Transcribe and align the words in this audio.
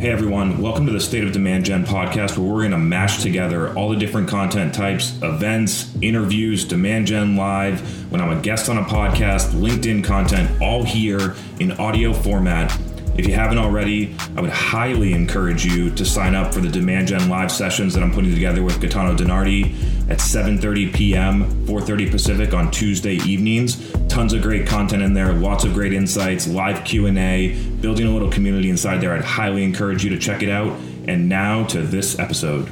Hey 0.00 0.08
everyone, 0.08 0.62
welcome 0.62 0.86
to 0.86 0.92
the 0.92 0.98
State 0.98 1.24
of 1.24 1.32
Demand 1.32 1.66
Gen 1.66 1.84
podcast 1.84 2.38
where 2.38 2.50
we're 2.50 2.60
going 2.60 2.70
to 2.70 2.78
mash 2.78 3.22
together 3.22 3.76
all 3.76 3.90
the 3.90 3.96
different 3.96 4.30
content 4.30 4.72
types, 4.72 5.20
events, 5.20 5.94
interviews, 6.00 6.64
Demand 6.64 7.06
Gen 7.06 7.36
Live, 7.36 8.10
when 8.10 8.22
I'm 8.22 8.30
a 8.30 8.40
guest 8.40 8.70
on 8.70 8.78
a 8.78 8.82
podcast, 8.82 9.50
LinkedIn 9.50 10.02
content, 10.02 10.58
all 10.62 10.84
here 10.84 11.34
in 11.58 11.72
audio 11.72 12.14
format 12.14 12.74
if 13.20 13.26
you 13.26 13.34
haven't 13.34 13.58
already, 13.58 14.16
I 14.34 14.40
would 14.40 14.48
highly 14.48 15.12
encourage 15.12 15.66
you 15.66 15.90
to 15.90 16.06
sign 16.06 16.34
up 16.34 16.54
for 16.54 16.60
the 16.60 16.70
Demand 16.70 17.08
Gen 17.08 17.28
live 17.28 17.52
sessions 17.52 17.92
that 17.92 18.02
I'm 18.02 18.12
putting 18.12 18.32
together 18.32 18.62
with 18.62 18.80
Gaetano 18.80 19.14
DiNardi 19.14 20.10
at 20.10 20.20
7:30 20.20 20.94
p.m., 20.94 21.44
4:30 21.66 22.10
Pacific 22.10 22.54
on 22.54 22.70
Tuesday 22.70 23.16
evenings. 23.16 23.92
Tons 24.08 24.32
of 24.32 24.40
great 24.40 24.66
content 24.66 25.02
in 25.02 25.12
there, 25.12 25.34
lots 25.34 25.64
of 25.64 25.74
great 25.74 25.92
insights, 25.92 26.48
live 26.48 26.82
Q&A, 26.86 27.54
building 27.82 28.06
a 28.06 28.10
little 28.10 28.30
community 28.30 28.70
inside 28.70 29.02
there. 29.02 29.12
I'd 29.12 29.22
highly 29.22 29.64
encourage 29.64 30.02
you 30.02 30.08
to 30.10 30.18
check 30.18 30.42
it 30.42 30.48
out. 30.48 30.74
And 31.06 31.28
now 31.28 31.64
to 31.64 31.82
this 31.82 32.18
episode. 32.18 32.70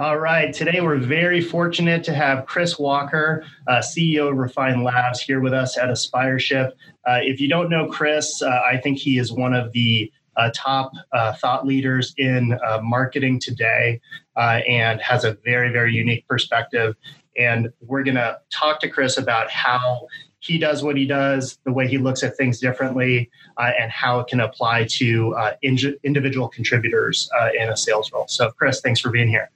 All 0.00 0.16
right. 0.16 0.50
Today, 0.50 0.80
we're 0.80 0.96
very 0.96 1.42
fortunate 1.42 2.02
to 2.04 2.14
have 2.14 2.46
Chris 2.46 2.78
Walker, 2.78 3.44
uh, 3.66 3.80
CEO 3.80 4.30
of 4.30 4.38
Refine 4.38 4.82
Labs, 4.82 5.20
here 5.20 5.40
with 5.40 5.52
us 5.52 5.76
at 5.76 5.90
Aspireship. 5.90 6.72
Uh, 7.06 7.18
if 7.20 7.38
you 7.38 7.50
don't 7.50 7.68
know 7.68 7.86
Chris, 7.86 8.40
uh, 8.40 8.62
I 8.64 8.78
think 8.78 8.96
he 8.96 9.18
is 9.18 9.30
one 9.30 9.52
of 9.52 9.72
the 9.72 10.10
uh, 10.38 10.52
top 10.54 10.92
uh, 11.12 11.34
thought 11.34 11.66
leaders 11.66 12.14
in 12.16 12.58
uh, 12.66 12.80
marketing 12.82 13.40
today 13.40 14.00
and 14.38 15.02
has 15.02 15.24
a 15.24 15.34
very, 15.44 15.70
very 15.70 15.92
unique 15.92 16.26
perspective. 16.26 16.96
And 17.36 17.70
we're 17.82 18.02
going 18.02 18.14
to 18.14 18.40
talk 18.50 18.80
to 18.80 18.88
Chris 18.88 19.18
about 19.18 19.50
how 19.50 20.06
he 20.38 20.56
does 20.56 20.82
what 20.82 20.96
he 20.96 21.06
does, 21.06 21.58
the 21.64 21.72
way 21.72 21.86
he 21.86 21.98
looks 21.98 22.22
at 22.22 22.38
things 22.38 22.58
differently, 22.58 23.30
uh, 23.58 23.72
and 23.78 23.90
how 23.90 24.20
it 24.20 24.28
can 24.28 24.40
apply 24.40 24.86
to 24.92 25.34
uh, 25.34 25.56
in- 25.60 25.98
individual 26.04 26.48
contributors 26.48 27.28
uh, 27.38 27.50
in 27.54 27.68
a 27.68 27.76
sales 27.76 28.10
role. 28.10 28.26
So, 28.28 28.50
Chris, 28.52 28.80
thanks 28.80 28.98
for 28.98 29.10
being 29.10 29.28
here. 29.28 29.50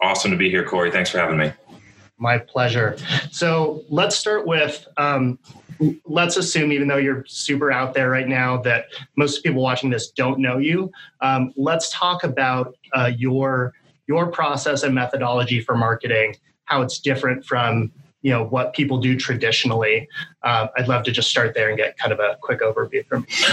Awesome 0.00 0.30
to 0.30 0.36
be 0.36 0.50
here, 0.50 0.64
Corey. 0.64 0.90
Thanks 0.90 1.10
for 1.10 1.18
having 1.18 1.38
me. 1.38 1.52
My 2.18 2.38
pleasure. 2.38 2.96
So 3.30 3.84
let's 3.88 4.16
start 4.16 4.46
with 4.46 4.86
um, 4.96 5.38
let's 6.04 6.36
assume, 6.36 6.72
even 6.72 6.88
though 6.88 6.96
you're 6.96 7.24
super 7.26 7.70
out 7.70 7.94
there 7.94 8.10
right 8.10 8.28
now, 8.28 8.56
that 8.62 8.86
most 9.16 9.42
people 9.42 9.62
watching 9.62 9.90
this 9.90 10.10
don't 10.10 10.38
know 10.38 10.58
you. 10.58 10.90
Um, 11.20 11.52
let's 11.56 11.90
talk 11.90 12.24
about 12.24 12.76
uh, 12.94 13.12
your 13.16 13.74
your 14.06 14.28
process 14.28 14.82
and 14.82 14.94
methodology 14.94 15.60
for 15.60 15.76
marketing, 15.76 16.36
how 16.64 16.82
it's 16.82 16.98
different 16.98 17.44
from 17.44 17.92
you 18.22 18.30
know 18.30 18.44
what 18.44 18.74
people 18.74 18.98
do 18.98 19.16
traditionally. 19.16 20.08
Uh, 20.42 20.68
I'd 20.76 20.88
love 20.88 21.04
to 21.04 21.12
just 21.12 21.30
start 21.30 21.54
there 21.54 21.68
and 21.68 21.76
get 21.76 21.98
kind 21.98 22.12
of 22.12 22.20
a 22.20 22.36
quick 22.40 22.60
overview 22.60 23.06
from. 23.06 23.26
You. 23.28 23.46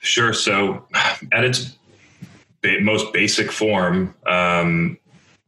Sure. 0.00 0.32
So, 0.32 0.86
at 1.32 1.44
its 1.44 1.76
most 2.80 3.12
basic 3.12 3.50
form, 3.50 4.14
um, 4.26 4.98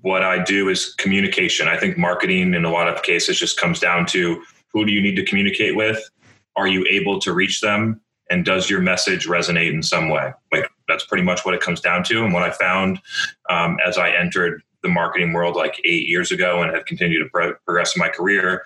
what 0.00 0.22
I 0.22 0.42
do 0.42 0.68
is 0.68 0.94
communication. 0.94 1.68
I 1.68 1.76
think 1.76 1.98
marketing 1.98 2.54
in 2.54 2.64
a 2.64 2.70
lot 2.70 2.88
of 2.88 3.02
cases 3.02 3.38
just 3.38 3.58
comes 3.58 3.80
down 3.80 4.06
to 4.06 4.42
who 4.72 4.84
do 4.84 4.92
you 4.92 5.02
need 5.02 5.16
to 5.16 5.24
communicate 5.24 5.76
with? 5.76 6.08
Are 6.56 6.68
you 6.68 6.86
able 6.88 7.20
to 7.20 7.32
reach 7.32 7.60
them? 7.60 8.00
And 8.30 8.44
does 8.44 8.68
your 8.68 8.80
message 8.80 9.26
resonate 9.26 9.72
in 9.72 9.82
some 9.82 10.10
way? 10.10 10.32
Like 10.52 10.70
that's 10.86 11.04
pretty 11.06 11.24
much 11.24 11.44
what 11.44 11.54
it 11.54 11.60
comes 11.60 11.80
down 11.80 12.04
to. 12.04 12.24
And 12.24 12.32
what 12.32 12.42
I 12.42 12.50
found 12.50 13.00
um, 13.48 13.78
as 13.86 13.96
I 13.96 14.10
entered 14.10 14.62
the 14.82 14.88
marketing 14.88 15.32
world 15.32 15.56
like 15.56 15.80
eight 15.84 16.06
years 16.06 16.30
ago 16.30 16.62
and 16.62 16.72
have 16.72 16.84
continued 16.84 17.24
to 17.24 17.30
pro- 17.30 17.54
progress 17.64 17.96
in 17.96 18.00
my 18.00 18.08
career 18.08 18.64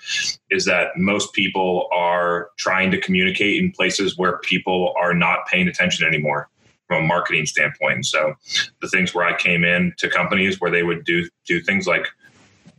is 0.50 0.66
that 0.66 0.88
most 0.96 1.32
people 1.32 1.88
are 1.92 2.50
trying 2.58 2.90
to 2.90 3.00
communicate 3.00 3.62
in 3.62 3.72
places 3.72 4.18
where 4.18 4.38
people 4.38 4.92
are 5.00 5.14
not 5.14 5.46
paying 5.46 5.68
attention 5.68 6.06
anymore 6.06 6.50
from 6.92 7.04
a 7.04 7.06
marketing 7.06 7.46
standpoint. 7.46 8.06
So 8.06 8.34
the 8.80 8.88
things 8.88 9.14
where 9.14 9.24
I 9.24 9.36
came 9.36 9.64
in 9.64 9.94
to 9.98 10.10
companies 10.10 10.60
where 10.60 10.70
they 10.70 10.82
would 10.82 11.04
do 11.04 11.28
do 11.46 11.60
things 11.60 11.86
like 11.86 12.06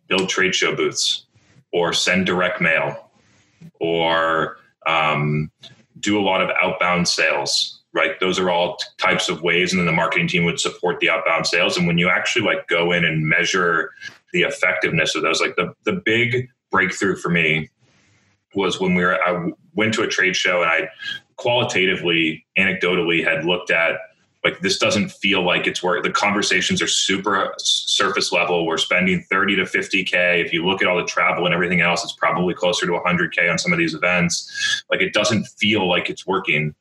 build 0.08 0.30
trade 0.30 0.54
show 0.54 0.76
booths 0.76 1.26
or 1.72 1.94
send 1.94 2.26
direct 2.26 2.62
mail 2.62 3.10
or 3.80 4.58
um, 4.86 5.50
do 6.00 6.20
a 6.20 6.22
lot 6.22 6.42
of 6.42 6.50
outbound 6.62 7.08
sales 7.08 7.80
right? 7.96 8.20
Those 8.20 8.40
are 8.40 8.50
all 8.50 8.78
t- 8.78 8.88
types 8.98 9.30
of 9.30 9.44
ways. 9.44 9.72
And 9.72 9.80
then 9.80 9.86
the 9.86 9.92
marketing 9.92 10.28
team 10.28 10.46
would 10.46 10.60
support 10.60 11.00
the 11.00 11.12
outbound 11.12 11.46
sales. 11.46 11.78
And 11.78 11.86
when 11.86 12.00
you 12.00 12.10
actually 12.10 12.44
like 12.44 12.68
go 12.68 12.92
in 12.92 13.06
and 13.06 13.24
measure 13.24 13.92
the 14.32 14.42
effectiveness 14.42 15.14
of 15.14 15.22
those 15.22 15.40
like 15.40 15.56
the, 15.58 15.76
the 15.86 16.02
big 16.04 16.50
breakthrough 16.72 17.16
for 17.16 17.30
me 17.30 17.70
was 18.56 18.80
when 18.80 18.96
we 18.96 19.04
were 19.04 19.22
i 19.24 19.52
went 19.76 19.94
to 19.94 20.04
a 20.04 20.08
trade 20.08 20.36
show 20.36 20.62
and 20.62 20.70
i 20.70 20.90
qualitatively, 21.38 22.46
anecdotally, 22.58 23.24
had 23.24 23.46
looked 23.46 23.72
at 23.72 24.00
like 24.44 24.60
this 24.60 24.78
doesn't 24.78 25.10
feel 25.10 25.42
like 25.42 25.68
it's 25.68 25.82
work. 25.82 26.04
The 26.04 26.12
conversations 26.12 26.82
are 26.82 26.88
super 26.88 27.54
surface 27.60 28.34
level. 28.34 28.66
We're 28.66 28.78
spending 28.78 29.24
30 29.30 29.56
to 29.56 29.62
50K. 29.64 30.46
If 30.46 30.52
you 30.52 30.66
look 30.66 30.82
at 30.82 30.88
all 30.90 30.98
the 30.98 31.06
travel 31.06 31.46
and 31.46 31.54
everything 31.54 31.80
else, 31.80 32.04
it's 32.04 32.12
probably 32.12 32.54
closer 32.54 32.86
to 32.86 32.92
100K 32.92 33.50
on 33.50 33.58
some 33.58 33.72
of 33.72 33.80
these 33.80 33.94
events. 33.94 34.84
Like 34.92 35.00
it 35.00 35.14
doesn't 35.14 35.46
feel 35.46 35.88
like 35.88 36.10
it's 36.10 36.28
working. 36.28 36.76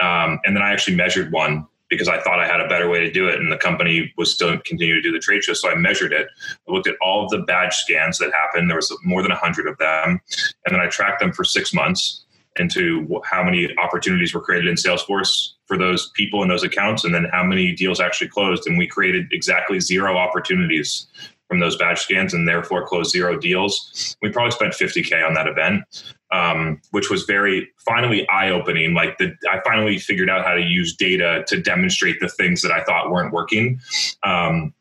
Um, 0.00 0.40
and 0.44 0.56
then 0.56 0.62
I 0.62 0.72
actually 0.72 0.96
measured 0.96 1.30
one 1.30 1.68
because 1.88 2.08
I 2.08 2.20
thought 2.20 2.40
I 2.40 2.46
had 2.46 2.60
a 2.60 2.68
better 2.68 2.88
way 2.88 3.00
to 3.00 3.10
do 3.10 3.28
it, 3.28 3.38
and 3.38 3.50
the 3.50 3.56
company 3.56 4.12
was 4.16 4.32
still 4.32 4.58
continuing 4.64 5.02
to 5.02 5.08
do 5.08 5.12
the 5.12 5.20
trade 5.20 5.44
show. 5.44 5.52
So 5.52 5.70
I 5.70 5.74
measured 5.74 6.12
it. 6.12 6.26
I 6.68 6.72
looked 6.72 6.88
at 6.88 6.96
all 7.00 7.24
of 7.24 7.30
the 7.30 7.38
badge 7.46 7.74
scans 7.74 8.18
that 8.18 8.32
happened. 8.32 8.68
There 8.68 8.76
was 8.76 8.94
more 9.04 9.22
than 9.22 9.30
hundred 9.32 9.66
of 9.68 9.78
them, 9.78 10.20
and 10.64 10.74
then 10.74 10.80
I 10.80 10.88
tracked 10.88 11.20
them 11.20 11.32
for 11.32 11.44
six 11.44 11.72
months 11.72 12.24
into 12.58 13.20
how 13.24 13.44
many 13.44 13.68
opportunities 13.76 14.34
were 14.34 14.40
created 14.40 14.68
in 14.68 14.76
Salesforce 14.76 15.50
for 15.66 15.76
those 15.76 16.10
people 16.14 16.42
in 16.42 16.48
those 16.48 16.64
accounts, 16.64 17.04
and 17.04 17.14
then 17.14 17.26
how 17.32 17.44
many 17.44 17.72
deals 17.72 18.00
actually 18.00 18.28
closed. 18.28 18.66
And 18.66 18.78
we 18.78 18.86
created 18.86 19.26
exactly 19.32 19.78
zero 19.78 20.16
opportunities 20.16 21.06
from 21.48 21.60
those 21.60 21.76
badge 21.76 22.00
scans, 22.00 22.34
and 22.34 22.48
therefore 22.48 22.86
closed 22.86 23.10
zero 23.10 23.38
deals. 23.38 24.16
We 24.22 24.30
probably 24.30 24.52
spent 24.52 24.74
50k 24.74 25.26
on 25.26 25.34
that 25.34 25.46
event, 25.46 25.84
um, 26.32 26.80
which 26.90 27.10
was 27.10 27.24
very 27.24 27.68
finally 27.78 28.28
eye 28.28 28.50
opening. 28.50 28.94
Like 28.94 29.18
the, 29.18 29.34
I 29.50 29.60
finally 29.64 29.98
figured 29.98 30.28
out 30.28 30.44
how 30.44 30.54
to 30.54 30.62
use 30.62 30.94
data 30.96 31.44
to 31.48 31.60
demonstrate 31.60 32.20
the 32.20 32.28
things 32.28 32.62
that 32.62 32.72
I 32.72 32.82
thought 32.84 33.10
weren't 33.10 33.32
working. 33.32 33.80
Um, 34.22 34.74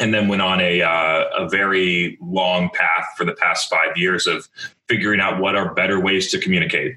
and 0.00 0.14
then 0.14 0.28
went 0.28 0.42
on 0.42 0.60
a, 0.60 0.80
uh, 0.80 1.24
a 1.36 1.48
very 1.48 2.16
long 2.20 2.70
path 2.70 3.06
for 3.16 3.24
the 3.24 3.32
past 3.32 3.68
five 3.68 3.96
years 3.96 4.28
of 4.28 4.48
figuring 4.88 5.20
out 5.20 5.40
what 5.40 5.56
are 5.56 5.74
better 5.74 6.00
ways 6.00 6.30
to 6.30 6.38
communicate 6.38 6.96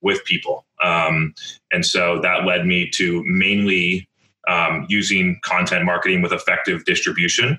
with 0.00 0.24
people. 0.24 0.64
Um, 0.82 1.34
and 1.72 1.84
so 1.84 2.20
that 2.22 2.44
led 2.44 2.64
me 2.64 2.88
to 2.90 3.24
mainly 3.26 4.08
um, 4.46 4.86
using 4.88 5.40
content 5.42 5.84
marketing 5.84 6.22
with 6.22 6.32
effective 6.32 6.84
distribution 6.84 7.58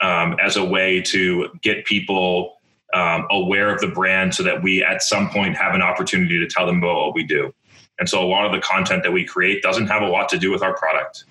um, 0.00 0.36
as 0.42 0.56
a 0.56 0.64
way 0.64 1.00
to 1.02 1.48
get 1.62 1.84
people 1.84 2.56
um, 2.94 3.26
aware 3.30 3.70
of 3.70 3.80
the 3.80 3.88
brand 3.88 4.34
so 4.34 4.42
that 4.42 4.62
we 4.62 4.82
at 4.82 5.02
some 5.02 5.28
point 5.30 5.56
have 5.56 5.74
an 5.74 5.82
opportunity 5.82 6.38
to 6.38 6.46
tell 6.46 6.66
them 6.66 6.78
about 6.78 6.96
what 6.96 7.14
we 7.14 7.24
do. 7.24 7.52
And 7.98 8.08
so 8.08 8.22
a 8.22 8.26
lot 8.26 8.46
of 8.46 8.52
the 8.52 8.60
content 8.60 9.02
that 9.02 9.12
we 9.12 9.24
create 9.24 9.62
doesn't 9.62 9.86
have 9.86 10.02
a 10.02 10.06
lot 10.06 10.28
to 10.30 10.38
do 10.38 10.50
with 10.50 10.62
our 10.62 10.76
product, 10.76 11.24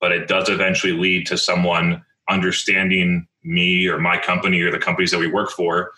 but 0.00 0.12
it 0.12 0.28
does 0.28 0.48
eventually 0.48 0.92
lead 0.92 1.26
to 1.28 1.38
someone 1.38 2.04
understanding 2.28 3.26
me 3.44 3.86
or 3.86 3.98
my 3.98 4.18
company 4.18 4.60
or 4.60 4.70
the 4.70 4.78
companies 4.78 5.10
that 5.10 5.20
we 5.20 5.26
work 5.26 5.50
for. 5.50 5.92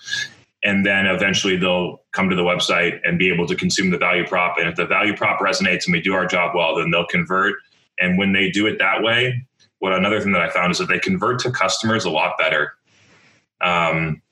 And 0.65 0.85
then 0.85 1.07
eventually 1.07 1.57
they'll 1.57 2.03
come 2.13 2.29
to 2.29 2.37
the 2.37 2.43
website 2.43 3.01
and 3.05 3.19
be 3.19 3.33
able 3.33 3.47
to 3.47 3.55
consume 3.55 3.91
the 3.91 3.99
value 3.99 4.27
prop. 4.27 4.59
And 4.59 4.69
if 4.69 4.77
the 4.77 4.87
value 4.87 5.17
prop 5.17 5.41
resonates 5.41 5.87
and 5.87 5.93
we 5.93 6.01
do 6.01 6.15
our 6.15 6.27
job 6.27 6.55
well 6.55 6.77
then 6.77 6.91
they'll 6.91 7.07
convert. 7.07 7.55
And 7.99 8.19
when 8.19 8.33
they 8.33 8.51
do 8.51 8.67
it 8.67 8.79
that 8.79 9.03
way 9.03 9.46
what 9.79 9.93
another 9.93 10.21
thing 10.21 10.33
that 10.33 10.43
i 10.43 10.51
found 10.51 10.73
is 10.73 10.79
that 10.79 10.89
they 10.89 10.99
convert 10.99 11.39
to 11.41 11.51
customers 11.51 12.05
a 12.05 12.11
lot 12.11 12.37
better. 12.39 12.73
Um, 13.61 14.23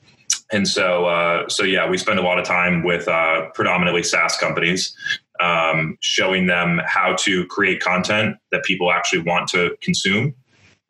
and 0.53 0.69
so 0.69 1.07
uh, 1.07 1.49
so 1.49 1.65
yeah 1.65 1.89
we 1.89 1.99
spend 1.99 2.19
a 2.19 2.23
lot 2.23 2.39
of 2.39 2.45
time 2.45 2.83
with 2.83 3.09
uh, 3.09 3.49
predominantly 3.55 4.03
saas 4.03 4.37
companies 4.37 4.95
um, 5.41 5.97
showing 6.01 6.47
them 6.47 6.81
how 6.87 7.15
to 7.17 7.45
create 7.47 7.81
content 7.81 8.37
that 8.53 8.65
people 8.65 8.93
actually 8.93 9.23
want 9.23 9.49
to 9.49 9.77
consume 9.81 10.35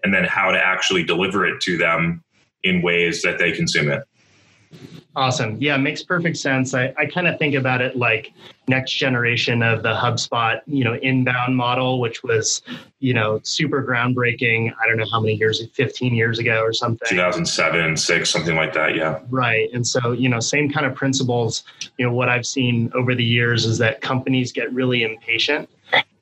and 0.02 0.12
then 0.12 0.24
how 0.24 0.50
to 0.50 0.58
actually 0.58 1.02
deliver 1.02 1.46
it 1.46 1.60
to 1.62 1.78
them 1.78 2.22
in 2.62 2.82
ways 2.82 3.22
that 3.22 3.38
they 3.38 3.52
consume 3.52 3.88
it 3.90 4.02
Awesome. 5.16 5.56
Yeah, 5.60 5.76
makes 5.76 6.02
perfect 6.02 6.36
sense. 6.36 6.74
I, 6.74 6.92
I 6.98 7.06
kind 7.06 7.28
of 7.28 7.38
think 7.38 7.54
about 7.54 7.80
it 7.80 7.96
like 7.96 8.32
next 8.66 8.92
generation 8.92 9.62
of 9.62 9.84
the 9.84 9.94
HubSpot, 9.94 10.60
you 10.66 10.82
know, 10.82 10.96
inbound 10.96 11.56
model, 11.56 12.00
which 12.00 12.24
was, 12.24 12.62
you 12.98 13.14
know, 13.14 13.40
super 13.44 13.84
groundbreaking. 13.84 14.72
I 14.82 14.88
don't 14.88 14.96
know 14.96 15.06
how 15.08 15.20
many 15.20 15.34
years, 15.34 15.64
15 15.72 16.14
years 16.14 16.40
ago 16.40 16.60
or 16.60 16.72
something. 16.72 17.06
2007, 17.08 17.96
six, 17.96 18.28
something 18.28 18.56
like 18.56 18.72
that. 18.72 18.96
Yeah. 18.96 19.20
Right. 19.30 19.68
And 19.72 19.86
so, 19.86 20.10
you 20.10 20.28
know, 20.28 20.40
same 20.40 20.72
kind 20.72 20.84
of 20.84 20.96
principles. 20.96 21.62
You 21.96 22.06
know, 22.06 22.12
what 22.12 22.28
I've 22.28 22.46
seen 22.46 22.90
over 22.94 23.14
the 23.14 23.24
years 23.24 23.66
is 23.66 23.78
that 23.78 24.00
companies 24.00 24.50
get 24.50 24.72
really 24.72 25.04
impatient 25.04 25.68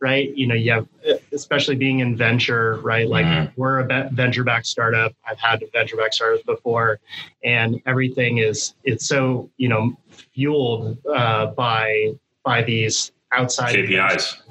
right? 0.02 0.37
You 0.37 0.49
know, 0.49 0.54
you 0.56 0.72
have, 0.72 0.88
especially 1.32 1.76
being 1.76 2.00
in 2.00 2.16
venture, 2.16 2.76
right? 2.81 3.08
Like 3.08 3.25
mm-hmm. 3.25 3.58
we're 3.58 3.78
a 3.78 4.10
venture 4.10 4.43
backed 4.43 4.66
startup. 4.66 5.14
I've 5.25 5.38
had 5.38 5.62
venture 5.72 5.96
backed 5.96 6.14
startups 6.14 6.43
before, 6.43 6.99
and 7.44 7.81
everything 7.87 8.38
is 8.38 8.75
it's 8.82 9.06
so 9.06 9.49
you 9.56 9.69
know 9.69 9.96
fueled 10.34 10.99
uh, 11.06 11.46
by 11.46 12.14
by 12.44 12.62
these 12.62 13.12
outside 13.32 13.76
KPIs. 13.76 14.43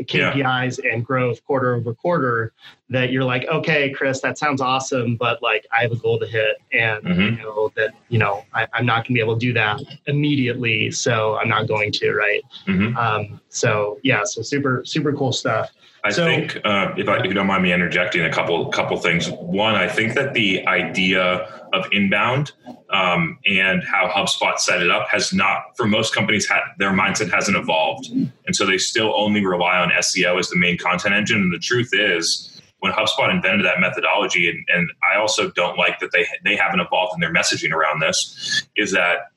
KPIs 0.00 0.82
yeah. 0.82 0.92
and 0.92 1.04
growth 1.04 1.44
quarter 1.44 1.74
over 1.74 1.94
quarter 1.94 2.52
that 2.90 3.10
you're 3.10 3.24
like, 3.24 3.44
okay, 3.46 3.90
Chris, 3.90 4.20
that 4.20 4.38
sounds 4.38 4.60
awesome, 4.60 5.16
but 5.16 5.42
like 5.42 5.66
I 5.76 5.82
have 5.82 5.92
a 5.92 5.96
goal 5.96 6.18
to 6.18 6.26
hit 6.26 6.56
and 6.72 7.02
mm-hmm. 7.04 7.20
you 7.20 7.30
know 7.42 7.72
that, 7.76 7.94
you 8.08 8.18
know, 8.18 8.44
I, 8.52 8.66
am 8.74 8.86
not 8.86 9.04
gonna 9.04 9.14
be 9.14 9.20
able 9.20 9.34
to 9.34 9.40
do 9.40 9.52
that 9.54 9.80
immediately. 10.06 10.90
So 10.90 11.36
I'm 11.36 11.48
not 11.48 11.68
going 11.68 11.92
to, 11.92 12.14
right. 12.14 12.42
Mm-hmm. 12.66 12.96
Um, 12.96 13.40
so 13.48 13.98
yeah, 14.02 14.24
so 14.24 14.42
super, 14.42 14.84
super 14.84 15.12
cool 15.12 15.32
stuff. 15.32 15.70
I 16.04 16.10
so, 16.10 16.24
think 16.26 16.58
uh, 16.64 16.92
if, 16.98 17.08
I, 17.08 17.16
if 17.20 17.24
you 17.24 17.32
don't 17.32 17.46
mind 17.46 17.62
me 17.62 17.72
interjecting 17.72 18.26
a 18.26 18.30
couple 18.30 18.68
couple 18.68 18.98
things. 18.98 19.30
One, 19.30 19.74
I 19.74 19.88
think 19.88 20.12
that 20.14 20.34
the 20.34 20.66
idea 20.66 21.63
of 21.74 21.86
inbound 21.92 22.52
um, 22.90 23.38
and 23.46 23.82
how 23.82 24.08
HubSpot 24.08 24.58
set 24.58 24.80
it 24.80 24.90
up 24.90 25.08
has 25.08 25.32
not, 25.32 25.76
for 25.76 25.86
most 25.86 26.14
companies, 26.14 26.46
ha- 26.46 26.72
their 26.78 26.92
mindset 26.92 27.32
hasn't 27.32 27.56
evolved, 27.56 28.08
and 28.10 28.54
so 28.54 28.64
they 28.64 28.78
still 28.78 29.12
only 29.16 29.44
rely 29.44 29.78
on 29.78 29.90
SEO 29.90 30.38
as 30.38 30.48
the 30.48 30.56
main 30.56 30.78
content 30.78 31.14
engine. 31.14 31.38
And 31.38 31.52
the 31.52 31.58
truth 31.58 31.90
is, 31.92 32.50
when 32.78 32.92
HubSpot 32.92 33.30
invented 33.30 33.64
that 33.64 33.80
methodology, 33.80 34.48
and, 34.48 34.64
and 34.68 34.90
I 35.12 35.18
also 35.18 35.50
don't 35.50 35.78
like 35.78 36.00
that 36.00 36.12
they 36.12 36.26
they 36.44 36.56
haven't 36.56 36.80
evolved 36.80 37.14
in 37.14 37.20
their 37.20 37.32
messaging 37.32 37.72
around 37.72 38.00
this, 38.00 38.66
is 38.76 38.92
that 38.92 39.30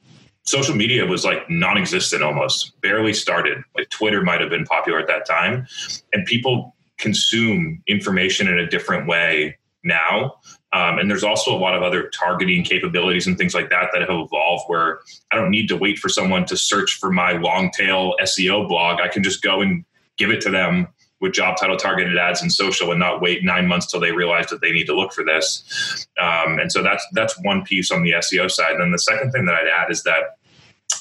social 0.44 0.76
media 0.76 1.06
was 1.06 1.26
like 1.26 1.50
non-existent 1.50 2.24
almost 2.24 2.80
barely 2.82 3.14
started. 3.14 3.58
Like 3.76 3.90
twitter 3.90 4.24
might 4.24 4.42
have 4.42 4.50
been 4.50 4.66
popular 4.66 5.00
at 5.00 5.08
that 5.08 5.26
time. 5.26 5.68
And 6.14 6.26
people 6.26 6.74
consume 6.98 7.84
information 7.88 8.48
in 8.48 8.58
a 8.58 8.68
different 8.68 9.08
way 9.08 9.58
now 9.84 10.36
um, 10.78 11.00
and 11.00 11.10
there's 11.10 11.24
also 11.24 11.56
a 11.56 11.58
lot 11.58 11.76
of 11.76 11.82
other 11.82 12.10
targeting 12.10 12.64
capabilities 12.64 13.28
and 13.28 13.38
things 13.38 13.54
like 13.54 13.70
that 13.70 13.90
that 13.94 14.02
have 14.02 14.10
evolved 14.10 14.64
where 14.68 15.00
i 15.32 15.36
don't 15.36 15.52
need 15.52 15.68
to 15.68 15.76
wait 15.76 15.98
for 15.98 16.10
someone 16.10 16.46
to 16.46 16.56
search 16.56 16.98
for 17.00 17.12
my 17.12 17.34
long 17.34 17.72
tail 17.72 18.14
seo 18.22 18.68
blog 18.68 19.00
i 19.02 19.08
can 19.08 19.24
just 19.24 19.42
go 19.42 19.62
and 19.62 19.84
give 20.18 20.32
it 20.32 20.42
to 20.42 20.50
them 20.50 20.88
with 21.20 21.34
job 21.34 21.58
title 21.58 21.78
targeted 21.78 22.18
ads 22.18 22.42
and 22.42 22.52
social 22.52 22.92
and 22.92 23.00
not 23.00 23.22
wait 23.22 23.44
nine 23.44 23.68
months 23.68 23.88
till 23.88 24.00
they 24.00 24.12
realize 24.12 24.48
that 24.48 24.62
they 24.62 24.72
need 24.72 24.86
to 24.86 24.96
look 24.96 25.12
for 25.12 25.24
this. 25.24 26.08
Um, 26.22 26.60
and 26.60 26.72
so 26.72 26.84
that's 26.84 27.06
that's 27.14 27.40
one 27.42 27.64
piece 27.64 27.92
on 27.92 28.04
the 28.04 28.12
SEO 28.12 28.52
side. 28.52 28.74
And 28.74 28.82
then 28.82 28.92
the 28.92 29.00
second 29.00 29.32
thing 29.32 29.46
that 29.46 29.56
I'd 29.56 29.68
add 29.68 29.92
is 29.92 30.04
that 30.04 30.38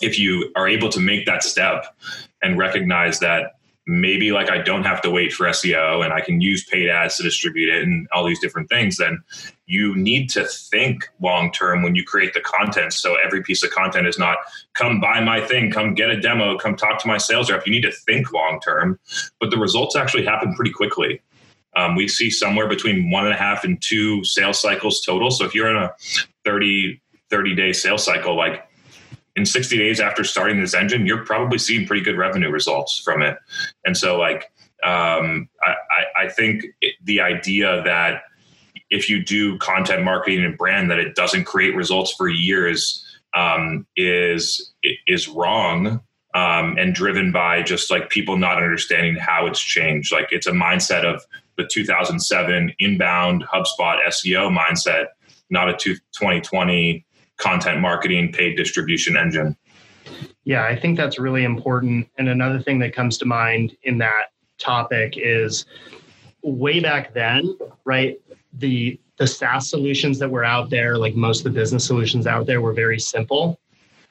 if 0.01 0.19
you 0.19 0.53
are 0.57 0.69
able 0.69 0.89
to 0.91 1.01
make 1.01 1.27
that 1.27 1.43
step 1.43 1.97
and 2.43 2.59
recognize 2.59 3.19
that 3.21 3.56
maybe 3.87 4.33
like 4.33 4.51
I 4.51 4.59
don't 4.59 4.83
have 4.83 5.01
to 5.03 5.11
wait 5.11 5.33
for 5.33 5.47
SEO 5.47 6.05
and 6.05 6.13
I 6.13 6.21
can 6.21 6.41
use 6.41 6.65
paid 6.65 6.89
ads 6.89 7.17
to 7.17 7.23
distribute 7.23 7.73
it 7.73 7.85
and 7.85 8.09
all 8.13 8.27
these 8.27 8.41
different 8.41 8.69
things, 8.69 8.97
then 8.97 9.23
you 9.67 9.95
need 9.95 10.29
to 10.31 10.45
think 10.45 11.09
long 11.21 11.53
term 11.53 11.83
when 11.83 11.95
you 11.95 12.03
create 12.03 12.35
the 12.35 12.41
content. 12.41 12.93
So 12.93 13.15
every 13.15 13.43
piece 13.43 13.63
of 13.63 13.71
content 13.71 14.09
is 14.09 14.19
not 14.19 14.39
come 14.75 15.01
buy 15.01 15.21
my 15.21 15.41
thing, 15.41 15.71
come 15.71 15.95
get 15.95 16.11
a 16.11 16.21
demo, 16.21 16.59
come 16.59 16.75
talk 16.75 17.01
to 17.03 17.09
my 17.09 17.19
sales 17.19 17.51
rep. 17.51 17.65
You 17.65 17.73
need 17.73 17.83
to 17.83 17.93
think 17.93 18.33
long 18.33 18.61
term, 18.61 18.99
but 19.41 19.51
the 19.51 19.59
results 19.59 19.95
actually 19.95 20.25
happen 20.25 20.55
pretty 20.55 20.73
quickly. 20.73 21.21
Um, 21.77 21.95
we 21.95 22.09
see 22.09 22.31
somewhere 22.31 22.69
between 22.69 23.11
one 23.11 23.25
and 23.25 23.35
a 23.35 23.37
half 23.37 23.63
and 23.63 23.81
two 23.81 24.25
sales 24.25 24.61
cycles 24.61 25.01
total. 25.01 25.31
So 25.31 25.45
if 25.45 25.55
you're 25.55 25.69
in 25.69 25.77
a 25.77 25.93
30, 26.45 27.01
30 27.31 27.55
day 27.55 27.73
sales 27.73 28.03
cycle, 28.05 28.35
like 28.35 28.66
in 29.37 29.45
60 29.45 29.77
days 29.77 30.01
after 30.01 30.25
starting 30.25 30.61
this 30.61 30.75
engine, 30.75 31.07
you're 31.07 31.25
probably 31.25 31.59
seeing 31.59 31.87
pretty 31.87 32.03
good 32.03 32.17
revenue 32.17 32.51
results 32.51 32.99
from 32.99 33.23
it. 33.23 33.37
And 33.85 33.97
so, 33.97 34.19
like, 34.19 34.51
um, 34.83 35.49
I, 35.63 36.25
I, 36.25 36.29
think 36.29 36.65
the 37.03 37.21
idea 37.21 37.83
that 37.85 38.25
if 38.91 39.09
you 39.09 39.25
do 39.25 39.59
content 39.59 40.05
marketing 40.05 40.45
and 40.45 40.57
brand, 40.57 40.91
that 40.91 40.99
it 40.99 41.15
doesn't 41.15 41.45
create 41.45 41.75
results 41.75 42.13
for 42.13 42.29
years 42.29 43.03
um, 43.35 43.87
is 43.97 44.73
is 45.07 45.29
wrong 45.29 46.01
um, 46.35 46.77
and 46.79 46.95
driven 46.95 47.33
by 47.33 47.63
just 47.63 47.91
like 47.91 48.11
people 48.11 48.37
not 48.37 48.63
understanding 48.63 49.17
how 49.17 49.47
it's 49.47 49.61
changed. 49.61 50.13
Like, 50.13 50.29
it's 50.31 50.47
a 50.47 50.53
mindset 50.53 51.05
of 51.05 51.23
the 51.57 51.67
2007 51.67 52.75
inbound 52.79 53.45
HubSpot 53.45 53.99
SEO 54.09 54.55
mindset, 54.55 55.07
not 55.49 55.71
a 55.71 55.73
2020 55.73 57.06
content 57.37 57.81
marketing 57.81 58.33
paid 58.33 58.57
distribution 58.57 59.17
engine. 59.17 59.57
Yeah, 60.45 60.65
I 60.65 60.77
think 60.77 60.97
that's 60.97 61.19
really 61.19 61.45
important. 61.45 62.09
And 62.19 62.29
another 62.29 62.61
thing 62.61 62.79
that 62.79 62.95
comes 62.95 63.19
to 63.19 63.25
mind 63.25 63.77
in 63.83 63.99
that 63.99 64.31
topic 64.59 65.15
is 65.17 65.67
way 66.43 66.81
back 66.81 67.13
then, 67.13 67.57
right? 67.85 68.21
The 68.55 68.99
the 69.19 69.27
SaaS 69.27 69.71
solutions 69.71 70.19
that 70.19 70.31
were 70.31 70.45
out 70.45 70.69
there, 70.69 70.99
like 70.99 71.15
most 71.15 71.39
of 71.39 71.45
the 71.45 71.59
business 71.59 71.87
solutions 71.87 72.27
out 72.27 72.47
there, 72.47 72.61
were 72.61 72.75
very 72.75 73.01
simple, 73.01 73.59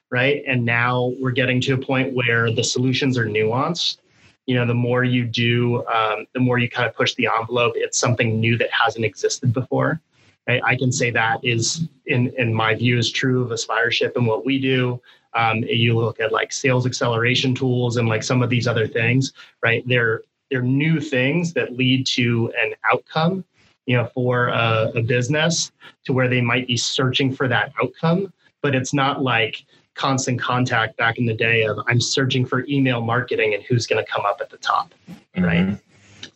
right? 0.10 0.42
And 0.48 0.66
now 0.66 1.14
we're 1.20 1.32
getting 1.32 1.62
to 1.62 1.74
a 1.74 1.78
point 1.78 2.14
where 2.14 2.52
the 2.52 2.64
solutions 2.64 3.18
are 3.18 3.26
nuanced. 3.26 4.00
You 4.48 4.56
know, 4.56 4.66
the 4.66 4.74
more 4.74 5.04
you 5.04 5.26
do, 5.26 5.86
um, 5.88 6.26
the 6.34 6.40
more 6.40 6.58
you 6.58 6.70
kind 6.70 6.88
of 6.88 6.96
push 6.96 7.14
the 7.16 7.30
envelope. 7.40 7.74
It's 7.76 8.00
something 8.00 8.40
new 8.40 8.58
that 8.58 8.70
hasn't 8.72 9.06
existed 9.06 9.54
before. 9.54 10.02
I, 10.48 10.62
I 10.64 10.76
can 10.76 10.92
say 10.92 11.12
that 11.12 11.40
is, 11.44 11.88
in 12.06 12.34
in 12.38 12.54
my 12.54 12.76
view, 12.76 12.98
is 12.98 13.12
true 13.12 13.44
of 13.44 13.50
Aspireship 13.50 14.16
and 14.16 14.28
what 14.28 14.46
we 14.46 14.60
do. 14.60 15.02
Um, 15.34 15.64
you 15.64 15.98
look 15.98 16.20
at 16.20 16.32
like 16.32 16.54
sales 16.54 16.86
acceleration 16.86 17.54
tools 17.54 17.98
and 17.98 18.08
like 18.08 18.24
some 18.24 18.42
of 18.42 18.50
these 18.50 18.68
other 18.68 18.88
things, 18.88 19.34
right? 19.62 19.84
They're 19.88 20.22
they're 20.50 20.62
new 20.62 21.00
things 21.00 21.54
that 21.54 21.76
lead 21.76 22.06
to 22.08 22.52
an 22.62 22.74
outcome, 22.92 23.44
you 23.86 23.98
know, 23.98 24.06
for 24.14 24.48
a, 24.50 24.92
a 24.96 25.02
business 25.02 25.72
to 26.06 26.14
where 26.14 26.28
they 26.28 26.42
might 26.42 26.68
be 26.68 26.78
searching 26.78 27.34
for 27.34 27.48
that 27.48 27.74
outcome, 27.82 28.32
but 28.62 28.76
it's 28.76 28.94
not 28.94 29.24
like 29.24 29.66
constant 29.96 30.40
contact 30.40 30.98
back 30.98 31.18
in 31.18 31.26
the 31.26 31.34
day 31.34 31.64
of 31.64 31.80
I'm 31.88 32.02
searching 32.02 32.46
for 32.46 32.66
email 32.68 33.02
marketing 33.02 33.54
and 33.54 33.64
who's 33.64 33.88
going 33.88 34.04
to 34.04 34.10
come 34.10 34.26
up 34.26 34.40
at 34.42 34.50
the 34.50 34.58
top, 34.58 34.94
right? 35.38 35.66
Mm-hmm. 35.66 35.76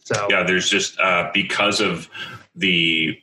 So 0.03 0.27
yeah, 0.29 0.43
there's 0.43 0.69
just 0.69 0.99
uh, 0.99 1.29
because 1.33 1.81
of 1.81 2.09
the 2.55 3.21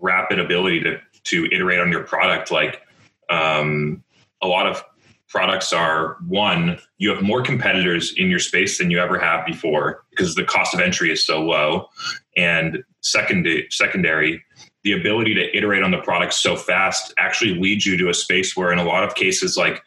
rapid 0.00 0.38
ability 0.38 0.80
to 0.80 0.98
to 1.24 1.46
iterate 1.52 1.80
on 1.80 1.90
your 1.90 2.02
product. 2.02 2.50
Like 2.50 2.80
um, 3.28 4.02
a 4.42 4.46
lot 4.46 4.66
of 4.66 4.82
products 5.28 5.72
are 5.72 6.16
one 6.26 6.78
you 6.98 7.08
have 7.08 7.22
more 7.22 7.40
competitors 7.40 8.12
in 8.16 8.28
your 8.28 8.40
space 8.40 8.78
than 8.78 8.90
you 8.90 8.98
ever 8.98 9.18
have 9.18 9.46
before 9.46 10.04
because 10.10 10.34
the 10.34 10.44
cost 10.44 10.74
of 10.74 10.80
entry 10.80 11.12
is 11.12 11.24
so 11.24 11.40
low. 11.40 11.88
And 12.36 12.82
second 13.00 13.46
secondary 13.70 14.42
the 14.82 14.92
ability 14.92 15.34
to 15.34 15.56
iterate 15.56 15.82
on 15.82 15.90
the 15.90 15.98
product 15.98 16.32
so 16.32 16.56
fast 16.56 17.12
actually 17.18 17.54
leads 17.54 17.84
you 17.84 17.98
to 17.98 18.08
a 18.08 18.14
space 18.14 18.56
where 18.56 18.72
in 18.72 18.78
a 18.78 18.84
lot 18.84 19.04
of 19.04 19.14
cases 19.14 19.56
like 19.56 19.82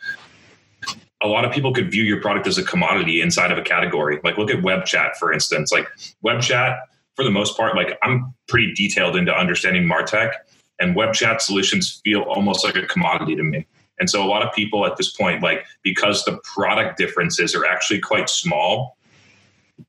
a 1.22 1.28
lot 1.28 1.46
of 1.46 1.52
people 1.52 1.74
could 1.74 1.90
view 1.90 2.04
your 2.04 2.22
product 2.22 2.48
as 2.48 2.58
a 2.58 2.64
commodity 2.64 3.22
inside 3.22 3.52
of 3.52 3.58
a 3.58 3.62
category. 3.62 4.20
Like 4.24 4.38
look 4.38 4.52
at 4.52 4.62
web 4.62 4.86
chat 4.86 5.18
for 5.18 5.34
instance. 5.34 5.72
Like 5.72 5.88
web 6.22 6.42
chat 6.42 6.80
for 7.16 7.24
the 7.24 7.32
most 7.32 7.56
part, 7.58 7.76
like 7.76 7.98
I'm 8.02 8.34
pretty 8.48 8.74
detailed 8.74 9.16
into 9.16 9.34
understanding 9.34 9.84
Martech 9.84 10.34
and 10.80 10.96
web 10.96 11.14
chat 11.14 11.42
solutions 11.42 12.02
feel 12.04 12.22
almost 12.22 12.64
like 12.64 12.76
a 12.76 12.86
commodity 12.86 13.36
to 13.36 13.44
me. 13.44 13.66
And 14.00 14.10
so 14.10 14.24
a 14.24 14.28
lot 14.28 14.42
of 14.42 14.54
people 14.54 14.86
at 14.86 14.98
this 14.98 15.12
point, 15.12 15.44
like 15.44 15.66
because 15.84 16.26
the 16.26 16.40
product 16.44 16.98
differences 16.98 17.54
are 17.56 17.66
actually 17.66 18.00
quite 18.00 18.30
small, 18.30 18.98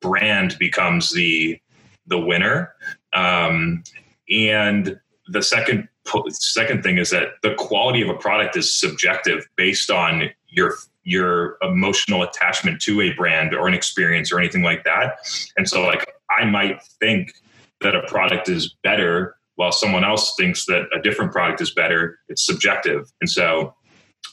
brand 0.01 0.57
becomes 0.59 1.13
the 1.13 1.59
the 2.07 2.19
winner. 2.19 2.75
Um, 3.15 3.83
and 4.31 5.01
the 5.29 5.43
second 5.43 5.89
second 6.29 6.83
thing 6.83 6.99
is 6.99 7.11
that 7.11 7.29
the 7.43 7.55
quality 7.55 8.03
of 8.03 8.09
a 8.09 8.15
product 8.15 8.57
is 8.57 8.73
subjective 8.73 9.49
based 9.57 9.91
on 9.91 10.31
your 10.49 10.75
your 11.05 11.57
emotional 11.63 12.23
attachment 12.23 12.81
to 12.83 13.01
a 13.01 13.13
brand 13.15 13.55
or 13.55 13.69
an 13.69 13.75
experience 13.75 14.33
or 14.33 14.39
anything 14.39 14.63
like 14.63 14.85
that. 14.85 15.17
And 15.57 15.69
so 15.69 15.83
like 15.83 16.14
I 16.31 16.45
might 16.45 16.83
think 17.01 17.33
that 17.81 17.95
a 17.95 18.03
product 18.07 18.49
is 18.49 18.75
better 18.83 19.37
while 19.57 19.73
someone 19.73 20.05
else 20.05 20.35
thinks 20.37 20.67
that 20.67 20.83
a 20.97 21.01
different 21.03 21.33
product 21.33 21.61
is 21.61 21.73
better. 21.73 22.19
It's 22.29 22.45
subjective. 22.45 23.13
And 23.21 23.31
so 23.31 23.75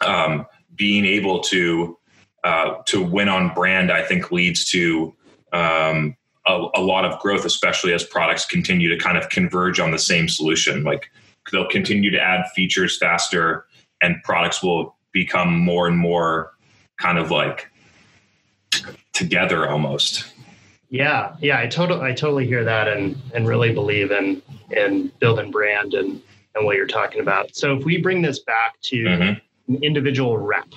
um, 0.05 0.45
being 0.75 1.05
able 1.05 1.41
to 1.41 1.97
uh, 2.43 2.81
to 2.87 3.03
win 3.03 3.29
on 3.29 3.53
brand, 3.53 3.91
I 3.91 4.03
think 4.03 4.31
leads 4.31 4.65
to 4.71 5.13
um, 5.53 6.15
a, 6.47 6.67
a, 6.75 6.81
lot 6.81 7.05
of 7.05 7.19
growth, 7.19 7.45
especially 7.45 7.93
as 7.93 8.03
products 8.03 8.45
continue 8.45 8.89
to 8.89 8.97
kind 8.97 9.15
of 9.15 9.29
converge 9.29 9.79
on 9.79 9.91
the 9.91 9.99
same 9.99 10.27
solution. 10.27 10.83
Like 10.83 11.11
they'll 11.51 11.67
continue 11.67 12.09
to 12.09 12.19
add 12.19 12.47
features 12.55 12.97
faster, 12.97 13.67
and 14.01 14.15
products 14.23 14.63
will 14.63 14.95
become 15.11 15.55
more 15.55 15.87
and 15.87 15.97
more 15.97 16.53
kind 16.99 17.19
of 17.19 17.29
like 17.29 17.69
together 19.13 19.69
almost. 19.69 20.33
Yeah, 20.91 21.37
yeah, 21.39 21.57
I 21.57 21.67
totally, 21.67 22.01
I 22.01 22.11
totally 22.11 22.45
hear 22.45 22.65
that, 22.65 22.89
and 22.89 23.15
and 23.33 23.47
really 23.47 23.73
believe 23.73 24.11
in 24.11 24.41
in 24.71 25.09
building 25.19 25.49
brand 25.49 25.93
and 25.93 26.21
and 26.53 26.65
what 26.65 26.75
you're 26.75 26.85
talking 26.85 27.21
about. 27.21 27.55
So 27.55 27.77
if 27.77 27.85
we 27.85 27.97
bring 27.97 28.21
this 28.21 28.39
back 28.39 28.79
to 28.81 28.97
mm-hmm. 28.97 29.73
an 29.73 29.83
individual 29.83 30.37
rep, 30.37 30.67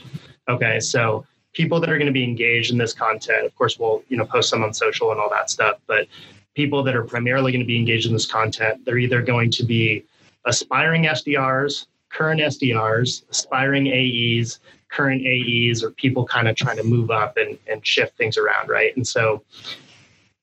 okay, 0.48 0.78
so 0.78 1.26
people 1.52 1.80
that 1.80 1.90
are 1.90 1.98
going 1.98 2.06
to 2.06 2.12
be 2.12 2.22
engaged 2.22 2.70
in 2.70 2.78
this 2.78 2.92
content, 2.92 3.44
of 3.44 3.56
course, 3.56 3.76
we'll 3.76 4.04
you 4.08 4.16
know 4.16 4.24
post 4.24 4.50
some 4.50 4.62
on 4.62 4.72
social 4.72 5.10
and 5.10 5.18
all 5.18 5.28
that 5.30 5.50
stuff, 5.50 5.78
but 5.88 6.06
people 6.54 6.84
that 6.84 6.94
are 6.94 7.02
primarily 7.02 7.50
going 7.50 7.60
to 7.60 7.66
be 7.66 7.76
engaged 7.76 8.06
in 8.06 8.12
this 8.12 8.26
content, 8.26 8.84
they're 8.84 8.98
either 8.98 9.20
going 9.20 9.50
to 9.50 9.64
be 9.64 10.04
aspiring 10.44 11.06
SDRs, 11.06 11.86
current 12.10 12.40
SDRs, 12.40 13.28
aspiring 13.30 13.88
AEs, 13.88 14.60
current 14.90 15.22
AEs, 15.26 15.82
or 15.82 15.90
people 15.90 16.24
kind 16.24 16.46
of 16.46 16.54
trying 16.54 16.76
to 16.76 16.84
move 16.84 17.10
up 17.10 17.36
and, 17.36 17.58
and 17.66 17.84
shift 17.84 18.16
things 18.16 18.38
around, 18.38 18.68
right? 18.68 18.96
And 18.96 19.04
so 19.04 19.42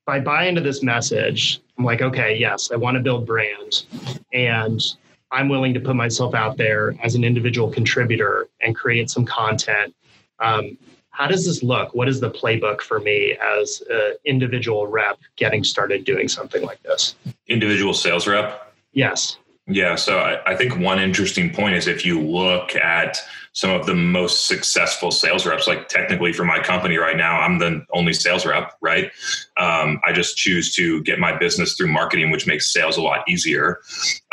if 0.02 0.08
I 0.08 0.18
buy 0.18 0.46
into 0.46 0.60
this 0.60 0.82
message, 0.82 1.60
I'm 1.78 1.84
like, 1.84 2.02
okay, 2.02 2.36
yes, 2.36 2.70
I 2.72 2.76
want 2.76 2.96
to 2.96 3.02
build 3.02 3.24
brand 3.24 3.84
and 4.32 4.82
I'm 5.30 5.48
willing 5.48 5.72
to 5.74 5.80
put 5.80 5.94
myself 5.94 6.34
out 6.34 6.56
there 6.56 6.96
as 7.02 7.14
an 7.14 7.22
individual 7.22 7.70
contributor 7.70 8.48
and 8.60 8.74
create 8.74 9.10
some 9.10 9.24
content. 9.24 9.94
Um, 10.40 10.76
how 11.10 11.28
does 11.28 11.46
this 11.46 11.62
look? 11.62 11.94
What 11.94 12.08
is 12.08 12.18
the 12.18 12.30
playbook 12.30 12.80
for 12.80 12.98
me 12.98 13.36
as 13.40 13.80
an 13.88 14.14
individual 14.24 14.88
rep 14.88 15.20
getting 15.36 15.62
started 15.62 16.04
doing 16.04 16.26
something 16.26 16.64
like 16.64 16.82
this? 16.82 17.14
Individual 17.46 17.94
sales 17.94 18.26
rep? 18.26 18.74
Yes. 18.92 19.38
Yeah. 19.66 19.94
So 19.94 20.18
I, 20.18 20.52
I 20.52 20.56
think 20.56 20.76
one 20.76 20.98
interesting 20.98 21.52
point 21.52 21.76
is 21.76 21.86
if 21.86 22.04
you 22.04 22.20
look 22.20 22.74
at 22.74 23.18
some 23.54 23.70
of 23.70 23.84
the 23.84 23.94
most 23.94 24.46
successful 24.46 25.10
sales 25.10 25.44
reps. 25.44 25.66
Like 25.66 25.88
technically 25.88 26.32
for 26.32 26.44
my 26.44 26.58
company 26.58 26.96
right 26.96 27.16
now, 27.16 27.38
I'm 27.40 27.58
the 27.58 27.84
only 27.92 28.14
sales 28.14 28.46
rep, 28.46 28.74
right? 28.80 29.10
Um, 29.58 30.00
I 30.06 30.12
just 30.12 30.36
choose 30.36 30.74
to 30.74 31.02
get 31.02 31.18
my 31.18 31.36
business 31.36 31.74
through 31.74 31.88
marketing, 31.88 32.30
which 32.30 32.46
makes 32.46 32.72
sales 32.72 32.96
a 32.96 33.02
lot 33.02 33.28
easier. 33.28 33.80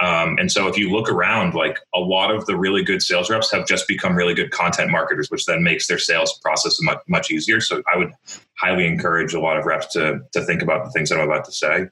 Um, 0.01 0.37
and 0.39 0.49
so 0.51 0.67
if 0.67 0.77
you 0.77 0.89
look 0.89 1.09
around, 1.09 1.53
like 1.53 1.79
a 1.93 1.99
lot 1.99 2.33
of 2.33 2.45
the 2.45 2.55
really 2.55 2.81
good 2.81 3.01
sales 3.01 3.29
reps 3.29 3.51
have 3.51 3.67
just 3.67 3.87
become 3.87 4.15
really 4.15 4.33
good 4.33 4.51
content 4.51 4.89
marketers, 4.89 5.29
which 5.29 5.45
then 5.45 5.63
makes 5.63 5.87
their 5.87 5.99
sales 5.99 6.39
process 6.41 6.77
much, 6.81 6.99
much 7.07 7.29
easier. 7.29 7.59
So 7.59 7.83
I 7.93 7.97
would 7.97 8.13
highly 8.57 8.87
encourage 8.87 9.33
a 9.33 9.39
lot 9.39 9.57
of 9.57 9.65
reps 9.65 9.87
to, 9.93 10.21
to 10.31 10.41
think 10.45 10.61
about 10.61 10.85
the 10.85 10.91
things 10.91 11.09
that 11.09 11.19
I'm 11.19 11.29
about 11.29 11.43
to 11.45 11.51
say. 11.51 11.87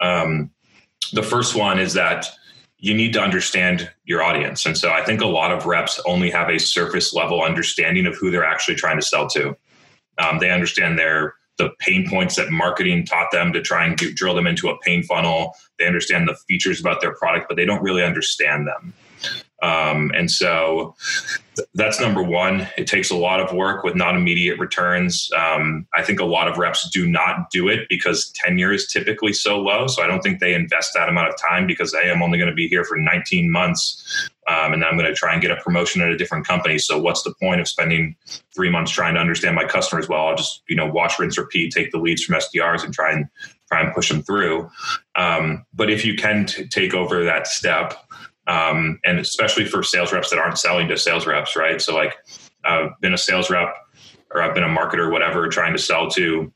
Um, 0.00 0.50
the 1.12 1.22
first 1.22 1.54
one 1.54 1.78
is 1.78 1.92
that 1.94 2.30
you 2.82 2.92
need 2.92 3.12
to 3.12 3.20
understand 3.20 3.88
your 4.04 4.24
audience. 4.24 4.66
And 4.66 4.76
so 4.76 4.90
I 4.90 5.04
think 5.04 5.20
a 5.20 5.26
lot 5.26 5.52
of 5.52 5.66
reps 5.66 6.02
only 6.04 6.30
have 6.30 6.50
a 6.50 6.58
surface 6.58 7.14
level 7.14 7.40
understanding 7.40 8.06
of 8.06 8.16
who 8.16 8.32
they're 8.32 8.44
actually 8.44 8.74
trying 8.74 8.98
to 8.98 9.06
sell 9.06 9.28
to. 9.28 9.56
Um, 10.18 10.40
they 10.40 10.50
understand 10.50 10.98
their 10.98 11.34
the 11.58 11.70
pain 11.78 12.08
points 12.10 12.34
that 12.36 12.50
marketing 12.50 13.06
taught 13.06 13.30
them 13.30 13.52
to 13.52 13.60
try 13.60 13.84
and 13.84 13.96
get, 13.96 14.16
drill 14.16 14.34
them 14.34 14.48
into 14.48 14.68
a 14.68 14.78
pain 14.80 15.04
funnel. 15.04 15.54
They 15.78 15.86
understand 15.86 16.26
the 16.26 16.34
features 16.48 16.80
about 16.80 17.00
their 17.00 17.14
product, 17.14 17.46
but 17.46 17.56
they 17.56 17.64
don't 17.64 17.82
really 17.82 18.02
understand 18.02 18.66
them. 18.66 18.92
Um, 19.62 20.10
and 20.14 20.28
so 20.30 20.94
that's 21.74 22.00
number 22.00 22.22
one. 22.22 22.68
It 22.76 22.86
takes 22.86 23.10
a 23.10 23.16
lot 23.16 23.40
of 23.40 23.52
work 23.52 23.84
with 23.84 23.94
non 23.94 24.16
immediate 24.16 24.58
returns. 24.58 25.30
Um, 25.36 25.86
I 25.94 26.02
think 26.02 26.18
a 26.18 26.24
lot 26.24 26.48
of 26.48 26.58
reps 26.58 26.88
do 26.90 27.06
not 27.06 27.50
do 27.50 27.68
it 27.68 27.88
because 27.88 28.32
tenure 28.34 28.72
is 28.72 28.88
typically 28.88 29.32
so 29.32 29.60
low. 29.60 29.86
So 29.86 30.02
I 30.02 30.06
don't 30.06 30.22
think 30.22 30.40
they 30.40 30.54
invest 30.54 30.92
that 30.94 31.08
amount 31.08 31.28
of 31.28 31.40
time 31.40 31.66
because 31.66 31.94
hey, 31.94 32.10
I'm 32.10 32.22
only 32.22 32.38
going 32.38 32.50
to 32.50 32.54
be 32.54 32.68
here 32.68 32.84
for 32.84 32.96
19 32.96 33.50
months. 33.50 34.30
Um, 34.48 34.72
and 34.72 34.84
I'm 34.84 34.96
going 34.96 35.08
to 35.08 35.14
try 35.14 35.32
and 35.32 35.40
get 35.40 35.52
a 35.52 35.56
promotion 35.56 36.02
at 36.02 36.08
a 36.08 36.16
different 36.16 36.44
company. 36.44 36.76
So 36.76 36.98
what's 36.98 37.22
the 37.22 37.32
point 37.40 37.60
of 37.60 37.68
spending 37.68 38.16
three 38.52 38.70
months 38.70 38.90
trying 38.90 39.14
to 39.14 39.20
understand 39.20 39.54
my 39.54 39.64
customers 39.64 40.08
well? 40.08 40.26
I'll 40.26 40.36
just 40.36 40.62
you 40.68 40.74
know 40.74 40.86
watch, 40.86 41.18
rinse, 41.20 41.38
repeat, 41.38 41.72
take 41.72 41.92
the 41.92 41.98
leads 41.98 42.24
from 42.24 42.34
SDRs 42.36 42.82
and 42.82 42.92
try 42.92 43.12
and 43.12 43.28
try 43.68 43.80
and 43.80 43.94
push 43.94 44.08
them 44.08 44.22
through. 44.22 44.68
Um, 45.14 45.64
but 45.72 45.90
if 45.90 46.04
you 46.04 46.16
can 46.16 46.46
t- 46.46 46.66
take 46.66 46.92
over 46.92 47.24
that 47.24 47.46
step, 47.46 47.94
um, 48.46 48.98
and 49.04 49.18
especially 49.18 49.64
for 49.64 49.82
sales 49.82 50.12
reps 50.12 50.30
that 50.30 50.38
aren't 50.38 50.58
selling 50.58 50.88
to 50.88 50.96
sales 50.96 51.26
reps, 51.26 51.56
right? 51.56 51.80
So 51.80 51.94
like 51.94 52.14
I've 52.64 52.98
been 53.00 53.14
a 53.14 53.18
sales 53.18 53.50
rep 53.50 53.74
or 54.30 54.42
I've 54.42 54.54
been 54.54 54.64
a 54.64 54.68
marketer, 54.68 55.10
whatever, 55.10 55.48
trying 55.48 55.72
to 55.72 55.78
sell 55.78 56.10
to 56.10 56.52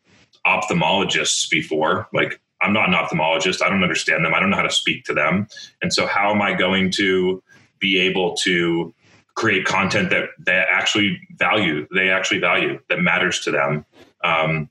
ophthalmologists 0.47 1.49
before. 1.51 2.09
Like 2.13 2.41
I'm 2.61 2.73
not 2.73 2.89
an 2.89 2.95
ophthalmologist. 2.95 3.63
I 3.63 3.69
don't 3.69 3.83
understand 3.83 4.25
them. 4.25 4.35
I 4.35 4.41
don't 4.41 4.51
know 4.51 4.57
how 4.57 4.63
to 4.63 4.71
speak 4.71 5.05
to 5.05 5.15
them. 5.15 5.47
And 5.83 5.93
so 5.93 6.07
how 6.07 6.31
am 6.31 6.43
I 6.43 6.55
going 6.55 6.91
to 6.93 7.43
be 7.79 7.99
able 7.99 8.35
to 8.37 8.95
create 9.35 9.67
content 9.67 10.11
that 10.11 10.31
they 10.39 10.53
actually 10.53 11.21
value, 11.37 11.87
they 11.95 12.09
actually 12.11 12.41
value, 12.41 12.81
that 12.89 13.01
matters 13.01 13.41
to 13.41 13.51
them? 13.51 13.85
Um, 14.25 14.71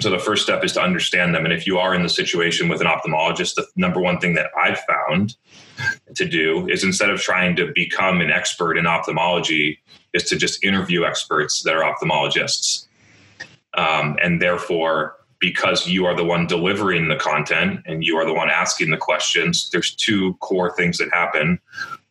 so 0.00 0.10
the 0.10 0.18
first 0.18 0.42
step 0.42 0.62
is 0.62 0.72
to 0.72 0.82
understand 0.82 1.34
them. 1.34 1.44
And 1.44 1.54
if 1.54 1.66
you 1.66 1.78
are 1.78 1.94
in 1.94 2.02
the 2.02 2.08
situation 2.08 2.68
with 2.68 2.80
an 2.80 2.86
ophthalmologist, 2.86 3.54
the 3.54 3.66
number 3.76 4.00
one 4.00 4.18
thing 4.18 4.34
that 4.34 4.50
I've 4.56 4.78
found 4.80 5.36
to 6.14 6.28
do 6.28 6.68
is 6.68 6.84
instead 6.84 7.10
of 7.10 7.20
trying 7.20 7.56
to 7.56 7.72
become 7.74 8.20
an 8.20 8.30
expert 8.30 8.76
in 8.76 8.86
ophthalmology, 8.86 9.78
is 10.12 10.24
to 10.24 10.36
just 10.36 10.64
interview 10.64 11.04
experts 11.04 11.62
that 11.62 11.74
are 11.74 11.82
ophthalmologists. 11.82 12.86
Um, 13.74 14.16
and 14.22 14.40
therefore, 14.40 15.16
because 15.38 15.86
you 15.86 16.06
are 16.06 16.16
the 16.16 16.24
one 16.24 16.46
delivering 16.46 17.08
the 17.08 17.16
content 17.16 17.80
and 17.86 18.02
you 18.02 18.16
are 18.16 18.24
the 18.24 18.32
one 18.32 18.48
asking 18.48 18.90
the 18.90 18.96
questions, 18.96 19.68
there's 19.70 19.94
two 19.94 20.34
core 20.34 20.74
things 20.74 20.96
that 20.98 21.08
happen. 21.12 21.58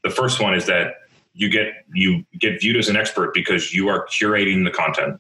The 0.04 0.12
first 0.12 0.40
one 0.40 0.54
is 0.54 0.68
that 0.68 0.98
you 1.34 1.50
get 1.50 1.74
you 1.94 2.24
get 2.40 2.62
viewed 2.62 2.78
as 2.78 2.88
an 2.88 2.96
expert 2.96 3.34
because 3.34 3.74
you 3.74 3.90
are 3.90 4.08
curating 4.08 4.64
the 4.64 4.72
content. 4.72 5.20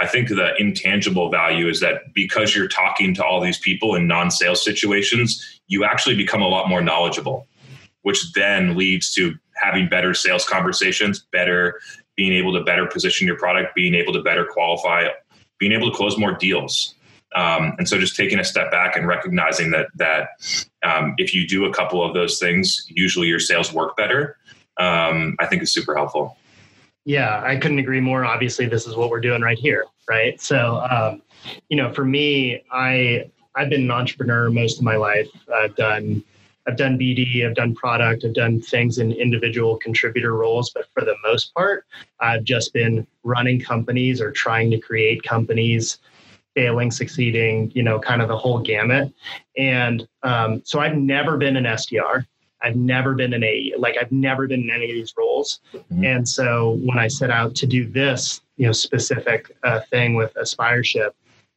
I 0.00 0.06
think 0.06 0.28
the 0.28 0.54
intangible 0.58 1.30
value 1.30 1.68
is 1.68 1.80
that 1.80 2.14
because 2.14 2.54
you're 2.54 2.68
talking 2.68 3.14
to 3.14 3.24
all 3.24 3.40
these 3.40 3.58
people 3.58 3.94
in 3.96 4.06
non-sales 4.06 4.64
situations, 4.64 5.60
you 5.66 5.84
actually 5.84 6.14
become 6.14 6.40
a 6.40 6.46
lot 6.46 6.68
more 6.68 6.80
knowledgeable, 6.80 7.46
which 8.02 8.32
then 8.32 8.76
leads 8.76 9.12
to 9.14 9.34
having 9.54 9.88
better 9.88 10.14
sales 10.14 10.44
conversations, 10.44 11.26
better 11.32 11.80
being 12.16 12.32
able 12.32 12.52
to 12.52 12.62
better 12.64 12.86
position 12.86 13.26
your 13.26 13.36
product, 13.36 13.74
being 13.74 13.94
able 13.94 14.12
to 14.12 14.22
better 14.22 14.44
qualify, 14.44 15.08
being 15.58 15.72
able 15.72 15.90
to 15.90 15.96
close 15.96 16.16
more 16.16 16.32
deals. 16.32 16.94
Um, 17.34 17.74
and 17.78 17.88
so 17.88 17.98
just 17.98 18.16
taking 18.16 18.38
a 18.38 18.44
step 18.44 18.70
back 18.70 18.96
and 18.96 19.06
recognizing 19.06 19.70
that 19.72 19.88
that 19.96 20.28
um, 20.82 21.14
if 21.18 21.34
you 21.34 21.46
do 21.46 21.66
a 21.66 21.72
couple 21.72 22.02
of 22.02 22.14
those 22.14 22.38
things, 22.38 22.86
usually 22.88 23.26
your 23.26 23.40
sales 23.40 23.72
work 23.72 23.96
better. 23.96 24.36
Um, 24.78 25.36
I 25.40 25.46
think 25.46 25.62
is 25.62 25.72
super 25.72 25.94
helpful. 25.94 26.37
Yeah, 27.04 27.42
I 27.42 27.56
couldn't 27.56 27.78
agree 27.78 28.00
more. 28.00 28.24
Obviously, 28.24 28.66
this 28.66 28.86
is 28.86 28.96
what 28.96 29.10
we're 29.10 29.20
doing 29.20 29.40
right 29.40 29.58
here, 29.58 29.86
right? 30.08 30.40
So, 30.40 30.86
um, 30.90 31.22
you 31.68 31.76
know, 31.76 31.92
for 31.92 32.04
me, 32.04 32.62
I 32.70 33.30
I've 33.54 33.70
been 33.70 33.82
an 33.82 33.90
entrepreneur 33.90 34.50
most 34.50 34.78
of 34.78 34.84
my 34.84 34.96
life. 34.96 35.28
I've 35.54 35.74
done 35.76 36.22
I've 36.68 36.76
done 36.76 36.98
BD, 36.98 37.46
I've 37.46 37.54
done 37.54 37.74
product, 37.74 38.26
I've 38.26 38.34
done 38.34 38.60
things 38.60 38.98
in 38.98 39.10
individual 39.12 39.78
contributor 39.78 40.34
roles, 40.34 40.70
but 40.70 40.86
for 40.92 41.02
the 41.02 41.16
most 41.24 41.54
part, 41.54 41.86
I've 42.20 42.44
just 42.44 42.74
been 42.74 43.06
running 43.24 43.58
companies 43.58 44.20
or 44.20 44.30
trying 44.30 44.70
to 44.72 44.78
create 44.78 45.22
companies, 45.22 45.98
failing, 46.54 46.90
succeeding, 46.90 47.72
you 47.74 47.82
know, 47.82 47.98
kind 47.98 48.20
of 48.20 48.28
the 48.28 48.36
whole 48.36 48.58
gamut. 48.58 49.10
And 49.56 50.06
um, 50.22 50.60
so 50.64 50.78
I've 50.80 50.96
never 50.96 51.38
been 51.38 51.56
an 51.56 51.64
SDR. 51.64 52.26
I've 52.62 52.76
never 52.76 53.14
been 53.14 53.32
in 53.32 53.44
a 53.44 53.72
like 53.78 53.96
I've 54.00 54.12
never 54.12 54.46
been 54.46 54.62
in 54.62 54.70
any 54.70 54.90
of 54.90 54.94
these 54.94 55.14
roles, 55.16 55.60
mm-hmm. 55.72 56.04
and 56.04 56.28
so 56.28 56.78
when 56.84 56.98
I 56.98 57.08
set 57.08 57.30
out 57.30 57.54
to 57.56 57.66
do 57.66 57.88
this, 57.88 58.40
you 58.56 58.66
know, 58.66 58.72
specific 58.72 59.50
uh, 59.62 59.80
thing 59.90 60.14
with 60.14 60.34
Aspireship, 60.34 61.10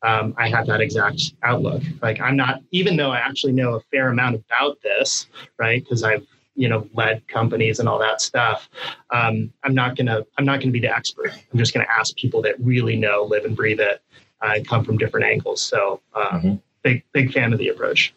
um, 0.04 0.34
I 0.38 0.50
had 0.50 0.68
that 0.68 0.82
exact 0.82 1.34
outlook. 1.44 1.84
Like 2.02 2.20
I'm 2.20 2.36
not, 2.36 2.62
even 2.72 2.98
though 2.98 3.12
I 3.12 3.18
actually 3.18 3.54
know 3.54 3.76
a 3.76 3.82
fair 3.92 4.10
amount 4.10 4.36
about 4.36 4.82
this, 4.82 5.28
right? 5.58 5.84
Because 5.84 6.04
I've 6.04 6.26
you 6.56 6.68
know 6.68 6.88
led 6.94 7.28
companies 7.28 7.80
and 7.80 7.88
all 7.88 8.00
that 8.00 8.22
stuff. 8.22 8.70
Um, 9.12 9.52
I'm 9.64 9.74
not 9.74 9.96
gonna 9.96 10.22
I'm 10.38 10.46
not 10.46 10.60
gonna 10.60 10.72
be 10.72 10.80
the 10.80 10.96
expert. 10.96 11.32
I'm 11.52 11.60
just 11.60 11.74
gonna 11.74 11.88
ask 11.98 12.16
people 12.16 12.42
that 12.44 12.60
really 12.60 12.96
know, 12.96 13.24
live 13.24 13.46
and 13.46 13.56
breathe 13.56 13.80
it, 13.80 14.02
uh, 14.42 14.54
and 14.56 14.68
come 14.68 14.84
from 14.84 14.98
different 14.98 15.26
angles. 15.26 15.62
So 15.62 16.02
um, 16.14 16.24
mm-hmm. 16.24 16.56
big 16.84 17.04
big 17.14 17.34
fan 17.34 17.54
of 17.54 17.60
the 17.60 17.70
approach. 17.70 18.14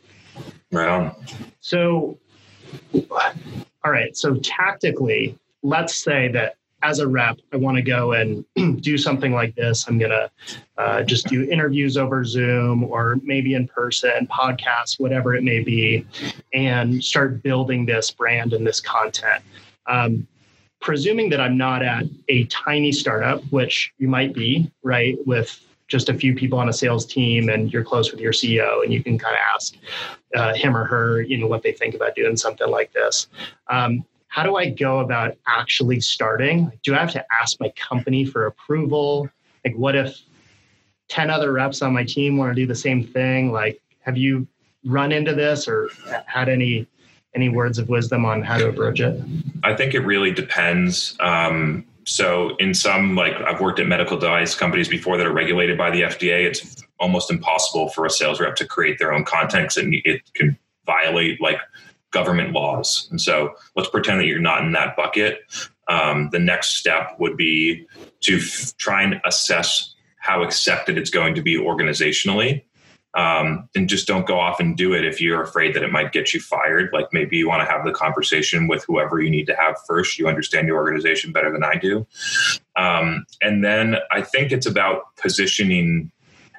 Right 0.72 0.88
on. 0.88 1.14
So 1.60 2.18
all 3.84 3.90
right. 3.90 4.16
So 4.16 4.36
tactically, 4.36 5.38
let's 5.62 5.96
say 5.96 6.28
that 6.28 6.56
as 6.82 6.98
a 6.98 7.08
rep, 7.08 7.38
I 7.52 7.56
want 7.56 7.76
to 7.76 7.82
go 7.82 8.12
and 8.12 8.44
do 8.82 8.98
something 8.98 9.32
like 9.32 9.54
this. 9.54 9.86
I'm 9.88 9.98
going 9.98 10.10
to 10.10 10.30
uh, 10.76 11.02
just 11.02 11.26
do 11.28 11.50
interviews 11.50 11.96
over 11.96 12.24
Zoom 12.24 12.84
or 12.84 13.18
maybe 13.22 13.54
in 13.54 13.66
person, 13.66 14.26
podcasts, 14.26 15.00
whatever 15.00 15.34
it 15.34 15.42
may 15.42 15.60
be, 15.60 16.06
and 16.52 17.02
start 17.02 17.42
building 17.42 17.86
this 17.86 18.10
brand 18.10 18.52
and 18.52 18.66
this 18.66 18.80
content. 18.80 19.42
Um, 19.86 20.26
presuming 20.80 21.30
that 21.30 21.40
I'm 21.40 21.56
not 21.56 21.82
at 21.82 22.04
a 22.28 22.44
tiny 22.44 22.92
startup, 22.92 23.42
which 23.44 23.94
you 23.96 24.06
might 24.06 24.34
be, 24.34 24.70
right, 24.82 25.16
with 25.26 25.58
just 25.88 26.08
a 26.08 26.14
few 26.14 26.34
people 26.34 26.58
on 26.58 26.68
a 26.68 26.72
sales 26.72 27.04
team 27.04 27.48
and 27.48 27.72
you're 27.72 27.84
close 27.84 28.10
with 28.10 28.20
your 28.20 28.32
CEO 28.32 28.82
and 28.82 28.92
you 28.92 29.02
can 29.02 29.18
kind 29.18 29.34
of 29.34 29.40
ask 29.54 29.76
uh, 30.34 30.54
him 30.54 30.76
or 30.76 30.84
her, 30.84 31.22
you 31.22 31.36
know, 31.36 31.46
what 31.46 31.62
they 31.62 31.72
think 31.72 31.94
about 31.94 32.14
doing 32.14 32.36
something 32.36 32.70
like 32.70 32.92
this. 32.92 33.28
Um, 33.68 34.04
how 34.28 34.42
do 34.42 34.56
I 34.56 34.68
go 34.70 34.98
about 35.00 35.36
actually 35.46 36.00
starting? 36.00 36.72
Do 36.82 36.94
I 36.94 36.98
have 36.98 37.12
to 37.12 37.24
ask 37.40 37.60
my 37.60 37.68
company 37.76 38.24
for 38.24 38.46
approval? 38.46 39.28
Like, 39.64 39.76
what 39.76 39.94
if 39.94 40.18
10 41.08 41.30
other 41.30 41.52
reps 41.52 41.82
on 41.82 41.92
my 41.92 42.04
team 42.04 42.36
want 42.36 42.50
to 42.50 42.60
do 42.60 42.66
the 42.66 42.74
same 42.74 43.06
thing? 43.06 43.52
Like, 43.52 43.80
have 44.00 44.16
you 44.16 44.48
run 44.84 45.12
into 45.12 45.34
this 45.34 45.68
or 45.68 45.88
had 46.26 46.48
any 46.48 46.86
any 47.34 47.48
words 47.48 47.78
of 47.78 47.88
wisdom 47.88 48.24
on 48.24 48.42
how 48.42 48.58
to 48.58 48.68
approach 48.68 49.00
it? 49.00 49.20
I 49.64 49.74
think 49.74 49.94
it 49.94 50.00
really 50.00 50.30
depends. 50.30 51.16
Um, 51.18 51.84
so 52.06 52.56
in 52.56 52.74
some 52.74 53.16
like 53.16 53.34
I've 53.34 53.60
worked 53.60 53.80
at 53.80 53.86
medical 53.86 54.18
device 54.18 54.54
companies 54.54 54.88
before 54.88 55.16
that 55.16 55.26
are 55.26 55.32
regulated 55.32 55.78
by 55.78 55.90
the 55.90 56.02
FDA, 56.02 56.44
it's 56.44 56.82
almost 56.98 57.30
impossible 57.30 57.88
for 57.88 58.06
a 58.06 58.10
sales 58.10 58.40
rep 58.40 58.56
to 58.56 58.66
create 58.66 58.98
their 58.98 59.12
own 59.12 59.24
content 59.24 59.76
it, 59.76 60.02
it 60.04 60.22
can 60.34 60.58
violate 60.86 61.40
like 61.40 61.58
government 62.10 62.52
laws. 62.52 63.08
And 63.10 63.20
so 63.20 63.54
let's 63.74 63.88
pretend 63.88 64.20
that 64.20 64.26
you're 64.26 64.38
not 64.38 64.62
in 64.62 64.72
that 64.72 64.96
bucket. 64.96 65.40
Um, 65.88 66.28
the 66.30 66.38
next 66.38 66.76
step 66.76 67.16
would 67.18 67.36
be 67.36 67.86
to 68.20 68.36
f- 68.38 68.74
try 68.78 69.02
and 69.02 69.20
assess 69.26 69.94
how 70.18 70.42
accepted 70.42 70.96
it's 70.96 71.10
going 71.10 71.34
to 71.34 71.42
be 71.42 71.58
organizationally. 71.58 72.62
Um, 73.14 73.68
and 73.76 73.88
just 73.88 74.06
don't 74.06 74.26
go 74.26 74.40
off 74.40 74.58
and 74.58 74.76
do 74.76 74.92
it 74.92 75.04
if 75.04 75.20
you're 75.20 75.40
afraid 75.40 75.74
that 75.74 75.82
it 75.84 75.92
might 75.92 76.12
get 76.12 76.34
you 76.34 76.40
fired. 76.40 76.90
Like 76.92 77.06
maybe 77.12 77.36
you 77.36 77.48
want 77.48 77.66
to 77.66 77.72
have 77.72 77.84
the 77.84 77.92
conversation 77.92 78.66
with 78.66 78.84
whoever 78.84 79.20
you 79.20 79.30
need 79.30 79.46
to 79.46 79.54
have 79.54 79.76
first. 79.86 80.18
You 80.18 80.26
understand 80.26 80.66
your 80.66 80.76
organization 80.76 81.32
better 81.32 81.52
than 81.52 81.62
I 81.62 81.76
do. 81.76 82.06
Um, 82.76 83.24
and 83.40 83.64
then 83.64 83.96
I 84.10 84.22
think 84.22 84.50
it's 84.50 84.66
about 84.66 85.16
positioning, 85.16 86.10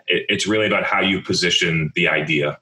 it, 0.07 0.25
it's 0.29 0.47
really 0.47 0.67
about 0.67 0.85
how 0.85 1.01
you 1.01 1.21
position 1.21 1.91
the 1.93 2.07
idea. 2.07 2.57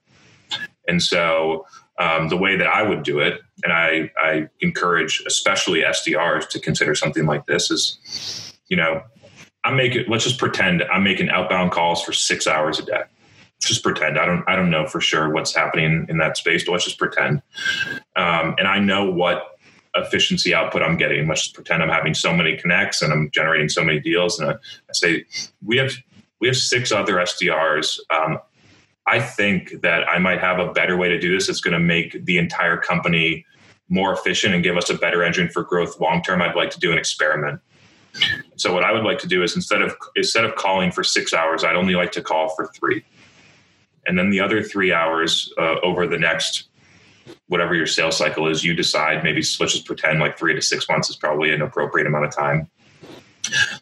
And 0.87 1.01
so 1.01 1.67
um, 1.99 2.29
the 2.29 2.37
way 2.37 2.57
that 2.57 2.67
I 2.67 2.81
would 2.81 3.03
do 3.03 3.19
it, 3.19 3.41
and 3.63 3.71
I, 3.71 4.11
I 4.17 4.49
encourage 4.61 5.23
especially 5.27 5.81
SDRs 5.81 6.49
to 6.49 6.59
consider 6.59 6.95
something 6.95 7.27
like 7.27 7.45
this 7.45 7.69
is, 7.69 8.57
you 8.69 8.75
know, 8.75 9.03
I'm 9.63 9.77
making, 9.77 10.05
let's 10.09 10.23
just 10.23 10.39
pretend 10.39 10.83
I'm 10.91 11.03
making 11.03 11.29
outbound 11.29 11.71
calls 11.71 12.03
for 12.03 12.11
six 12.11 12.47
hours 12.47 12.79
a 12.79 12.85
day 12.85 13.03
just 13.67 13.83
pretend. 13.83 14.17
I 14.17 14.25
don't 14.25 14.43
I 14.47 14.55
don't 14.55 14.69
know 14.69 14.85
for 14.87 15.01
sure 15.01 15.29
what's 15.29 15.55
happening 15.55 16.05
in 16.09 16.17
that 16.17 16.37
space, 16.37 16.65
but 16.65 16.73
let's 16.73 16.85
just 16.85 16.99
pretend. 16.99 17.41
Um, 18.15 18.55
and 18.57 18.67
I 18.67 18.79
know 18.79 19.09
what 19.09 19.57
efficiency 19.95 20.53
output 20.53 20.81
I'm 20.81 20.97
getting. 20.97 21.27
Let's 21.27 21.43
just 21.43 21.55
pretend 21.55 21.83
I'm 21.83 21.89
having 21.89 22.13
so 22.13 22.33
many 22.33 22.57
connects 22.57 23.01
and 23.01 23.13
I'm 23.13 23.29
generating 23.31 23.69
so 23.69 23.83
many 23.83 23.99
deals. 23.99 24.39
And 24.39 24.49
I, 24.49 24.53
I 24.53 24.93
say 24.93 25.25
we 25.63 25.77
have 25.77 25.93
we 26.39 26.47
have 26.47 26.57
six 26.57 26.91
other 26.91 27.15
SDRs. 27.15 27.99
Um, 28.09 28.39
I 29.05 29.19
think 29.19 29.81
that 29.81 30.07
I 30.09 30.17
might 30.17 30.39
have 30.39 30.59
a 30.59 30.71
better 30.71 30.97
way 30.97 31.09
to 31.09 31.19
do 31.19 31.33
this. 31.33 31.49
It's 31.49 31.61
going 31.61 31.73
to 31.73 31.79
make 31.79 32.25
the 32.25 32.37
entire 32.37 32.77
company 32.77 33.45
more 33.89 34.13
efficient 34.13 34.53
and 34.53 34.63
give 34.63 34.77
us 34.77 34.89
a 34.89 34.93
better 34.93 35.23
engine 35.23 35.49
for 35.49 35.63
growth 35.63 35.99
long 35.99 36.21
term. 36.21 36.41
I'd 36.41 36.55
like 36.55 36.71
to 36.71 36.79
do 36.79 36.91
an 36.91 36.97
experiment. 36.97 37.59
So 38.55 38.73
what 38.73 38.83
I 38.83 38.91
would 38.91 39.03
like 39.03 39.19
to 39.19 39.27
do 39.27 39.43
is 39.43 39.55
instead 39.55 39.81
of 39.81 39.95
instead 40.15 40.45
of 40.45 40.55
calling 40.55 40.91
for 40.91 41.03
six 41.03 41.33
hours, 41.33 41.63
I'd 41.63 41.75
only 41.75 41.95
like 41.95 42.11
to 42.13 42.21
call 42.21 42.49
for 42.55 42.67
three 42.67 43.03
and 44.05 44.17
then 44.17 44.29
the 44.29 44.39
other 44.39 44.63
three 44.63 44.91
hours 44.91 45.51
uh, 45.57 45.75
over 45.81 46.07
the 46.07 46.17
next 46.17 46.69
whatever 47.47 47.73
your 47.73 47.87
sales 47.87 48.17
cycle 48.17 48.47
is 48.47 48.63
you 48.63 48.73
decide 48.73 49.23
maybe 49.23 49.41
let's 49.59 49.73
just 49.73 49.85
pretend 49.85 50.19
like 50.19 50.37
three 50.37 50.53
to 50.53 50.61
six 50.61 50.87
months 50.89 51.09
is 51.09 51.15
probably 51.15 51.53
an 51.53 51.61
appropriate 51.61 52.07
amount 52.07 52.25
of 52.25 52.35
time. 52.35 52.69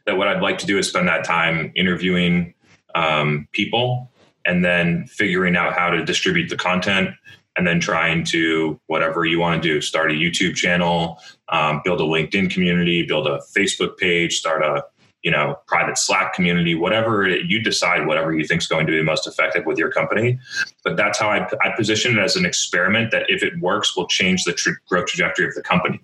That 0.06 0.18
what 0.18 0.28
i'd 0.28 0.42
like 0.42 0.58
to 0.60 0.66
do 0.66 0.78
is 0.78 0.88
spend 0.88 1.08
that 1.08 1.24
time 1.24 1.72
interviewing 1.76 2.54
um, 2.96 3.48
people 3.52 4.12
and 4.46 4.66
then 4.66 5.06
figuring 5.08 5.56
out 5.56 5.74
how 5.74 5.90
to 5.92 6.04
distribute 6.04 6.50
the 6.50 6.58
content 6.58 7.12
and 7.56 7.68
then 7.68 7.80
trying 7.80 8.24
to 8.24 8.80
whatever 8.88 9.26
you 9.26 9.40
want 9.40 9.62
to 9.62 9.68
do 9.68 9.82
start 9.82 10.12
a 10.12 10.16
youtube 10.16 10.56
channel 10.56 11.20
um, 11.50 11.82
build 11.84 12.02
a 12.02 12.04
linkedin 12.04 12.50
community 12.50 13.04
build 13.04 13.28
a 13.28 13.40
facebook 13.56 13.98
page 13.98 14.38
start 14.38 14.64
a 14.64 14.84
you 15.24 15.32
know 15.32 15.58
private 15.68 15.98
slack 15.98 16.34
community 16.34 16.76
whatever 16.76 17.28
you 17.28 17.62
decide 17.62 18.08
whatever 18.08 18.34
you 18.34 18.46
think 18.46 18.62
is 18.62 18.68
going 18.68 18.86
to 18.86 18.92
be 18.92 19.02
most 19.04 19.28
effective 19.28 19.66
with 19.66 19.78
your 19.78 19.92
company 19.92 20.40
but 20.84 20.98
that's 20.98 21.20
how 21.20 21.30
I, 21.30 21.48
I 21.62 21.76
position 21.76 22.18
it 22.18 22.22
as 22.22 22.36
an 22.36 22.46
experiment 22.46 23.12
that 23.12 23.30
if 23.30 23.44
it 23.44 23.60
works 23.60 23.96
will 23.96 24.08
change 24.08 24.44
the 24.44 24.56
growth 24.88 25.08
trajectory 25.08 25.46
of 25.46 25.54
the 25.54 25.62
company 25.62 26.02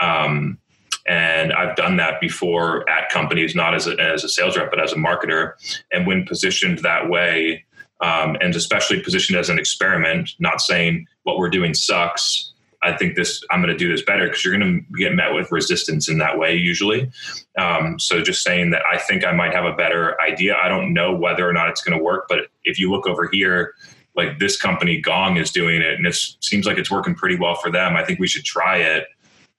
um, 0.00 0.58
and 1.06 1.52
I've 1.52 1.76
done 1.76 1.96
that 1.98 2.20
before 2.20 2.88
at 2.90 3.08
companies, 3.10 3.54
not 3.54 3.74
as 3.74 3.86
a, 3.86 3.98
as 4.00 4.24
a 4.24 4.28
sales 4.28 4.56
rep, 4.56 4.70
but 4.70 4.82
as 4.82 4.92
a 4.92 4.96
marketer. 4.96 5.52
And 5.92 6.06
when 6.06 6.26
positioned 6.26 6.78
that 6.78 7.08
way, 7.08 7.64
um, 8.00 8.36
and 8.40 8.54
especially 8.54 9.00
positioned 9.00 9.38
as 9.38 9.48
an 9.48 9.58
experiment, 9.58 10.30
not 10.38 10.60
saying 10.60 11.06
what 11.22 11.38
we're 11.38 11.48
doing 11.48 11.74
sucks, 11.74 12.52
I 12.82 12.96
think 12.96 13.16
this 13.16 13.42
I'm 13.50 13.60
going 13.60 13.72
to 13.72 13.78
do 13.78 13.90
this 13.90 14.02
better 14.02 14.26
because 14.26 14.44
you're 14.44 14.56
going 14.56 14.86
to 14.92 14.98
get 14.98 15.14
met 15.14 15.34
with 15.34 15.50
resistance 15.50 16.08
in 16.08 16.18
that 16.18 16.38
way 16.38 16.54
usually. 16.54 17.10
Um, 17.58 17.98
so 17.98 18.22
just 18.22 18.42
saying 18.42 18.70
that 18.70 18.82
I 18.90 18.98
think 18.98 19.24
I 19.24 19.32
might 19.32 19.54
have 19.54 19.64
a 19.64 19.72
better 19.72 20.20
idea. 20.20 20.56
I 20.56 20.68
don't 20.68 20.92
know 20.92 21.14
whether 21.14 21.48
or 21.48 21.52
not 21.52 21.68
it's 21.68 21.82
going 21.82 21.96
to 21.98 22.02
work, 22.02 22.26
but 22.28 22.48
if 22.64 22.78
you 22.78 22.90
look 22.90 23.06
over 23.06 23.28
here, 23.32 23.74
like 24.14 24.38
this 24.38 24.56
company 24.56 25.00
Gong 25.00 25.36
is 25.36 25.50
doing 25.50 25.82
it, 25.82 25.94
and 25.94 26.06
it 26.06 26.14
seems 26.40 26.66
like 26.66 26.78
it's 26.78 26.90
working 26.90 27.14
pretty 27.14 27.36
well 27.36 27.54
for 27.54 27.70
them. 27.70 27.96
I 27.96 28.04
think 28.04 28.18
we 28.18 28.26
should 28.26 28.44
try 28.44 28.78
it 28.78 29.06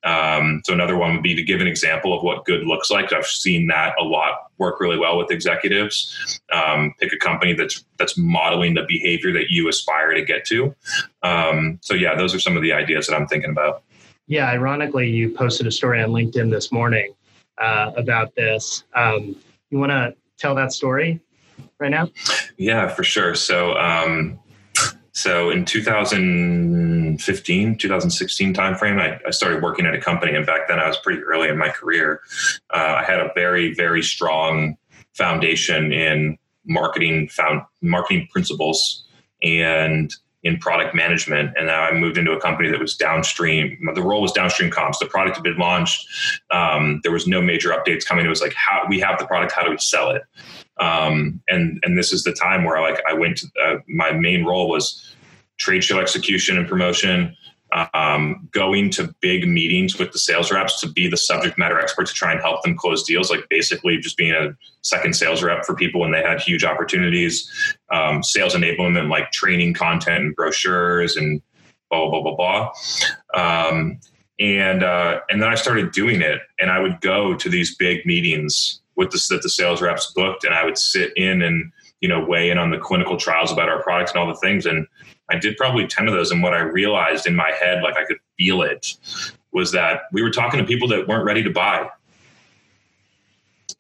um, 0.04 0.62
so 0.66 0.74
another 0.74 0.96
one 0.96 1.14
would 1.14 1.24
be 1.24 1.36
to 1.36 1.44
give 1.44 1.60
an 1.60 1.68
example 1.68 2.16
of 2.16 2.24
what 2.24 2.46
good 2.46 2.66
looks 2.66 2.90
like. 2.90 3.12
I've 3.12 3.26
seen 3.26 3.68
that 3.68 3.96
a 4.00 4.04
lot 4.04 4.52
work 4.58 4.80
really 4.80 4.98
well 4.98 5.18
with 5.18 5.32
executives. 5.32 6.40
Um, 6.52 6.94
pick 7.00 7.14
a 7.14 7.18
company 7.18 7.54
that's 7.54 7.84
that's 7.98 8.18
modeling 8.18 8.76
the 8.76 8.86
behavior 8.88 9.34
that 9.34 9.50
you 9.50 9.68
aspire 9.68 10.14
to 10.14 10.24
get 10.24 10.46
to. 10.46 10.76
Um, 11.24 11.80
so 11.82 11.94
yeah, 11.94 12.16
those 12.16 12.34
are 12.36 12.40
some 12.40 12.56
of 12.56 12.62
the 12.62 12.74
ideas 12.74 13.08
that 13.08 13.16
I'm 13.16 13.28
thinking 13.28 13.50
about. 13.50 13.84
Yeah, 14.28 14.50
ironically, 14.50 15.10
you 15.10 15.30
posted 15.30 15.68
a 15.68 15.72
story 15.72 16.02
on 16.02 16.10
LinkedIn 16.10 16.52
this 16.52 16.72
morning 16.72 17.14
uh, 17.58 17.92
about 17.96 18.36
this. 18.36 18.84
Um, 18.94 19.36
you 19.70 19.80
want 19.80 19.92
to 19.92 20.16
tell 20.38 20.54
that 20.56 20.74
story 20.74 21.20
right 21.80 21.92
now? 21.92 22.10
Yeah, 22.58 22.88
for 22.88 23.04
sure. 23.04 23.36
So 23.36 23.74
um, 23.78 24.40
so 25.18 25.50
in 25.50 25.66
2015, 25.66 27.78
2016 27.80 28.54
timeframe, 28.54 29.02
I, 29.02 29.20
I 29.26 29.32
started 29.32 29.64
working 29.64 29.88
at 29.88 29.96
a 29.96 30.00
company. 30.00 30.36
And 30.36 30.46
back 30.46 30.68
then 30.68 30.80
I 30.80 30.88
was 30.88 30.98
pretty 30.98 31.24
early 31.24 31.50
in 31.50 31.58
my 31.58 31.70
career. 31.70 32.22
Uh, 32.72 32.98
I 33.00 33.04
had 33.04 33.20
a 33.20 33.32
very, 33.34 33.74
very 33.74 34.04
strong 34.04 34.78
foundation 35.16 35.92
in 35.92 36.38
marketing 36.68 37.30
found 37.30 37.64
marketing 37.82 38.28
principles 38.32 39.06
and 39.42 40.14
in 40.44 40.60
product 40.60 40.94
management. 40.94 41.52
And 41.58 41.66
now 41.66 41.82
I 41.82 41.94
moved 41.94 42.20
into 42.20 42.34
a 42.34 42.40
company 42.40 42.70
that 42.70 42.80
was 42.80 42.96
downstream. 42.96 43.76
The 43.96 44.04
role 44.04 44.22
was 44.22 44.34
downstream 44.34 44.70
comps. 44.70 45.00
The 45.00 45.08
product 45.08 45.38
had 45.38 45.44
been 45.44 45.58
launched. 45.58 46.08
Um, 46.52 47.00
there 47.02 47.12
was 47.12 47.26
no 47.26 47.42
major 47.42 47.70
updates 47.70 48.06
coming. 48.06 48.24
It 48.24 48.30
was 48.30 48.42
like, 48.42 48.54
how 48.54 48.86
we 48.88 49.00
have 49.00 49.18
the 49.18 49.26
product, 49.26 49.54
how 49.54 49.64
do 49.64 49.72
we 49.72 49.80
sell 49.80 50.12
it? 50.12 50.22
Um, 50.80 51.42
and 51.48 51.80
and 51.84 51.98
this 51.98 52.12
is 52.14 52.24
the 52.24 52.34
time 52.34 52.64
where 52.64 52.78
I, 52.78 52.92
like 52.92 53.02
I 53.08 53.14
went 53.14 53.38
to 53.38 53.48
uh, 53.64 53.76
my 53.88 54.12
main 54.12 54.46
role 54.46 54.70
was 54.70 55.16
trade 55.58 55.84
show 55.84 56.00
execution 56.00 56.58
and 56.58 56.68
promotion, 56.68 57.36
um, 57.94 58.48
going 58.52 58.90
to 58.92 59.14
big 59.22 59.48
meetings 59.48 59.98
with 59.98 60.12
the 60.12 60.20
sales 60.20 60.52
reps 60.52 60.80
to 60.82 60.90
be 60.90 61.10
the 61.10 61.18
subject 61.18 61.58
matter 61.58 61.80
expert 61.80 62.08
to 62.08 62.14
try 62.14 62.32
and 62.32 62.42
help 62.42 62.62
them 62.64 62.78
close 62.78 63.04
deals, 63.04 63.30
like 63.30 63.48
basically 63.50 63.98
just 63.98 64.18
being 64.18 64.34
a 64.34 64.56
second 64.82 65.16
sales 65.16 65.44
rep 65.44 65.66
for 65.66 65.76
people 65.76 66.02
when 66.02 66.12
they 66.12 66.22
had 66.22 66.40
huge 66.40 66.64
opportunities, 66.64 67.52
um, 67.92 68.24
sales 68.24 68.54
enablement, 68.54 69.10
like 69.10 69.32
training 69.32 69.74
content 69.74 70.24
and 70.24 70.36
brochures 70.36 71.18
and 71.18 71.42
blah 71.90 72.10
blah 72.10 72.22
blah 72.22 72.36
blah. 72.36 72.72
blah. 73.34 73.70
Um, 73.70 74.00
and 74.40 74.84
uh, 74.84 75.22
and 75.30 75.42
then 75.42 75.50
I 75.50 75.56
started 75.56 75.92
doing 75.92 76.22
it, 76.22 76.40
and 76.60 76.70
I 76.70 76.80
would 76.80 77.02
go 77.02 77.36
to 77.36 77.50
these 77.50 77.76
big 77.76 78.06
meetings 78.06 78.82
with 78.98 79.12
the, 79.12 79.26
that 79.30 79.44
the 79.44 79.50
sales 79.50 79.82
reps 79.82 80.12
booked, 80.14 80.44
and 80.44 80.54
I 80.54 80.66
would 80.66 80.78
sit 80.78 81.16
in 81.16 81.42
and 81.42 81.72
you 82.02 82.10
know 82.10 82.24
weigh 82.24 82.50
in 82.50 82.58
on 82.58 82.72
the 82.72 82.78
clinical 82.78 83.16
trials 83.16 83.52
about 83.52 83.70
our 83.70 83.82
products 83.82 84.12
and 84.12 84.20
all 84.20 84.28
the 84.28 84.36
things. 84.36 84.66
And 84.66 84.86
I 85.30 85.38
did 85.38 85.56
probably 85.56 85.88
ten 85.88 86.08
of 86.08 86.14
those, 86.14 86.32
and 86.32 86.44
what 86.44 86.54
I 86.54 86.60
realized 86.60 87.26
in 87.26 87.36
my 87.36 87.52
head, 87.52 87.84
like 87.84 87.98
I 87.98 88.06
could 88.06 88.20
feel 88.38 88.62
it, 88.62 88.98
was 89.54 89.72
that 89.72 90.02
we 90.12 90.22
were 90.22 90.32
talking 90.32 90.60
to 90.60 90.66
people 90.66 90.88
that 90.90 91.08
weren't 91.08 91.26
ready 91.26 91.44
to 91.44 91.50
buy. 91.50 91.90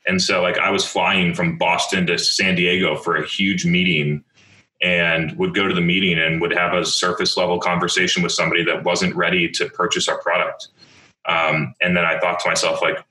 And 0.06 0.22
so, 0.22 0.42
like, 0.42 0.58
I 0.58 0.70
was 0.70 0.86
flying 0.86 1.34
from 1.34 1.58
Boston 1.58 2.08
to 2.08 2.18
San 2.18 2.56
Diego 2.56 2.96
for 2.96 3.18
a 3.18 3.28
huge 3.28 3.66
meeting 3.66 4.24
and 4.82 5.38
would 5.38 5.54
go 5.54 5.68
to 5.68 5.74
the 5.74 5.82
meeting 5.82 6.18
and 6.18 6.40
would 6.40 6.54
have 6.54 6.74
a 6.74 6.86
surface 6.86 7.36
level 7.36 7.60
conversation 7.60 8.24
with 8.24 8.32
somebody 8.32 8.64
that 8.64 8.86
wasn't 8.86 9.14
ready 9.16 9.50
to 9.50 9.68
purchase 9.70 10.08
our 10.08 10.18
product. 10.22 10.70
Um, 11.26 11.74
and 11.82 11.98
then 11.98 12.06
I 12.06 12.20
thought 12.20 12.40
to 12.40 12.48
myself, 12.48 12.82
like, 12.82 13.04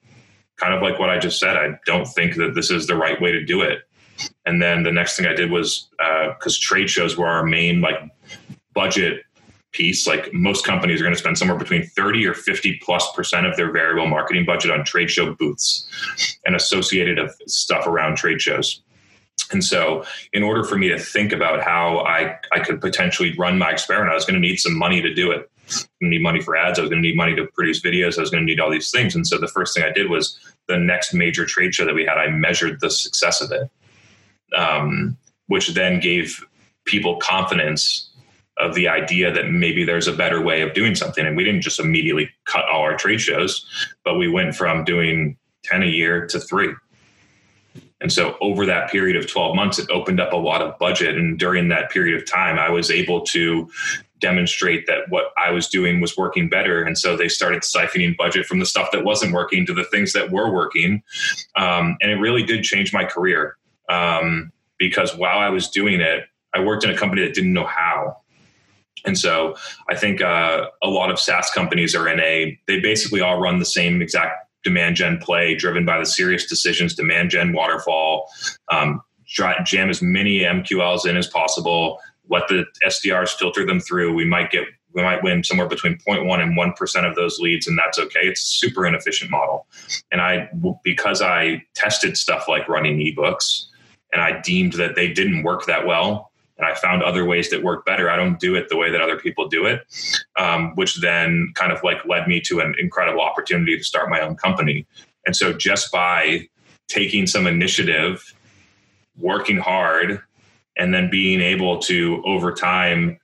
kind 0.56 0.74
of 0.74 0.82
like 0.82 0.98
what 0.98 1.10
I 1.10 1.18
just 1.18 1.38
said. 1.38 1.56
I 1.56 1.78
don't 1.86 2.06
think 2.06 2.36
that 2.36 2.54
this 2.54 2.70
is 2.70 2.86
the 2.86 2.96
right 2.96 3.20
way 3.20 3.32
to 3.32 3.44
do 3.44 3.62
it. 3.62 3.80
And 4.46 4.62
then 4.62 4.82
the 4.82 4.92
next 4.92 5.16
thing 5.16 5.26
I 5.26 5.34
did 5.34 5.50
was 5.50 5.88
because 5.98 6.56
uh, 6.56 6.60
trade 6.60 6.88
shows 6.88 7.16
were 7.16 7.26
our 7.26 7.44
main 7.44 7.80
like 7.80 7.96
budget 8.74 9.22
piece. 9.72 10.06
Like 10.06 10.32
most 10.32 10.64
companies 10.64 11.00
are 11.00 11.04
going 11.04 11.14
to 11.14 11.18
spend 11.18 11.36
somewhere 11.36 11.58
between 11.58 11.86
30 11.86 12.26
or 12.26 12.34
50 12.34 12.80
plus 12.82 13.12
percent 13.12 13.46
of 13.46 13.56
their 13.56 13.70
variable 13.70 14.06
marketing 14.06 14.46
budget 14.46 14.70
on 14.70 14.84
trade 14.84 15.10
show 15.10 15.34
booths 15.34 15.86
and 16.46 16.56
associated 16.56 17.18
stuff 17.46 17.86
around 17.86 18.16
trade 18.16 18.40
shows. 18.40 18.82
And 19.52 19.62
so, 19.62 20.04
in 20.32 20.42
order 20.42 20.64
for 20.64 20.76
me 20.76 20.88
to 20.88 20.98
think 20.98 21.30
about 21.30 21.62
how 21.62 21.98
I, 22.00 22.36
I 22.52 22.58
could 22.60 22.80
potentially 22.80 23.36
run 23.36 23.58
my 23.58 23.70
experiment, 23.70 24.10
I 24.10 24.14
was 24.14 24.24
going 24.24 24.34
to 24.34 24.40
need 24.40 24.56
some 24.56 24.76
money 24.76 25.00
to 25.02 25.14
do 25.14 25.30
it 25.30 25.50
need 26.00 26.22
money 26.22 26.40
for 26.40 26.56
ads. 26.56 26.78
I 26.78 26.82
was 26.82 26.90
going 26.90 27.02
to 27.02 27.08
need 27.08 27.16
money 27.16 27.34
to 27.36 27.46
produce 27.54 27.80
videos. 27.80 28.18
I 28.18 28.20
was 28.20 28.30
going 28.30 28.42
to 28.42 28.46
need 28.46 28.60
all 28.60 28.70
these 28.70 28.90
things. 28.90 29.14
And 29.14 29.26
so 29.26 29.38
the 29.38 29.48
first 29.48 29.74
thing 29.74 29.84
I 29.84 29.92
did 29.92 30.10
was 30.10 30.38
the 30.68 30.78
next 30.78 31.14
major 31.14 31.44
trade 31.44 31.74
show 31.74 31.84
that 31.84 31.94
we 31.94 32.04
had, 32.04 32.18
I 32.18 32.28
measured 32.28 32.80
the 32.80 32.90
success 32.90 33.40
of 33.40 33.52
it, 33.52 33.70
um, 34.56 35.16
which 35.46 35.74
then 35.74 36.00
gave 36.00 36.44
people 36.84 37.16
confidence 37.16 38.10
of 38.58 38.74
the 38.74 38.88
idea 38.88 39.30
that 39.30 39.50
maybe 39.50 39.84
there's 39.84 40.08
a 40.08 40.12
better 40.12 40.40
way 40.40 40.62
of 40.62 40.72
doing 40.72 40.94
something. 40.94 41.26
And 41.26 41.36
we 41.36 41.44
didn't 41.44 41.60
just 41.60 41.78
immediately 41.78 42.30
cut 42.46 42.64
all 42.66 42.80
our 42.80 42.96
trade 42.96 43.20
shows, 43.20 43.66
but 44.04 44.16
we 44.16 44.28
went 44.28 44.54
from 44.54 44.84
doing 44.84 45.36
10 45.64 45.82
a 45.82 45.86
year 45.86 46.26
to 46.26 46.40
three. 46.40 46.72
And 48.00 48.12
so 48.12 48.36
over 48.40 48.66
that 48.66 48.90
period 48.90 49.16
of 49.16 49.26
12 49.30 49.56
months, 49.56 49.78
it 49.78 49.90
opened 49.90 50.20
up 50.20 50.32
a 50.32 50.36
lot 50.36 50.62
of 50.62 50.78
budget. 50.78 51.16
And 51.16 51.38
during 51.38 51.68
that 51.68 51.90
period 51.90 52.20
of 52.20 52.28
time, 52.28 52.58
I 52.58 52.70
was 52.70 52.90
able 52.90 53.22
to 53.26 53.70
demonstrate 54.20 54.86
that 54.86 55.08
what 55.08 55.26
I 55.38 55.50
was 55.50 55.68
doing 55.68 56.00
was 56.00 56.16
working 56.16 56.48
better. 56.48 56.82
And 56.82 56.96
so 56.96 57.16
they 57.16 57.28
started 57.28 57.62
siphoning 57.62 58.16
budget 58.16 58.46
from 58.46 58.58
the 58.58 58.66
stuff 58.66 58.90
that 58.92 59.04
wasn't 59.04 59.32
working 59.32 59.66
to 59.66 59.74
the 59.74 59.84
things 59.84 60.12
that 60.12 60.30
were 60.30 60.50
working. 60.50 61.02
Um, 61.56 61.96
and 62.00 62.10
it 62.10 62.16
really 62.16 62.42
did 62.42 62.64
change 62.64 62.92
my 62.92 63.04
career 63.04 63.56
um, 63.88 64.52
because 64.78 65.14
while 65.16 65.38
I 65.38 65.48
was 65.50 65.68
doing 65.68 66.00
it, 66.00 66.24
I 66.54 66.60
worked 66.60 66.84
in 66.84 66.90
a 66.90 66.96
company 66.96 67.22
that 67.22 67.34
didn't 67.34 67.52
know 67.52 67.66
how. 67.66 68.16
And 69.04 69.18
so 69.18 69.54
I 69.88 69.96
think 69.96 70.20
uh, 70.20 70.66
a 70.82 70.88
lot 70.88 71.10
of 71.10 71.20
SaaS 71.20 71.50
companies 71.50 71.94
are 71.94 72.08
in 72.08 72.18
a, 72.20 72.58
they 72.66 72.80
basically 72.80 73.20
all 73.20 73.40
run 73.40 73.58
the 73.58 73.64
same 73.64 74.02
exact 74.02 74.48
demand 74.64 74.96
gen 74.96 75.18
play 75.18 75.54
driven 75.54 75.84
by 75.84 75.98
the 75.98 76.04
SiriusDecisions, 76.04 76.96
demand 76.96 77.30
gen 77.30 77.52
waterfall, 77.52 78.28
um, 78.72 79.00
jam 79.26 79.90
as 79.90 80.02
many 80.02 80.40
MQLs 80.40 81.06
in 81.06 81.16
as 81.16 81.26
possible, 81.26 82.00
let 82.28 82.48
the 82.48 82.64
SDRs 82.86 83.30
filter 83.30 83.64
them 83.64 83.80
through. 83.80 84.14
We 84.14 84.24
might 84.24 84.50
get 84.50 84.64
we 84.92 85.02
might 85.02 85.22
win 85.22 85.44
somewhere 85.44 85.68
between 85.68 85.98
0.1 85.98 86.42
and 86.42 86.56
1% 86.56 87.08
of 87.08 87.14
those 87.16 87.38
leads 87.38 87.66
and 87.66 87.78
that's 87.78 87.98
okay 87.98 88.20
it's 88.22 88.40
a 88.40 88.46
super 88.46 88.86
inefficient 88.86 89.30
model 89.30 89.66
and 90.10 90.22
i 90.22 90.48
because 90.82 91.20
i 91.20 91.62
tested 91.74 92.16
stuff 92.16 92.48
like 92.48 92.66
running 92.66 92.96
ebooks 92.96 93.66
and 94.12 94.22
i 94.22 94.40
deemed 94.40 94.72
that 94.72 94.94
they 94.94 95.12
didn't 95.12 95.42
work 95.42 95.66
that 95.66 95.86
well 95.86 96.32
and 96.58 96.66
I 96.66 96.74
found 96.74 97.02
other 97.02 97.24
ways 97.24 97.50
that 97.50 97.62
work 97.62 97.84
better. 97.84 98.10
I 98.10 98.16
don't 98.16 98.40
do 98.40 98.54
it 98.54 98.68
the 98.68 98.76
way 98.76 98.90
that 98.90 99.00
other 99.00 99.18
people 99.18 99.48
do 99.48 99.66
it, 99.66 99.82
um, 100.38 100.74
which 100.74 101.00
then 101.00 101.52
kind 101.54 101.70
of 101.70 101.82
like 101.82 102.04
led 102.06 102.26
me 102.26 102.40
to 102.42 102.60
an 102.60 102.74
incredible 102.78 103.20
opportunity 103.20 103.76
to 103.76 103.84
start 103.84 104.08
my 104.08 104.20
own 104.20 104.36
company. 104.36 104.86
And 105.26 105.36
so 105.36 105.52
just 105.52 105.92
by 105.92 106.48
taking 106.88 107.26
some 107.26 107.46
initiative, 107.46 108.34
working 109.18 109.58
hard, 109.58 110.22
and 110.76 110.92
then 110.92 111.10
being 111.10 111.40
able 111.40 111.78
to 111.80 112.22
over 112.24 112.52
time 112.52 113.18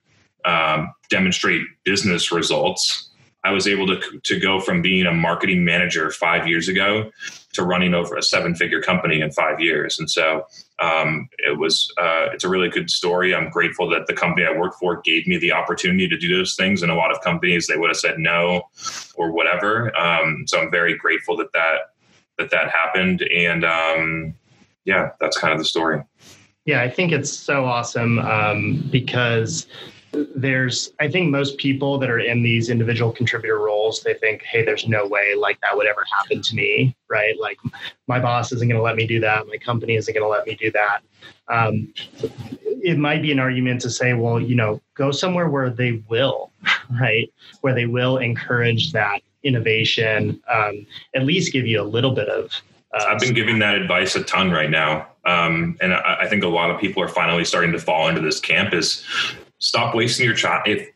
um, 0.45 0.93
demonstrate 1.09 1.61
business 1.83 2.31
results, 2.31 3.09
I 3.43 3.51
was 3.51 3.67
able 3.67 3.87
to 3.87 4.19
to 4.19 4.39
go 4.39 4.59
from 4.59 4.81
being 4.81 5.05
a 5.05 5.11
marketing 5.11 5.65
manager 5.65 6.09
five 6.11 6.47
years 6.47 6.67
ago 6.67 7.11
to 7.53 7.63
running 7.63 7.93
over 7.93 8.15
a 8.15 8.23
seven 8.23 8.55
figure 8.55 8.81
company 8.81 9.21
in 9.21 9.31
five 9.31 9.59
years. 9.59 9.99
And 9.99 10.09
so 10.09 10.47
um, 10.79 11.29
it 11.39 11.57
was 11.59 11.91
uh, 11.97 12.27
it's 12.33 12.43
a 12.43 12.49
really 12.49 12.69
good 12.69 12.89
story. 12.89 13.35
I'm 13.35 13.49
grateful 13.49 13.89
that 13.89 14.07
the 14.07 14.13
company 14.13 14.45
I 14.45 14.57
work 14.57 14.75
for 14.79 15.01
gave 15.01 15.27
me 15.27 15.37
the 15.37 15.51
opportunity 15.51 16.07
to 16.07 16.17
do 16.17 16.35
those 16.35 16.55
things. 16.55 16.81
And 16.81 16.91
a 16.91 16.95
lot 16.95 17.11
of 17.11 17.21
companies 17.21 17.67
they 17.67 17.77
would 17.77 17.89
have 17.89 17.97
said 17.97 18.17
no 18.17 18.63
or 19.15 19.31
whatever. 19.31 19.95
Um, 19.97 20.45
so 20.47 20.59
I'm 20.59 20.71
very 20.71 20.97
grateful 20.97 21.35
that 21.37 21.51
that 21.53 21.93
that 22.37 22.49
that 22.51 22.69
happened. 22.69 23.21
And 23.23 23.65
um, 23.65 24.33
yeah, 24.85 25.11
that's 25.19 25.37
kind 25.37 25.53
of 25.53 25.59
the 25.59 25.65
story. 25.65 26.01
Yeah, 26.65 26.81
I 26.81 26.89
think 26.89 27.11
it's 27.11 27.31
so 27.31 27.65
awesome 27.65 28.19
um, 28.19 28.87
because 28.91 29.67
there's 30.35 30.91
i 30.99 31.09
think 31.09 31.31
most 31.31 31.57
people 31.57 31.97
that 31.97 32.07
are 32.07 32.19
in 32.19 32.43
these 32.43 32.69
individual 32.69 33.11
contributor 33.11 33.57
roles 33.57 34.01
they 34.01 34.13
think 34.13 34.43
hey 34.43 34.63
there's 34.63 34.87
no 34.87 35.07
way 35.07 35.33
like 35.33 35.59
that 35.61 35.75
would 35.75 35.87
ever 35.87 36.05
happen 36.15 36.39
to 36.39 36.53
me 36.53 36.95
right? 37.13 37.39
Like 37.39 37.59
my 38.07 38.19
boss 38.19 38.51
isn't 38.51 38.67
going 38.67 38.77
to 38.77 38.83
let 38.83 38.95
me 38.95 39.05
do 39.05 39.19
that. 39.19 39.47
My 39.47 39.57
company 39.57 39.95
isn't 39.95 40.13
going 40.13 40.23
to 40.23 40.27
let 40.27 40.47
me 40.47 40.55
do 40.55 40.71
that. 40.71 41.01
Um, 41.47 41.93
it 42.65 42.97
might 42.97 43.21
be 43.21 43.31
an 43.31 43.39
argument 43.39 43.79
to 43.81 43.89
say 43.89 44.13
well 44.13 44.41
you 44.41 44.55
know 44.55 44.81
go 44.95 45.11
somewhere 45.11 45.47
where 45.47 45.69
they 45.69 46.03
will 46.09 46.51
right? 46.99 47.31
Where 47.61 47.73
they 47.73 47.85
will 47.85 48.17
encourage 48.17 48.91
that 48.91 49.21
innovation 49.43 50.41
um, 50.51 50.85
at 51.15 51.23
least 51.23 51.53
give 51.53 51.67
you 51.67 51.81
a 51.81 51.83
little 51.83 52.11
bit 52.11 52.27
of 52.29 52.51
uh, 52.93 53.05
I've 53.09 53.19
been 53.19 53.33
giving 53.33 53.59
that 53.59 53.75
advice 53.75 54.15
a 54.15 54.23
ton 54.23 54.51
right 54.51 54.69
now. 54.69 55.07
Um, 55.25 55.77
and 55.81 55.93
I, 55.93 56.17
I, 56.21 56.27
think 56.27 56.43
a 56.43 56.49
lot 56.49 56.69
of 56.69 56.81
people 56.81 57.01
are 57.01 57.07
finally 57.07 57.45
starting 57.45 57.71
to 57.71 57.79
fall 57.79 58.09
into 58.09 58.19
this 58.19 58.41
camp 58.41 58.73
is 58.73 59.05
stop 59.59 59.95
wasting 59.95 60.25
your 60.25 60.35
time. 60.35 60.61
If 60.65 60.89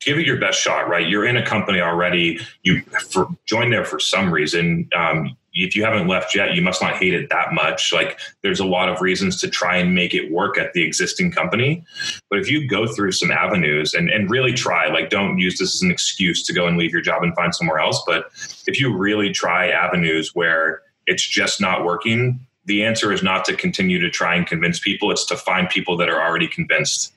give 0.00 0.18
it 0.18 0.26
your 0.26 0.38
best 0.38 0.60
shot, 0.60 0.88
right? 0.88 1.08
You're 1.08 1.26
in 1.26 1.36
a 1.36 1.44
company 1.44 1.80
already. 1.80 2.40
You 2.62 2.82
for, 3.10 3.28
join 3.46 3.70
there 3.70 3.84
for 3.84 3.98
some 3.98 4.32
reason. 4.32 4.88
Um, 4.94 5.36
if 5.54 5.74
you 5.74 5.84
haven't 5.84 6.06
left 6.06 6.34
yet, 6.34 6.54
you 6.54 6.62
must 6.62 6.80
not 6.80 6.96
hate 6.96 7.14
it 7.14 7.30
that 7.30 7.52
much. 7.52 7.92
Like 7.92 8.20
there's 8.42 8.60
a 8.60 8.64
lot 8.64 8.88
of 8.88 9.00
reasons 9.00 9.40
to 9.40 9.48
try 9.48 9.76
and 9.76 9.94
make 9.94 10.14
it 10.14 10.30
work 10.30 10.58
at 10.58 10.72
the 10.72 10.82
existing 10.84 11.32
company. 11.32 11.84
But 12.30 12.38
if 12.38 12.50
you 12.50 12.68
go 12.68 12.86
through 12.86 13.12
some 13.12 13.32
avenues 13.32 13.94
and, 13.94 14.08
and 14.10 14.30
really 14.30 14.52
try, 14.52 14.88
like 14.88 15.10
don't 15.10 15.38
use 15.38 15.58
this 15.58 15.74
as 15.74 15.82
an 15.82 15.90
excuse 15.90 16.44
to 16.44 16.52
go 16.52 16.66
and 16.66 16.76
leave 16.76 16.92
your 16.92 17.02
job 17.02 17.22
and 17.22 17.34
find 17.34 17.54
somewhere 17.54 17.80
else. 17.80 18.02
But 18.06 18.26
if 18.66 18.80
you 18.80 18.96
really 18.96 19.32
try 19.32 19.70
avenues 19.70 20.34
where 20.34 20.82
it's 21.06 21.26
just 21.26 21.60
not 21.60 21.84
working, 21.84 22.46
the 22.68 22.84
answer 22.84 23.12
is 23.12 23.22
not 23.22 23.44
to 23.46 23.56
continue 23.56 23.98
to 23.98 24.08
try 24.08 24.36
and 24.36 24.46
convince 24.46 24.78
people. 24.78 25.10
It's 25.10 25.24
to 25.26 25.36
find 25.36 25.68
people 25.68 25.96
that 25.96 26.08
are 26.08 26.22
already 26.22 26.46
convinced 26.46 27.12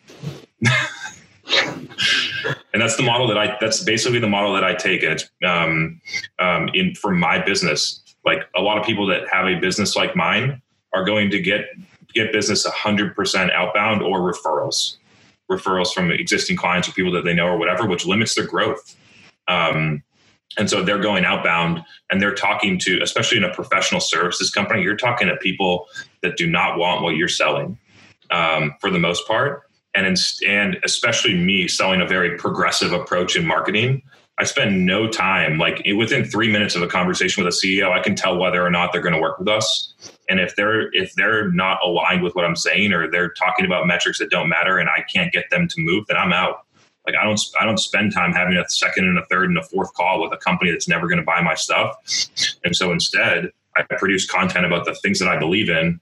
and 2.73 2.81
that's 2.81 2.97
the 2.97 3.03
model 3.03 3.27
that 3.27 3.37
I. 3.37 3.57
That's 3.59 3.83
basically 3.83 4.19
the 4.19 4.29
model 4.29 4.53
that 4.53 4.63
I 4.63 4.73
take. 4.73 5.03
And 5.03 5.13
it's 5.13 5.29
um, 5.45 6.01
um, 6.39 6.69
in 6.73 6.95
for 6.95 7.11
my 7.11 7.43
business. 7.43 8.01
Like 8.23 8.43
a 8.55 8.61
lot 8.61 8.77
of 8.77 8.85
people 8.85 9.07
that 9.07 9.23
have 9.31 9.47
a 9.47 9.59
business 9.59 9.95
like 9.95 10.15
mine 10.15 10.61
are 10.93 11.03
going 11.03 11.31
to 11.31 11.39
get 11.39 11.65
get 12.13 12.31
business 12.31 12.65
hundred 12.65 13.15
percent 13.15 13.51
outbound 13.51 14.01
or 14.01 14.19
referrals, 14.19 14.97
referrals 15.49 15.93
from 15.93 16.11
existing 16.11 16.57
clients 16.57 16.87
or 16.87 16.91
people 16.91 17.11
that 17.13 17.23
they 17.23 17.33
know 17.33 17.47
or 17.47 17.57
whatever, 17.57 17.87
which 17.87 18.05
limits 18.05 18.35
their 18.35 18.45
growth. 18.45 18.95
Um, 19.47 20.03
and 20.57 20.69
so 20.69 20.83
they're 20.83 20.99
going 20.99 21.25
outbound 21.25 21.83
and 22.09 22.21
they're 22.21 22.35
talking 22.35 22.77
to, 22.79 23.01
especially 23.01 23.37
in 23.37 23.43
a 23.43 23.53
professional 23.53 24.01
services 24.01 24.49
company, 24.49 24.81
you're 24.81 24.97
talking 24.97 25.27
to 25.27 25.37
people 25.37 25.87
that 26.21 26.37
do 26.37 26.49
not 26.49 26.77
want 26.77 27.01
what 27.01 27.15
you're 27.15 27.27
selling 27.27 27.77
um, 28.31 28.75
for 28.79 28.89
the 28.89 28.99
most 28.99 29.27
part. 29.27 29.63
And 29.93 30.05
in, 30.05 30.15
and 30.47 30.77
especially 30.83 31.35
me 31.35 31.67
selling 31.67 32.01
a 32.01 32.07
very 32.07 32.37
progressive 32.37 32.93
approach 32.93 33.35
in 33.35 33.45
marketing 33.45 34.01
i 34.37 34.43
spend 34.43 34.85
no 34.85 35.07
time 35.07 35.57
like 35.57 35.85
within 35.97 36.23
three 36.25 36.51
minutes 36.51 36.75
of 36.75 36.81
a 36.81 36.87
conversation 36.87 37.43
with 37.43 37.53
a 37.53 37.57
ceo 37.57 37.91
i 37.91 38.01
can 38.01 38.15
tell 38.15 38.37
whether 38.37 38.65
or 38.65 38.69
not 38.69 38.91
they're 38.91 39.01
going 39.01 39.13
to 39.13 39.21
work 39.21 39.37
with 39.37 39.47
us. 39.47 39.93
And 40.29 40.39
if 40.39 40.55
they're 40.55 40.93
if 40.93 41.13
they're 41.15 41.51
not 41.51 41.79
aligned 41.83 42.23
with 42.23 42.35
what 42.35 42.45
i'm 42.45 42.55
saying 42.55 42.93
or 42.93 43.09
they're 43.09 43.33
talking 43.33 43.65
about 43.65 43.85
metrics 43.85 44.19
that 44.19 44.29
don't 44.29 44.49
matter 44.49 44.77
and 44.77 44.89
i 44.89 45.03
can't 45.13 45.31
get 45.31 45.49
them 45.49 45.67
to 45.67 45.75
move 45.79 46.05
then 46.07 46.17
i'm 46.17 46.33
out 46.33 46.65
like 47.11 47.21
i 47.21 47.25
don't 47.25 47.39
i 47.59 47.65
don't 47.65 47.79
spend 47.79 48.13
time 48.13 48.31
having 48.31 48.55
a 48.55 48.67
second 48.69 49.05
and 49.05 49.17
a 49.17 49.25
third 49.25 49.49
and 49.49 49.57
a 49.57 49.63
fourth 49.63 49.93
call 49.93 50.21
with 50.21 50.31
a 50.33 50.37
company 50.37 50.71
that's 50.71 50.87
never 50.87 51.07
going 51.07 51.19
to 51.19 51.25
buy 51.25 51.41
my 51.41 51.55
stuff 51.55 51.95
and 52.63 52.75
so 52.75 52.91
instead 52.91 53.49
i 53.75 53.83
produce 53.97 54.29
content 54.29 54.65
about 54.65 54.85
the 54.85 54.95
things 54.95 55.19
that 55.19 55.27
i 55.27 55.37
believe 55.37 55.69
in 55.69 55.99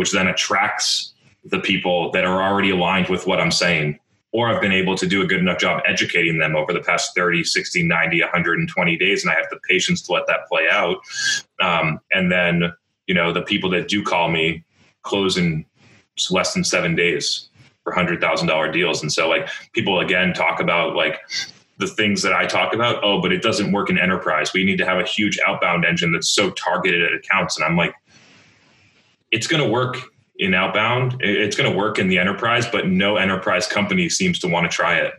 which 0.00 0.12
then 0.12 0.28
attracts 0.28 1.12
the 1.44 1.58
people 1.60 2.10
that 2.12 2.24
are 2.24 2.42
already 2.42 2.70
aligned 2.70 3.08
with 3.08 3.26
what 3.26 3.38
I'm 3.40 3.50
saying. 3.50 3.98
Or 4.32 4.48
I've 4.48 4.60
been 4.60 4.72
able 4.72 4.96
to 4.96 5.06
do 5.06 5.22
a 5.22 5.26
good 5.26 5.40
enough 5.40 5.58
job 5.58 5.82
educating 5.86 6.38
them 6.38 6.54
over 6.54 6.72
the 6.72 6.80
past 6.80 7.14
30, 7.16 7.44
60, 7.44 7.82
90, 7.82 8.20
120 8.20 8.96
days. 8.96 9.24
And 9.24 9.30
I 9.30 9.34
have 9.34 9.50
the 9.50 9.58
patience 9.68 10.02
to 10.02 10.12
let 10.12 10.26
that 10.28 10.46
play 10.48 10.68
out. 10.70 10.98
Um, 11.60 12.00
and 12.12 12.32
then, 12.32 12.72
you 13.06 13.14
know, 13.14 13.32
the 13.32 13.42
people 13.42 13.68
that 13.70 13.88
do 13.88 14.02
call 14.04 14.30
me 14.30 14.64
close 15.02 15.36
in 15.36 15.66
less 16.30 16.54
than 16.54 16.64
seven 16.64 16.94
days 16.94 17.49
for 17.84 17.92
$100,000 17.92 18.72
deals. 18.72 19.02
And 19.02 19.12
so, 19.12 19.28
like, 19.28 19.48
people 19.72 20.00
again 20.00 20.32
talk 20.32 20.60
about 20.60 20.94
like, 20.94 21.18
the 21.80 21.86
things 21.86 22.22
that 22.22 22.32
I 22.32 22.46
talk 22.46 22.74
about, 22.74 23.02
oh, 23.02 23.20
but 23.20 23.32
it 23.32 23.42
doesn't 23.42 23.72
work 23.72 23.90
in 23.90 23.98
enterprise. 23.98 24.52
We 24.52 24.64
need 24.64 24.76
to 24.78 24.84
have 24.84 24.98
a 24.98 25.04
huge 25.04 25.38
outbound 25.46 25.84
engine 25.84 26.12
that's 26.12 26.28
so 26.28 26.50
targeted 26.50 27.02
at 27.02 27.12
accounts. 27.14 27.56
And 27.56 27.64
I'm 27.64 27.76
like, 27.76 27.94
it's 29.30 29.46
going 29.46 29.62
to 29.62 29.68
work 29.68 29.96
in 30.38 30.54
outbound. 30.54 31.16
It's 31.20 31.56
going 31.56 31.70
to 31.70 31.76
work 31.76 31.98
in 31.98 32.08
the 32.08 32.18
enterprise, 32.18 32.66
but 32.70 32.88
no 32.88 33.16
enterprise 33.16 33.66
company 33.66 34.08
seems 34.08 34.38
to 34.40 34.48
want 34.48 34.70
to 34.70 34.74
try 34.74 34.96
it. 34.96 35.14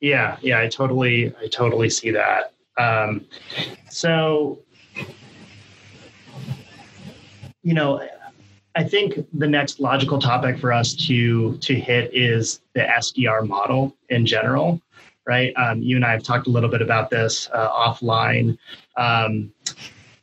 Yeah, 0.00 0.36
yeah, 0.40 0.60
I 0.60 0.68
totally, 0.68 1.34
I 1.42 1.48
totally 1.48 1.90
see 1.90 2.10
that. 2.12 2.52
Um, 2.78 3.24
so, 3.90 4.60
you 7.62 7.74
know, 7.74 8.06
I 8.76 8.84
think 8.84 9.26
the 9.32 9.48
next 9.48 9.80
logical 9.80 10.18
topic 10.18 10.58
for 10.58 10.70
us 10.70 10.94
to 11.06 11.56
to 11.56 11.74
hit 11.74 12.14
is 12.14 12.60
the 12.74 12.82
SDR 12.82 13.48
model 13.48 13.96
in 14.10 14.26
general, 14.26 14.82
right? 15.26 15.54
Um, 15.56 15.80
you 15.80 15.96
and 15.96 16.04
I 16.04 16.12
have 16.12 16.22
talked 16.22 16.46
a 16.46 16.50
little 16.50 16.68
bit 16.68 16.82
about 16.82 17.08
this 17.08 17.48
uh, 17.54 17.70
offline. 17.70 18.58
Um, 18.98 19.50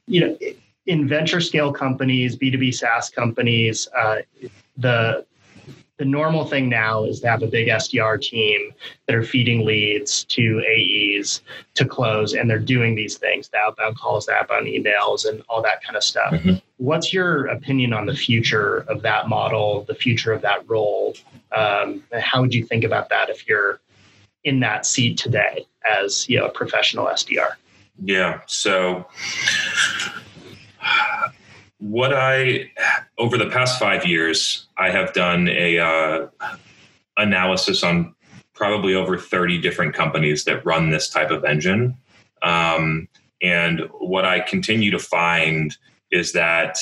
you 0.06 0.22
know, 0.22 0.38
in 0.86 1.08
venture 1.08 1.42
scale 1.42 1.74
companies, 1.74 2.36
B2B 2.36 2.76
SaaS 2.76 3.10
companies, 3.10 3.88
uh, 3.98 4.18
the 4.78 5.26
the 5.98 6.06
normal 6.06 6.46
thing 6.46 6.70
now 6.70 7.04
is 7.04 7.20
to 7.20 7.30
have 7.30 7.44
a 7.44 7.48
big 7.48 7.68
SDR 7.68 8.20
team 8.20 8.74
that 9.08 9.16
are 9.16 9.24
feeding 9.24 9.64
leads 9.64 10.24
to 10.26 10.64
AEs 10.68 11.42
to 11.76 11.86
close, 11.86 12.34
and 12.34 12.50
they're 12.50 12.58
doing 12.60 12.96
these 12.96 13.18
things, 13.18 13.50
the 13.50 13.58
outbound 13.58 13.98
calls, 13.98 14.26
the 14.26 14.34
outbound 14.34 14.66
emails, 14.66 15.28
and 15.28 15.44
all 15.50 15.62
that 15.62 15.84
kind 15.84 15.96
of 15.96 16.04
stuff. 16.04 16.34
Mm-hmm. 16.34 16.56
What's 16.78 17.14
your 17.14 17.46
opinion 17.48 17.94
on 17.94 18.08
the 18.08 18.16
future 18.16 18.80
of 18.88 19.04
that 19.04 19.30
model, 19.30 19.84
the 19.84 19.94
future 19.94 20.34
of 20.34 20.42
that 20.42 20.68
role? 20.68 21.16
Um, 21.52 22.04
how 22.20 22.42
would 22.42 22.54
you 22.54 22.66
think 22.66 22.84
about 22.84 23.10
that 23.10 23.30
if 23.30 23.48
you're 23.48 23.80
in 24.44 24.60
that 24.62 24.86
seat 24.86 25.18
today 25.18 25.66
as 25.90 26.28
you 26.28 26.40
know 26.40 26.48
a 26.48 26.52
professional 26.52 27.06
SDR? 27.06 27.54
Yeah. 28.04 28.42
So 28.48 29.06
what 31.84 32.14
I 32.14 32.72
over 33.18 33.38
the 33.38 33.50
past 33.50 33.78
five 33.78 34.06
years, 34.06 34.68
I 34.78 34.90
have 34.90 35.12
done 35.12 35.50
a 35.50 35.80
uh, 35.80 36.28
analysis 37.18 37.84
on 37.84 38.16
probably 38.54 38.96
over 38.96 39.18
30 39.18 39.60
different 39.60 39.94
companies 39.94 40.46
that 40.46 40.66
run 40.66 40.92
this 40.92 41.10
type 41.10 41.30
of 41.30 41.44
engine. 41.44 41.98
Um, 42.42 43.10
and 43.42 43.82
what 44.00 44.24
I 44.24 44.40
continue 44.40 44.92
to 44.92 45.00
find 45.00 45.76
is 46.10 46.32
that 46.32 46.80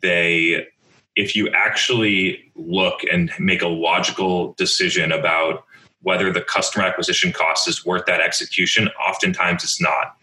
they 0.00 0.68
if 1.16 1.36
you 1.36 1.50
actually 1.50 2.50
look 2.54 3.00
and 3.12 3.30
make 3.38 3.60
a 3.60 3.68
logical 3.68 4.54
decision 4.54 5.12
about 5.12 5.64
whether 6.00 6.32
the 6.32 6.40
customer 6.40 6.84
acquisition 6.84 7.30
cost 7.30 7.68
is 7.68 7.84
worth 7.84 8.06
that 8.06 8.20
execution, 8.22 8.88
oftentimes 9.06 9.62
it's 9.62 9.80
not. 9.80 10.16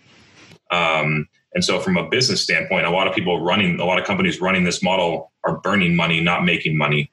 Um, 0.72 1.28
and 1.54 1.64
so, 1.64 1.80
from 1.80 1.98
a 1.98 2.08
business 2.08 2.42
standpoint, 2.42 2.86
a 2.86 2.92
lot 2.92 3.08
of 3.08 3.14
people 3.14 3.42
running, 3.42 3.80
a 3.80 3.86
lot 3.86 4.00
of 4.00 4.06
companies 4.06 4.40
running 4.40 4.64
this 4.64 4.82
model 4.82 5.32
are 5.44 5.58
burning 5.58 5.96
money, 5.96 6.22
not 6.22 6.46
making 6.46 6.78
money. 6.78 7.12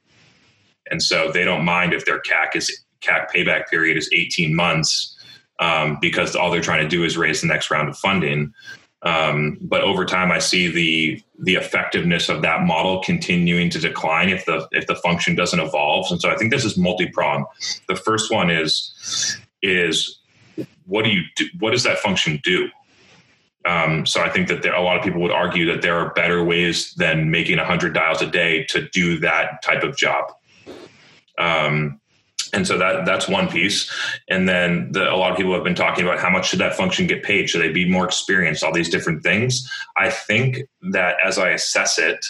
And 0.90 1.03
so, 1.03 1.31
they 1.33 1.44
don't 1.44 1.64
mind 1.64 1.92
if 1.92 2.05
their 2.05 2.20
CAC 2.20 2.57
is 2.57 2.85
CAC 3.03 3.31
payback 3.31 3.68
period 3.68 3.96
is 3.96 4.09
18 4.12 4.55
months 4.55 5.16
um, 5.61 5.98
because 6.01 6.37
all 6.37 6.51
they're 6.51 6.61
trying 6.61 6.83
to 6.83 6.88
do 6.88 7.05
is 7.05 7.16
raise 7.16 7.40
the 7.40 7.46
next 7.46 7.70
round 7.70 7.88
of 7.88 7.96
funding. 7.96 8.53
Um, 9.03 9.59
but 9.61 9.83
over 9.83 10.05
time, 10.05 10.33
I 10.33 10.38
see 10.38 10.68
the 10.68 11.22
the 11.40 11.55
effectiveness 11.55 12.29
of 12.29 12.42
that 12.42 12.62
model 12.62 13.01
continuing 13.03 13.70
to 13.70 13.79
decline 13.79 14.29
if 14.29 14.44
the 14.44 14.68
if 14.72 14.87
the 14.87 14.96
function 14.96 15.35
doesn't 15.35 15.61
evolve. 15.61 16.07
And 16.11 16.20
so 16.20 16.31
I 16.31 16.37
think 16.37 16.53
this 16.53 16.64
is 16.64 16.77
multi 16.77 17.07
pronged. 17.09 17.46
The 17.88 17.96
first 17.96 18.33
one 18.33 18.51
is 18.51 19.38
is 19.62 20.18
what 20.87 21.05
do 21.05 21.11
you 21.11 21.22
do, 21.37 21.46
what 21.61 21.70
does 21.70 21.85
that 21.85 21.98
function 21.98 22.40
do? 22.42 22.68
Um, 23.68 24.07
so 24.07 24.22
I 24.22 24.31
think 24.31 24.48
that 24.48 24.62
there, 24.62 24.74
a 24.74 24.81
lot 24.81 24.96
of 24.96 25.04
people 25.04 25.20
would 25.20 25.31
argue 25.31 25.66
that 25.66 25.83
there 25.83 25.94
are 25.98 26.11
better 26.14 26.42
ways 26.42 26.94
than 26.94 27.31
making 27.31 27.59
100 27.59 27.92
dials 27.92 28.22
a 28.22 28.26
day 28.26 28.64
to 28.64 28.88
do 28.88 29.18
that 29.18 29.62
type 29.62 29.83
of 29.83 29.94
job. 29.94 30.33
Um, 31.38 32.00
and 32.54 32.66
so 32.66 32.78
that 32.78 33.04
that's 33.04 33.28
one 33.28 33.46
piece. 33.48 33.92
And 34.31 34.48
then 34.48 34.90
the, 34.92 35.12
a 35.12 35.16
lot 35.16 35.31
of 35.31 35.37
people 35.37 35.52
have 35.52 35.64
been 35.64 35.74
talking 35.74 36.02
about 36.02 36.18
how 36.18 36.31
much 36.31 36.48
should 36.48 36.61
that 36.61 36.76
function 36.76 37.07
get 37.07 37.22
paid? 37.22 37.50
Should 37.50 37.61
they 37.61 37.70
be 37.70 37.87
more 37.87 38.07
experienced? 38.07 38.64
All 38.64 38.72
these 38.72 38.88
different 38.88 39.22
things. 39.22 39.70
I 39.98 40.09
think 40.09 40.62
that 40.92 41.16
as 41.22 41.37
i 41.37 41.50
assess 41.50 41.98
it 41.98 42.24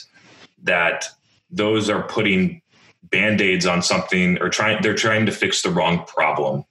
that 0.65 1.05
those 1.51 1.89
are 1.89 2.03
putting 2.03 2.61
band-aids 3.05 3.65
on 3.65 3.81
something 3.81 4.39
or 4.43 4.49
trying 4.49 4.83
they're 4.83 4.95
trying 4.95 5.25
to 5.27 5.33
fix 5.33 5.63
the 5.63 5.71
wrong 5.71 6.05
problem. 6.05 6.65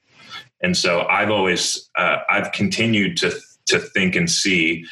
And 0.61 0.75
so 0.75 1.07
i've 1.09 1.31
always 1.31 1.89
uh, 1.95 2.17
i've 2.29 2.51
continued 2.51 3.15
to 3.17 3.31
to 3.67 3.79
think 3.79 4.15
and 4.15 4.29
see 4.29 4.85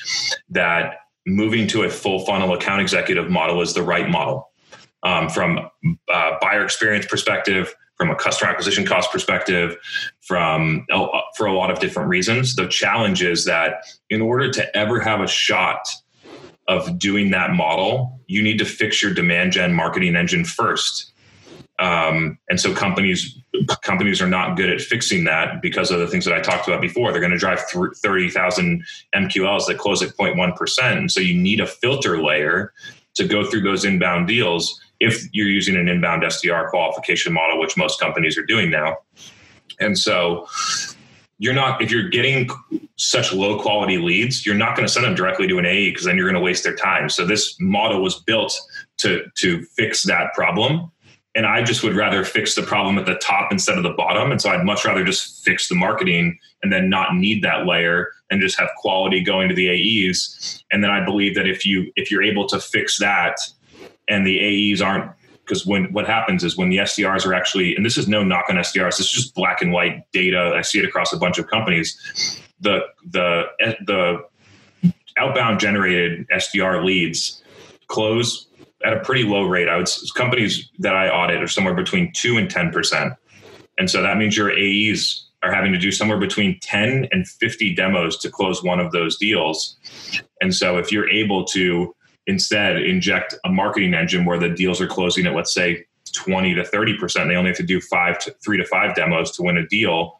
that 0.49 0.97
moving 1.25 1.67
to 1.67 1.83
a 1.83 1.89
full 1.89 2.25
funnel 2.25 2.53
account 2.53 2.81
executive 2.81 3.29
model 3.29 3.61
is 3.61 3.73
the 3.73 3.81
right 3.81 4.09
model 4.09 4.51
um, 5.03 5.29
from 5.29 5.59
uh, 6.11 6.31
buyer 6.41 6.63
experience 6.63 7.05
perspective 7.05 7.73
from 7.95 8.09
a 8.09 8.15
customer 8.15 8.51
acquisition 8.51 8.85
cost 8.85 9.11
perspective, 9.11 9.77
from 10.21 10.85
for 11.35 11.47
a 11.47 11.53
lot 11.53 11.71
of 11.71 11.79
different 11.79 12.09
reasons. 12.09 12.55
The 12.55 12.67
challenge 12.67 13.23
is 13.23 13.45
that 13.45 13.85
in 14.09 14.21
order 14.21 14.51
to 14.51 14.77
ever 14.77 14.99
have 14.99 15.21
a 15.21 15.27
shot 15.27 15.87
of 16.67 16.99
doing 16.99 17.31
that 17.31 17.51
model, 17.51 18.19
you 18.27 18.41
need 18.41 18.57
to 18.57 18.65
fix 18.65 19.01
your 19.01 19.13
demand 19.13 19.53
gen 19.53 19.73
marketing 19.73 20.15
engine 20.15 20.43
first. 20.43 21.13
Um, 21.77 22.37
and 22.49 22.59
so 22.59 22.73
companies 22.73 23.37
companies 23.81 24.21
are 24.21 24.27
not 24.27 24.55
good 24.55 24.69
at 24.69 24.81
fixing 24.81 25.25
that 25.25 25.61
because 25.61 25.91
of 25.91 25.99
the 25.99 26.07
things 26.07 26.25
that 26.25 26.33
I 26.33 26.39
talked 26.41 26.67
about 26.67 26.81
before. 26.81 27.11
They're 27.11 27.21
going 27.21 27.33
to 27.33 27.37
drive 27.37 27.61
thirty 28.01 28.29
thousand 28.29 28.83
MQLs 29.13 29.67
that 29.67 29.77
close 29.77 30.01
at 30.01 30.15
0.1 30.15 30.55
percent. 30.55 31.11
So 31.11 31.19
you 31.19 31.35
need 31.35 31.59
a 31.59 31.67
filter 31.67 32.21
layer 32.21 32.73
to 33.15 33.27
go 33.27 33.49
through 33.49 33.61
those 33.61 33.85
inbound 33.85 34.27
deals 34.27 34.79
if 34.99 35.27
you're 35.33 35.47
using 35.47 35.75
an 35.75 35.89
inbound 35.89 36.23
SDR 36.23 36.69
qualification 36.69 37.33
model, 37.33 37.59
which 37.59 37.75
most 37.75 37.99
companies 37.99 38.37
are 38.37 38.45
doing 38.45 38.69
now. 38.69 38.97
And 39.79 39.97
so 39.97 40.47
you're 41.37 41.53
not, 41.53 41.81
if 41.81 41.91
you're 41.91 42.09
getting 42.09 42.49
such 42.95 43.33
low 43.33 43.59
quality 43.59 43.97
leads, 43.97 44.45
you're 44.45 44.55
not 44.55 44.75
going 44.75 44.87
to 44.87 44.91
send 44.91 45.05
them 45.05 45.15
directly 45.15 45.47
to 45.47 45.57
an 45.57 45.65
AE 45.65 45.89
because 45.89 46.05
then 46.05 46.15
you're 46.15 46.29
going 46.29 46.39
to 46.39 46.45
waste 46.45 46.63
their 46.63 46.75
time. 46.75 47.09
So 47.09 47.25
this 47.25 47.55
model 47.59 48.01
was 48.01 48.21
built 48.21 48.57
to, 48.99 49.25
to 49.35 49.63
fix 49.77 50.03
that 50.03 50.33
problem. 50.33 50.91
And 51.35 51.45
I 51.45 51.63
just 51.63 51.83
would 51.83 51.95
rather 51.95 52.23
fix 52.23 52.55
the 52.55 52.61
problem 52.61 52.97
at 52.97 53.05
the 53.05 53.15
top 53.15 53.51
instead 53.51 53.77
of 53.77 53.83
the 53.83 53.91
bottom. 53.91 54.31
And 54.31 54.41
so 54.41 54.49
I'd 54.49 54.63
much 54.63 54.85
rather 54.85 55.03
just 55.03 55.43
fix 55.43 55.67
the 55.67 55.75
marketing 55.75 56.39
and 56.63 56.71
then 56.71 56.89
not 56.89 57.15
need 57.15 57.43
that 57.43 57.65
layer 57.65 58.11
and 58.29 58.41
just 58.41 58.57
have 58.57 58.69
quality 58.77 59.21
going 59.21 59.49
to 59.49 59.55
the 59.55 59.69
AEs. 59.69 60.63
And 60.71 60.83
then 60.83 60.91
I 60.91 61.03
believe 61.03 61.35
that 61.35 61.47
if 61.47 61.65
you 61.65 61.91
if 61.95 62.09
you're 62.09 62.23
able 62.23 62.47
to 62.47 62.59
fix 62.59 62.97
that, 62.99 63.37
and 64.07 64.25
the 64.25 64.71
AEs 64.73 64.81
aren't 64.81 65.11
because 65.45 65.65
when 65.65 65.91
what 65.93 66.07
happens 66.07 66.43
is 66.43 66.57
when 66.57 66.69
the 66.69 66.77
SDRs 66.77 67.25
are 67.25 67.33
actually, 67.33 67.75
and 67.75 67.85
this 67.85 67.97
is 67.97 68.07
no 68.07 68.23
knock 68.23 68.45
on 68.49 68.55
SDRs, 68.55 68.97
this 68.97 69.01
is 69.01 69.11
just 69.11 69.35
black 69.35 69.61
and 69.61 69.71
white 69.71 70.09
data. 70.11 70.53
I 70.55 70.61
see 70.61 70.79
it 70.79 70.85
across 70.85 71.13
a 71.13 71.17
bunch 71.17 71.37
of 71.37 71.47
companies. 71.47 72.41
The 72.59 72.79
the 73.05 73.43
eh, 73.59 73.73
the 73.85 74.25
outbound 75.17 75.59
generated 75.59 76.27
SDR 76.29 76.83
leads 76.83 77.43
close 77.87 78.47
at 78.85 78.93
a 78.93 78.99
pretty 78.99 79.23
low 79.23 79.43
rate. 79.43 79.67
I 79.67 79.77
would 79.77 79.89
companies 80.15 80.69
that 80.79 80.95
I 80.95 81.09
audit 81.09 81.41
are 81.41 81.47
somewhere 81.47 81.73
between 81.73 82.11
two 82.13 82.37
and 82.37 82.49
ten 82.49 82.71
percent, 82.71 83.13
and 83.77 83.89
so 83.89 84.01
that 84.01 84.17
means 84.17 84.37
your 84.37 84.51
AEs 84.51 85.25
are 85.43 85.53
having 85.53 85.71
to 85.71 85.77
do 85.77 85.91
somewhere 85.91 86.17
between 86.17 86.59
10 86.61 87.07
and 87.11 87.27
50 87.27 87.75
demos 87.75 88.17
to 88.17 88.31
close 88.31 88.63
one 88.63 88.79
of 88.79 88.91
those 88.91 89.15
deals. 89.17 89.77
And 90.41 90.55
so 90.55 90.77
if 90.77 90.91
you're 90.91 91.09
able 91.09 91.45
to 91.45 91.95
instead 92.25 92.81
inject 92.81 93.35
a 93.45 93.49
marketing 93.49 93.93
engine 93.93 94.25
where 94.25 94.39
the 94.39 94.49
deals 94.49 94.81
are 94.81 94.87
closing 94.87 95.27
at 95.27 95.35
let's 95.35 95.53
say 95.53 95.85
20 96.15 96.55
to 96.55 96.63
30 96.63 96.97
percent. 96.97 97.29
They 97.29 97.35
only 97.35 97.49
have 97.49 97.57
to 97.57 97.63
do 97.63 97.79
five 97.79 98.17
to 98.19 98.31
three 98.43 98.57
to 98.57 98.65
five 98.65 98.95
demos 98.95 99.31
to 99.31 99.43
win 99.43 99.57
a 99.57 99.67
deal. 99.67 100.19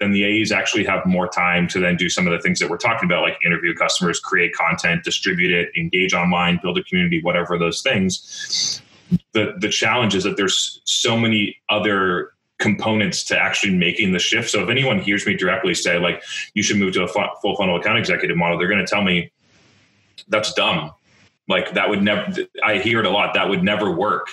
Then 0.00 0.12
the 0.12 0.24
aes 0.24 0.52
actually 0.52 0.84
have 0.84 1.06
more 1.06 1.28
time 1.28 1.68
to 1.68 1.80
then 1.80 1.96
do 1.96 2.08
some 2.08 2.26
of 2.26 2.32
the 2.32 2.40
things 2.40 2.58
that 2.60 2.70
we're 2.70 2.76
talking 2.76 3.08
about 3.08 3.22
like 3.22 3.38
interview 3.44 3.74
customers 3.74 4.20
create 4.20 4.54
content 4.54 5.04
distribute 5.04 5.52
it 5.52 5.70
engage 5.76 6.14
online 6.14 6.58
build 6.62 6.78
a 6.78 6.84
community 6.84 7.22
whatever 7.22 7.58
those 7.58 7.82
things. 7.82 8.82
The 9.32 9.54
the 9.58 9.68
challenge 9.68 10.14
is 10.14 10.24
that 10.24 10.36
there's 10.36 10.80
so 10.84 11.16
many 11.16 11.56
other 11.68 12.32
components 12.58 13.22
to 13.24 13.38
actually 13.38 13.76
making 13.76 14.12
the 14.12 14.18
shift. 14.18 14.50
So 14.50 14.62
if 14.62 14.70
anyone 14.70 14.98
hears 14.98 15.26
me 15.26 15.36
directly 15.36 15.74
say 15.74 15.98
like 15.98 16.22
you 16.54 16.62
should 16.62 16.78
move 16.78 16.94
to 16.94 17.04
a 17.04 17.08
full 17.08 17.56
funnel 17.56 17.76
account 17.76 17.98
executive 17.98 18.36
model 18.36 18.58
they're 18.58 18.68
going 18.68 18.84
to 18.84 18.86
tell 18.86 19.02
me 19.02 19.30
that's 20.28 20.52
dumb. 20.54 20.92
Like 21.48 21.74
that 21.74 21.88
would 21.88 22.02
never, 22.02 22.32
I 22.64 22.78
hear 22.78 23.00
it 23.00 23.06
a 23.06 23.10
lot. 23.10 23.34
That 23.34 23.48
would 23.48 23.62
never 23.62 23.90
work. 23.90 24.28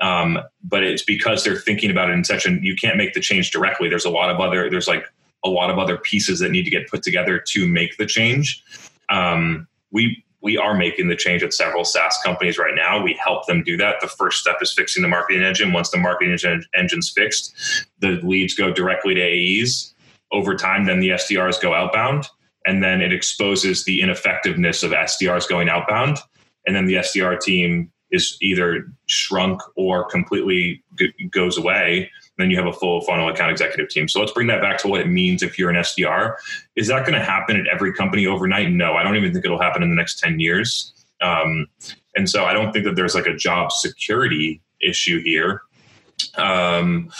Um, 0.00 0.38
but 0.62 0.82
it's 0.82 1.02
because 1.02 1.42
they're 1.44 1.56
thinking 1.56 1.90
about 1.90 2.10
it 2.10 2.12
in 2.12 2.24
such 2.24 2.46
an, 2.46 2.60
you 2.62 2.76
can't 2.76 2.96
make 2.96 3.14
the 3.14 3.20
change 3.20 3.50
directly. 3.50 3.88
There's 3.88 4.04
a 4.04 4.10
lot 4.10 4.30
of 4.30 4.40
other, 4.40 4.68
there's 4.68 4.88
like 4.88 5.06
a 5.44 5.48
lot 5.48 5.70
of 5.70 5.78
other 5.78 5.96
pieces 5.96 6.38
that 6.40 6.50
need 6.50 6.64
to 6.64 6.70
get 6.70 6.88
put 6.88 7.02
together 7.02 7.38
to 7.38 7.68
make 7.68 7.96
the 7.96 8.06
change. 8.06 8.62
Um, 9.08 9.66
we, 9.90 10.22
we 10.42 10.58
are 10.58 10.76
making 10.76 11.08
the 11.08 11.16
change 11.16 11.42
at 11.42 11.54
several 11.54 11.84
SaaS 11.84 12.18
companies 12.24 12.58
right 12.58 12.74
now. 12.74 13.02
We 13.02 13.18
help 13.22 13.46
them 13.46 13.64
do 13.64 13.76
that. 13.78 13.96
The 14.00 14.08
first 14.08 14.38
step 14.40 14.56
is 14.60 14.72
fixing 14.72 15.02
the 15.02 15.08
marketing 15.08 15.42
engine. 15.42 15.72
Once 15.72 15.90
the 15.90 15.98
marketing 15.98 16.32
engine, 16.32 16.64
engine's 16.74 17.10
fixed, 17.10 17.54
the 18.00 18.20
leads 18.22 18.54
go 18.54 18.72
directly 18.72 19.14
to 19.14 19.22
AEs. 19.22 19.94
Over 20.32 20.56
time, 20.56 20.84
then 20.84 21.00
the 21.00 21.10
SDRs 21.10 21.60
go 21.60 21.72
outbound, 21.72 22.28
and 22.66 22.82
then 22.82 23.00
it 23.00 23.12
exposes 23.12 23.84
the 23.84 24.02
ineffectiveness 24.02 24.82
of 24.82 24.90
SDRs 24.90 25.48
going 25.48 25.68
outbound 25.68 26.18
and 26.66 26.74
then 26.74 26.86
the 26.86 26.94
SDR 26.94 27.40
team 27.40 27.90
is 28.10 28.36
either 28.40 28.90
shrunk 29.06 29.60
or 29.76 30.04
completely 30.04 30.82
g- 30.98 31.12
goes 31.30 31.58
away. 31.58 32.10
Then 32.38 32.50
you 32.50 32.56
have 32.56 32.66
a 32.66 32.72
full 32.72 33.00
funnel 33.02 33.28
account 33.28 33.50
executive 33.50 33.88
team. 33.88 34.08
So 34.08 34.20
let's 34.20 34.32
bring 34.32 34.46
that 34.48 34.60
back 34.60 34.78
to 34.78 34.88
what 34.88 35.00
it 35.00 35.08
means 35.08 35.42
if 35.42 35.58
you're 35.58 35.70
an 35.70 35.76
SDR. 35.76 36.34
Is 36.76 36.88
that 36.88 37.06
going 37.06 37.18
to 37.18 37.24
happen 37.24 37.56
at 37.56 37.66
every 37.66 37.92
company 37.92 38.26
overnight? 38.26 38.70
No, 38.70 38.94
I 38.94 39.02
don't 39.02 39.16
even 39.16 39.32
think 39.32 39.44
it'll 39.44 39.60
happen 39.60 39.82
in 39.82 39.90
the 39.90 39.96
next 39.96 40.20
10 40.20 40.38
years. 40.38 40.92
Um, 41.20 41.66
and 42.14 42.28
so 42.28 42.44
I 42.44 42.52
don't 42.52 42.72
think 42.72 42.84
that 42.84 42.94
there's 42.94 43.14
like 43.14 43.26
a 43.26 43.34
job 43.34 43.72
security 43.72 44.60
issue 44.80 45.22
here. 45.22 45.62
Um, 46.36 47.10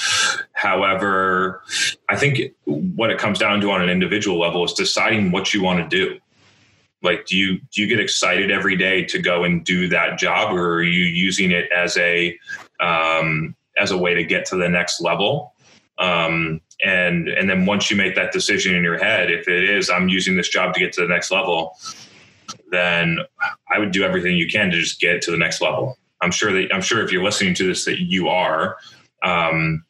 however, 0.52 1.62
I 2.08 2.16
think 2.16 2.52
what 2.64 3.10
it 3.10 3.18
comes 3.18 3.38
down 3.38 3.60
to 3.60 3.70
on 3.70 3.82
an 3.82 3.90
individual 3.90 4.38
level 4.38 4.64
is 4.64 4.72
deciding 4.72 5.32
what 5.32 5.52
you 5.52 5.62
want 5.62 5.90
to 5.90 5.96
do 5.96 6.18
like 7.02 7.26
do 7.26 7.36
you 7.36 7.58
do 7.72 7.82
you 7.82 7.86
get 7.86 8.00
excited 8.00 8.50
every 8.50 8.76
day 8.76 9.04
to 9.04 9.18
go 9.18 9.44
and 9.44 9.64
do 9.64 9.88
that 9.88 10.18
job 10.18 10.54
or 10.54 10.76
are 10.76 10.82
you 10.82 11.04
using 11.04 11.50
it 11.50 11.70
as 11.72 11.96
a 11.96 12.38
um, 12.80 13.54
as 13.76 13.90
a 13.90 13.98
way 13.98 14.14
to 14.14 14.24
get 14.24 14.44
to 14.46 14.56
the 14.56 14.68
next 14.68 15.00
level? 15.00 15.54
Um, 15.98 16.60
and 16.84 17.28
and 17.28 17.48
then 17.48 17.66
once 17.66 17.90
you 17.90 17.96
make 17.96 18.14
that 18.14 18.32
decision 18.32 18.74
in 18.74 18.82
your 18.82 18.98
head 18.98 19.30
if 19.30 19.48
it 19.48 19.64
is 19.64 19.88
i'm 19.88 20.08
using 20.08 20.36
this 20.36 20.48
job 20.48 20.74
to 20.74 20.80
get 20.80 20.92
to 20.92 21.00
the 21.00 21.08
next 21.08 21.30
level 21.30 21.76
then 22.70 23.18
i 23.72 23.78
would 23.78 23.92
do 23.92 24.04
everything 24.04 24.36
you 24.36 24.48
can 24.50 24.70
to 24.70 24.78
just 24.78 25.00
get 25.00 25.22
to 25.22 25.30
the 25.30 25.38
next 25.38 25.60
level. 25.60 25.96
I'm 26.20 26.30
sure 26.30 26.52
that 26.52 26.72
i'm 26.74 26.82
sure 26.82 27.02
if 27.02 27.10
you're 27.10 27.24
listening 27.24 27.54
to 27.54 27.66
this 27.66 27.84
that 27.86 28.00
you 28.00 28.28
are 28.28 28.76
um, 29.22 29.84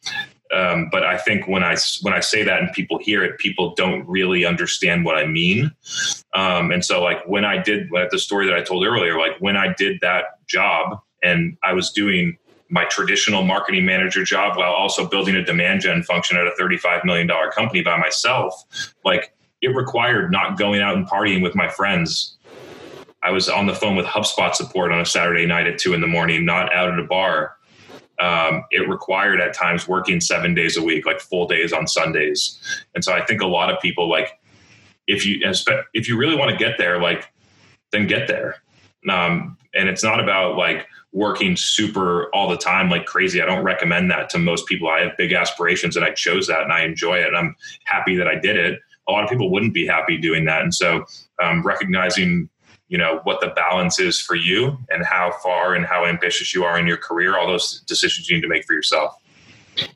um, 0.55 0.89
but 0.91 1.03
I 1.05 1.19
think 1.19 1.47
when 1.49 1.65
I 1.65 1.77
when 2.03 2.15
I 2.15 2.21
say 2.21 2.43
that 2.45 2.61
and 2.61 2.73
people 2.73 2.99
hear 2.99 3.25
it, 3.25 3.39
people 3.39 3.75
don't 3.75 4.07
really 4.09 4.45
understand 4.45 5.05
what 5.05 5.17
I 5.17 5.27
mean. 5.27 5.73
Um, 6.35 6.71
and 6.71 6.85
so, 6.85 7.03
like 7.03 7.27
when 7.27 7.45
I 7.45 7.59
did 7.59 7.91
like 7.91 8.11
the 8.11 8.19
story 8.19 8.47
that 8.47 8.55
I 8.55 8.63
told 8.63 8.85
earlier, 8.85 9.19
like 9.19 9.39
when 9.41 9.57
I 9.57 9.75
did 9.75 9.99
that 10.03 10.47
job 10.47 11.01
and 11.23 11.57
I 11.63 11.73
was 11.73 11.91
doing 11.91 12.39
my 12.69 12.85
traditional 12.85 13.43
marketing 13.43 13.85
manager 13.87 14.25
job 14.25 14.57
while 14.57 14.73
also 14.73 15.07
building 15.07 15.37
a 15.37 15.45
demand 15.45 15.83
gen 15.83 16.03
function 16.03 16.37
at 16.37 16.47
a 16.47 16.53
$35 16.61 17.05
million 17.05 17.31
company 17.55 17.81
by 17.83 17.97
myself, 17.97 18.65
like 19.05 19.33
it 19.63 19.69
required 19.69 20.33
not 20.33 20.59
going 20.59 20.81
out 20.81 20.97
and 20.97 21.09
partying 21.09 21.43
with 21.43 21.55
my 21.55 21.69
friends 21.69 22.37
I 23.27 23.31
was 23.31 23.49
on 23.49 23.67
the 23.67 23.75
phone 23.75 23.97
with 23.97 24.07
HubSpot 24.07 24.55
support 24.55 24.93
on 24.93 25.01
a 25.01 25.05
Saturday 25.05 25.47
night 25.47 25.67
at 25.67 25.79
two 25.79 25.95
in 25.95 26.01
the 26.01 26.07
morning, 26.07 26.45
not 26.45 26.73
out 26.73 26.93
at 26.93 26.99
a 27.01 27.03
bar. 27.03 27.56
Um, 28.19 28.65
it 28.71 28.89
required 28.89 29.41
at 29.41 29.55
times 29.55 29.87
working 29.87 30.21
seven 30.21 30.55
days 30.55 30.77
a 30.77 30.83
week, 30.83 31.07
like 31.07 31.21
full 31.21 31.47
days 31.47 31.73
on 31.73 31.87
Sundays. 31.87 32.59
And 32.95 33.05
so 33.05 33.13
I 33.13 33.25
think 33.25 33.43
a 33.43 33.47
lot 33.47 33.71
of 33.71 33.81
people 33.81 34.09
like, 34.09 34.39
if 35.07 35.25
you 35.25 35.41
if 35.95 36.09
you 36.09 36.17
really 36.17 36.37
want 36.37 36.51
to 36.51 36.57
get 36.57 36.79
there, 36.79 37.01
like, 37.01 37.33
then 37.93 38.07
get 38.07 38.27
there. 38.27 38.57
Um, 39.09 39.57
and 39.75 39.89
it's 39.89 40.03
not 40.03 40.19
about 40.19 40.57
like 40.57 40.87
working 41.13 41.57
super 41.57 42.29
all 42.35 42.49
the 42.49 42.57
time 42.57 42.91
like 42.91 43.07
crazy. 43.07 43.41
I 43.41 43.47
don't 43.47 43.63
recommend 43.63 44.11
that 44.11 44.29
to 44.31 44.39
most 44.39 44.67
people. 44.67 44.89
I 44.89 45.01
have 45.01 45.17
big 45.17 45.33
aspirations 45.33 45.97
and 45.97 46.05
I 46.05 46.11
chose 46.11 46.47
that 46.49 46.63
and 46.63 46.73
I 46.73 46.83
enjoy 46.83 47.19
it 47.19 47.29
and 47.29 47.37
I'm 47.37 47.57
happy 47.85 48.17
that 48.17 48.27
I 48.27 48.35
did 48.35 48.57
it. 48.57 48.81
A 49.09 49.13
lot 49.13 49.23
of 49.23 49.31
people 49.31 49.51
wouldn't 49.51 49.73
be 49.73 49.87
happy 49.87 50.19
doing 50.19 50.45
that. 50.47 50.63
And 50.63 50.75
so 50.75 51.05
um, 51.43 51.63
recognizing 51.63 52.49
you 52.89 52.99
know 52.99 53.21
what 53.25 53.41
the 53.41 53.49
balance 53.49 53.99
is 53.99 54.21
for 54.21 54.37
you 54.37 54.79
and 54.91 55.05
how 55.05 55.33
far 55.43 55.75
and 55.75 55.85
how 55.85 56.05
ambitious 56.05 56.55
you 56.55 56.65
are 56.65 56.79
in 56.79 56.87
your 56.87 56.97
career 56.97 57.37
all 57.37 57.47
those 57.47 57.81
decisions 57.87 58.29
you 58.29 58.37
need 58.37 58.43
to 58.43 58.49
make 58.49 58.65
for 58.65 58.75
yourself. 58.75 59.17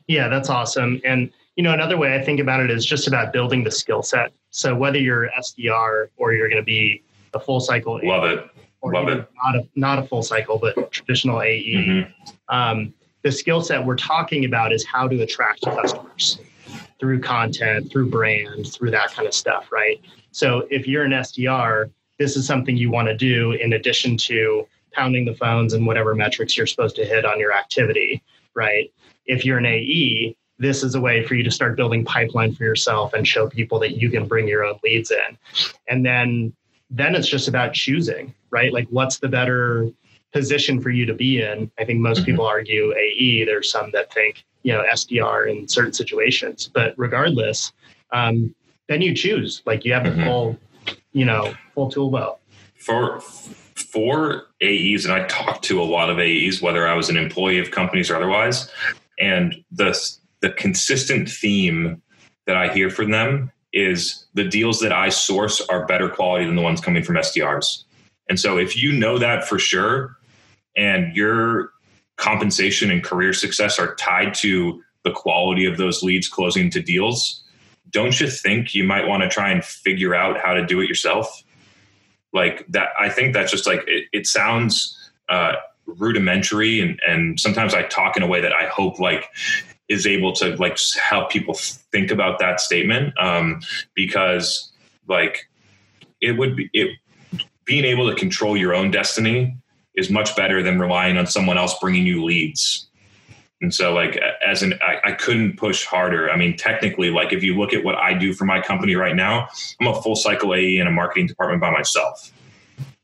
Yeah 0.07 0.27
that's 0.27 0.49
awesome. 0.49 1.01
And 1.05 1.31
you 1.55 1.63
know 1.63 1.73
another 1.73 1.97
way 1.97 2.15
i 2.15 2.23
think 2.23 2.39
about 2.39 2.59
it 2.61 2.71
is 2.71 2.85
just 2.85 3.07
about 3.07 3.33
building 3.33 3.63
the 3.63 3.71
skill 3.71 4.03
set. 4.03 4.31
So 4.49 4.75
whether 4.75 4.99
you're 4.99 5.29
sdr 5.39 6.07
or 6.17 6.33
you're 6.33 6.49
going 6.49 6.61
to 6.61 6.65
be 6.65 7.03
a 7.33 7.39
full 7.39 7.59
cycle 7.59 7.99
love 8.03 8.23
it. 8.25 8.49
love 8.83 9.07
it. 9.07 9.27
not 9.43 9.55
a, 9.55 9.67
not 9.75 9.99
a 9.99 10.03
full 10.03 10.23
cycle 10.23 10.57
but 10.57 10.91
traditional 10.91 11.41
ae 11.41 11.63
mm-hmm. 11.63 12.55
um, 12.55 12.93
the 13.23 13.31
skill 13.31 13.61
set 13.61 13.85
we're 13.85 13.95
talking 13.95 14.45
about 14.45 14.73
is 14.73 14.85
how 14.85 15.07
to 15.07 15.21
attract 15.21 15.61
customers 15.61 16.39
through 16.99 17.19
content 17.19 17.91
through 17.91 18.09
brand 18.09 18.71
through 18.73 18.91
that 18.91 19.11
kind 19.11 19.27
of 19.27 19.33
stuff 19.33 19.71
right? 19.71 19.99
So 20.31 20.67
if 20.69 20.87
you're 20.87 21.03
an 21.03 21.11
sdr 21.11 21.91
this 22.21 22.37
is 22.37 22.45
something 22.45 22.77
you 22.77 22.91
want 22.91 23.07
to 23.07 23.17
do 23.17 23.53
in 23.53 23.73
addition 23.73 24.15
to 24.15 24.67
pounding 24.93 25.25
the 25.25 25.33
phones 25.33 25.73
and 25.73 25.87
whatever 25.87 26.13
metrics 26.13 26.55
you're 26.55 26.67
supposed 26.67 26.95
to 26.95 27.03
hit 27.03 27.25
on 27.25 27.39
your 27.39 27.51
activity, 27.51 28.21
right? 28.53 28.93
If 29.25 29.43
you're 29.43 29.57
an 29.57 29.65
AE, 29.65 30.35
this 30.59 30.83
is 30.83 30.93
a 30.93 31.01
way 31.01 31.25
for 31.25 31.33
you 31.33 31.41
to 31.41 31.49
start 31.49 31.75
building 31.75 32.05
pipeline 32.05 32.53
for 32.53 32.63
yourself 32.63 33.13
and 33.13 33.27
show 33.27 33.49
people 33.49 33.79
that 33.79 33.97
you 33.97 34.11
can 34.11 34.27
bring 34.27 34.47
your 34.47 34.63
own 34.63 34.77
leads 34.83 35.09
in. 35.09 35.35
And 35.87 36.05
then 36.05 36.53
then 36.91 37.15
it's 37.15 37.27
just 37.27 37.47
about 37.47 37.73
choosing, 37.73 38.35
right? 38.51 38.71
Like 38.71 38.87
what's 38.91 39.17
the 39.17 39.29
better 39.29 39.89
position 40.31 40.79
for 40.79 40.91
you 40.91 41.07
to 41.07 41.15
be 41.15 41.41
in? 41.41 41.71
I 41.79 41.85
think 41.85 42.01
most 42.01 42.17
mm-hmm. 42.17 42.25
people 42.25 42.45
argue 42.45 42.93
AE. 42.93 43.45
There's 43.45 43.71
some 43.71 43.89
that 43.93 44.13
think, 44.13 44.43
you 44.61 44.73
know, 44.73 44.83
SDR 44.93 45.49
in 45.49 45.67
certain 45.67 45.93
situations. 45.93 46.69
But 46.71 46.93
regardless, 46.97 47.73
um, 48.11 48.53
then 48.87 49.01
you 49.01 49.15
choose. 49.15 49.63
Like 49.65 49.85
you 49.85 49.93
have 49.93 50.03
the 50.03 50.11
mm-hmm. 50.11 50.25
full 50.25 50.59
you 51.13 51.25
know, 51.25 51.53
full 51.73 51.89
tool 51.89 52.09
belt. 52.09 52.39
For 52.75 53.21
for 53.75 54.47
AEs, 54.61 55.05
and 55.05 55.13
I 55.13 55.25
talked 55.27 55.63
to 55.65 55.81
a 55.81 55.83
lot 55.83 56.09
of 56.09 56.19
AEs, 56.19 56.61
whether 56.61 56.87
I 56.87 56.93
was 56.93 57.09
an 57.09 57.17
employee 57.17 57.59
of 57.59 57.71
companies 57.71 58.09
or 58.09 58.15
otherwise, 58.15 58.69
and 59.19 59.63
the 59.71 59.97
the 60.41 60.51
consistent 60.51 61.29
theme 61.29 62.01
that 62.47 62.57
I 62.57 62.73
hear 62.73 62.89
from 62.89 63.11
them 63.11 63.51
is 63.73 64.25
the 64.33 64.43
deals 64.43 64.79
that 64.81 64.91
I 64.91 65.09
source 65.09 65.61
are 65.69 65.85
better 65.85 66.09
quality 66.09 66.45
than 66.45 66.55
the 66.55 66.61
ones 66.61 66.81
coming 66.81 67.03
from 67.03 67.15
SDRs. 67.15 67.83
And 68.27 68.39
so 68.39 68.57
if 68.57 68.75
you 68.75 68.91
know 68.91 69.17
that 69.17 69.47
for 69.47 69.59
sure, 69.59 70.17
and 70.75 71.15
your 71.15 71.71
compensation 72.17 72.91
and 72.91 73.03
career 73.03 73.33
success 73.33 73.79
are 73.79 73.95
tied 73.95 74.33
to 74.35 74.81
the 75.03 75.11
quality 75.11 75.65
of 75.65 75.77
those 75.77 76.03
leads 76.03 76.27
closing 76.27 76.69
to 76.71 76.81
deals, 76.81 77.43
don't 77.91 78.19
you 78.19 78.29
think 78.29 78.73
you 78.73 78.83
might 78.83 79.07
want 79.07 79.23
to 79.23 79.29
try 79.29 79.51
and 79.51 79.63
figure 79.63 80.15
out 80.15 80.39
how 80.39 80.53
to 80.53 80.65
do 80.65 80.81
it 80.81 80.87
yourself? 80.87 81.43
Like 82.33 82.65
that, 82.69 82.89
I 82.99 83.09
think 83.09 83.33
that's 83.33 83.51
just 83.51 83.67
like 83.67 83.83
it, 83.87 84.05
it 84.13 84.27
sounds 84.27 84.97
uh, 85.29 85.53
rudimentary, 85.85 86.79
and 86.79 86.99
and 87.07 87.39
sometimes 87.39 87.73
I 87.73 87.83
talk 87.83 88.15
in 88.15 88.23
a 88.23 88.27
way 88.27 88.41
that 88.41 88.53
I 88.53 88.67
hope 88.67 88.99
like 88.99 89.29
is 89.89 90.07
able 90.07 90.31
to 90.31 90.55
like 90.55 90.77
help 91.01 91.29
people 91.29 91.53
think 91.53 92.11
about 92.11 92.39
that 92.39 92.61
statement 92.61 93.13
um, 93.19 93.59
because 93.93 94.71
like 95.07 95.49
it 96.21 96.37
would 96.37 96.55
be 96.55 96.69
it 96.73 96.91
being 97.65 97.83
able 97.83 98.09
to 98.09 98.15
control 98.15 98.55
your 98.55 98.73
own 98.73 98.91
destiny 98.91 99.57
is 99.95 100.09
much 100.09 100.33
better 100.37 100.63
than 100.63 100.79
relying 100.79 101.17
on 101.17 101.27
someone 101.27 101.57
else 101.57 101.77
bringing 101.79 102.05
you 102.05 102.23
leads 102.23 102.87
and 103.61 103.73
so, 103.73 103.93
like, 103.93 104.19
as 104.45 104.63
an, 104.63 104.73
I, 104.81 105.11
I, 105.11 105.11
couldn't 105.11 105.57
push 105.57 105.85
harder. 105.85 106.31
I 106.31 106.35
mean, 106.35 106.57
technically, 106.57 107.11
like, 107.11 107.31
if 107.31 107.43
you 107.43 107.55
look 107.55 107.73
at 107.73 107.83
what 107.83 107.95
I 107.95 108.15
do 108.15 108.33
for 108.33 108.43
my 108.45 108.59
company 108.59 108.95
right 108.95 109.15
now, 109.15 109.47
I'm 109.79 109.87
a 109.87 110.01
full 110.01 110.15
cycle 110.15 110.55
AE 110.55 110.79
in 110.79 110.87
a 110.87 110.91
marketing 110.91 111.27
department 111.27 111.61
by 111.61 111.69
myself. 111.69 112.31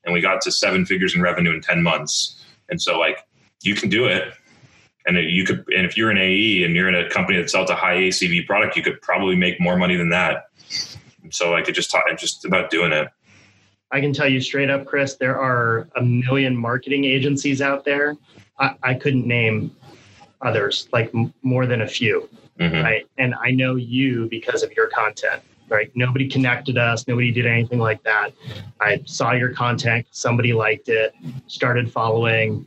And 0.04 0.14
we 0.14 0.20
got 0.20 0.42
to 0.42 0.52
seven 0.52 0.84
figures 0.84 1.16
in 1.16 1.22
revenue 1.22 1.54
in 1.54 1.62
10 1.62 1.84
months. 1.84 2.44
And 2.70 2.82
so, 2.82 2.98
like, 2.98 3.20
you 3.62 3.76
can 3.76 3.90
do 3.90 4.06
it. 4.06 4.34
And 5.06 5.18
you 5.18 5.46
could, 5.46 5.64
and 5.76 5.86
if 5.86 5.96
you're 5.96 6.10
an 6.10 6.18
AE 6.18 6.64
and 6.64 6.76
you're 6.76 6.90
in 6.90 6.96
a 6.96 7.08
company 7.08 7.38
that 7.38 7.52
sells 7.52 7.70
a 7.70 7.76
high 7.76 7.96
ACV 7.96 8.48
product, 8.48 8.76
you 8.76 8.82
could 8.82 9.00
probably 9.02 9.36
make 9.36 9.62
more 9.62 9.78
money 9.78 9.96
than 9.96 10.10
that. 10.10 10.50
So, 11.30 11.52
like, 11.52 11.70
it 11.70 11.74
just 11.74 11.92
taught, 11.92 12.04
just 12.18 12.46
about 12.46 12.72
doing 12.72 12.92
it. 12.92 13.10
I 13.92 14.02
can 14.02 14.12
tell 14.12 14.28
you 14.28 14.42
straight 14.42 14.72
up, 14.72 14.86
Chris, 14.86 15.16
there 15.16 15.40
are 15.40 15.88
a 15.96 16.02
million 16.02 16.58
marketing 16.58 17.06
agencies 17.06 17.62
out 17.62 17.86
there. 17.86 18.18
I, 18.60 18.76
I 18.82 18.94
couldn't 18.96 19.28
name 19.28 19.76
others, 20.42 20.88
like 20.94 21.12
m- 21.14 21.34
more 21.44 21.66
than 21.66 21.82
a 21.82 21.88
few, 21.88 22.30
mm-hmm. 22.60 22.84
right? 22.84 23.08
And 23.18 23.36
I 23.44 23.52
know 23.52 23.76
you 23.76 24.28
because 24.30 24.64
of 24.64 24.72
your 24.74 24.88
content, 24.88 25.42
right? 25.70 25.92
Nobody 25.96 26.28
connected 26.28 26.78
us, 26.78 27.08
nobody 27.08 27.32
did 27.32 27.46
anything 27.46 27.80
like 27.80 28.04
that. 28.04 28.32
I 28.80 29.02
saw 29.06 29.34
your 29.34 29.54
content, 29.54 30.08
somebody 30.12 30.54
liked 30.54 30.90
it, 30.90 31.14
started 31.48 31.92
following, 31.92 32.66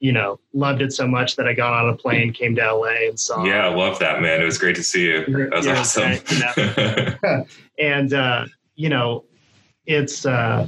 you 0.00 0.12
know, 0.12 0.38
loved 0.52 0.80
it 0.80 0.92
so 0.92 1.06
much 1.06 1.36
that 1.36 1.46
I 1.48 1.52
got 1.52 1.72
on 1.72 1.88
a 1.90 1.96
plane, 1.96 2.32
came 2.32 2.54
to 2.56 2.72
LA 2.72 3.08
and 3.08 3.18
saw. 3.18 3.44
Yeah, 3.44 3.66
I 3.66 3.74
love 3.74 3.98
that, 3.98 4.22
man. 4.22 4.40
It 4.40 4.44
was 4.44 4.58
great 4.58 4.76
to 4.76 4.82
see 4.82 5.04
you. 5.04 5.24
That 5.26 5.50
was 5.52 5.66
awesome. 5.66 6.12
Right, 6.56 7.46
and, 7.78 8.12
uh, 8.12 8.46
you 8.76 8.88
know, 8.88 9.24
it's, 9.86 10.24
uh, 10.24 10.66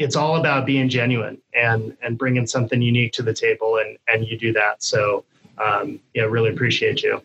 it's 0.00 0.16
all 0.16 0.36
about 0.36 0.64
being 0.64 0.88
genuine 0.88 1.38
and 1.54 1.96
and 2.02 2.16
bringing 2.16 2.46
something 2.46 2.80
unique 2.80 3.12
to 3.12 3.22
the 3.22 3.34
table 3.34 3.76
and 3.76 3.98
and 4.08 4.26
you 4.26 4.36
do 4.36 4.52
that. 4.54 4.82
So 4.82 5.24
um, 5.58 6.00
yeah 6.14 6.24
really 6.24 6.50
appreciate 6.50 7.02
you. 7.02 7.22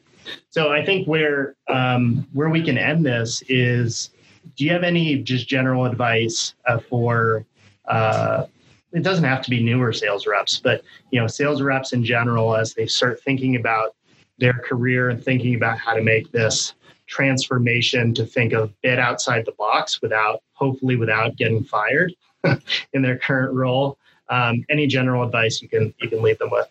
So 0.49 0.71
i 0.71 0.83
think 0.83 1.07
where 1.07 1.55
um, 1.67 2.27
where 2.33 2.49
we 2.49 2.61
can 2.61 2.77
end 2.77 3.05
this 3.05 3.43
is 3.47 4.11
do 4.55 4.65
you 4.65 4.71
have 4.71 4.83
any 4.83 5.17
just 5.17 5.47
general 5.47 5.85
advice 5.85 6.55
uh, 6.67 6.79
for 6.79 7.45
uh, 7.87 8.45
it 8.91 9.03
doesn't 9.03 9.25
have 9.25 9.41
to 9.43 9.49
be 9.49 9.61
newer 9.63 9.93
sales 9.93 10.25
reps 10.27 10.59
but 10.59 10.83
you 11.11 11.19
know 11.19 11.27
sales 11.27 11.61
reps 11.61 11.93
in 11.93 12.03
general 12.03 12.55
as 12.55 12.73
they 12.73 12.87
start 12.87 13.21
thinking 13.21 13.55
about 13.55 13.95
their 14.37 14.53
career 14.53 15.09
and 15.09 15.23
thinking 15.23 15.55
about 15.55 15.77
how 15.77 15.93
to 15.93 16.01
make 16.01 16.31
this 16.31 16.73
transformation 17.07 18.13
to 18.13 18.25
think 18.25 18.51
a 18.51 18.69
bit 18.81 18.99
outside 18.99 19.45
the 19.45 19.51
box 19.53 20.01
without 20.01 20.41
hopefully 20.53 20.95
without 20.95 21.35
getting 21.35 21.63
fired 21.63 22.11
in 22.93 23.01
their 23.01 23.17
current 23.17 23.53
role. 23.53 23.97
Um, 24.29 24.65
any 24.69 24.87
general 24.87 25.23
advice 25.23 25.61
you 25.61 25.69
can 25.69 25.93
you 25.99 26.09
can 26.09 26.21
leave 26.21 26.39
them 26.39 26.49
with? 26.51 26.67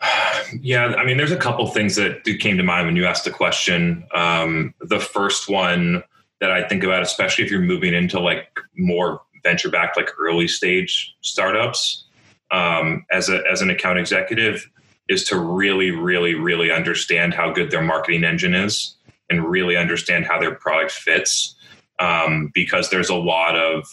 Yeah, 0.60 0.94
I 0.98 1.04
mean, 1.04 1.16
there's 1.16 1.32
a 1.32 1.36
couple 1.36 1.66
things 1.68 1.94
that 1.96 2.24
came 2.40 2.58
to 2.58 2.62
mind 2.62 2.86
when 2.86 2.96
you 2.96 3.06
asked 3.06 3.24
the 3.24 3.30
question. 3.30 4.04
Um, 4.12 4.74
the 4.80 5.00
first 5.00 5.48
one 5.48 6.02
that 6.40 6.50
I 6.50 6.66
think 6.66 6.84
about, 6.84 7.02
especially 7.02 7.44
if 7.44 7.50
you're 7.50 7.60
moving 7.60 7.94
into 7.94 8.20
like 8.20 8.48
more 8.76 9.22
venture 9.44 9.70
backed, 9.70 9.96
like 9.96 10.10
early 10.18 10.48
stage 10.48 11.14
startups, 11.20 12.04
um, 12.50 13.06
as 13.10 13.28
a 13.28 13.42
as 13.50 13.62
an 13.62 13.70
account 13.70 13.98
executive, 13.98 14.68
is 15.08 15.24
to 15.24 15.38
really, 15.38 15.90
really, 15.90 16.34
really 16.34 16.70
understand 16.70 17.32
how 17.32 17.52
good 17.52 17.70
their 17.70 17.80
marketing 17.80 18.24
engine 18.24 18.54
is, 18.54 18.96
and 19.30 19.48
really 19.48 19.76
understand 19.76 20.26
how 20.26 20.38
their 20.38 20.54
product 20.54 20.90
fits, 20.90 21.54
um, 22.02 22.50
because 22.52 22.90
there's 22.90 23.08
a 23.08 23.14
lot 23.14 23.56
of 23.56 23.86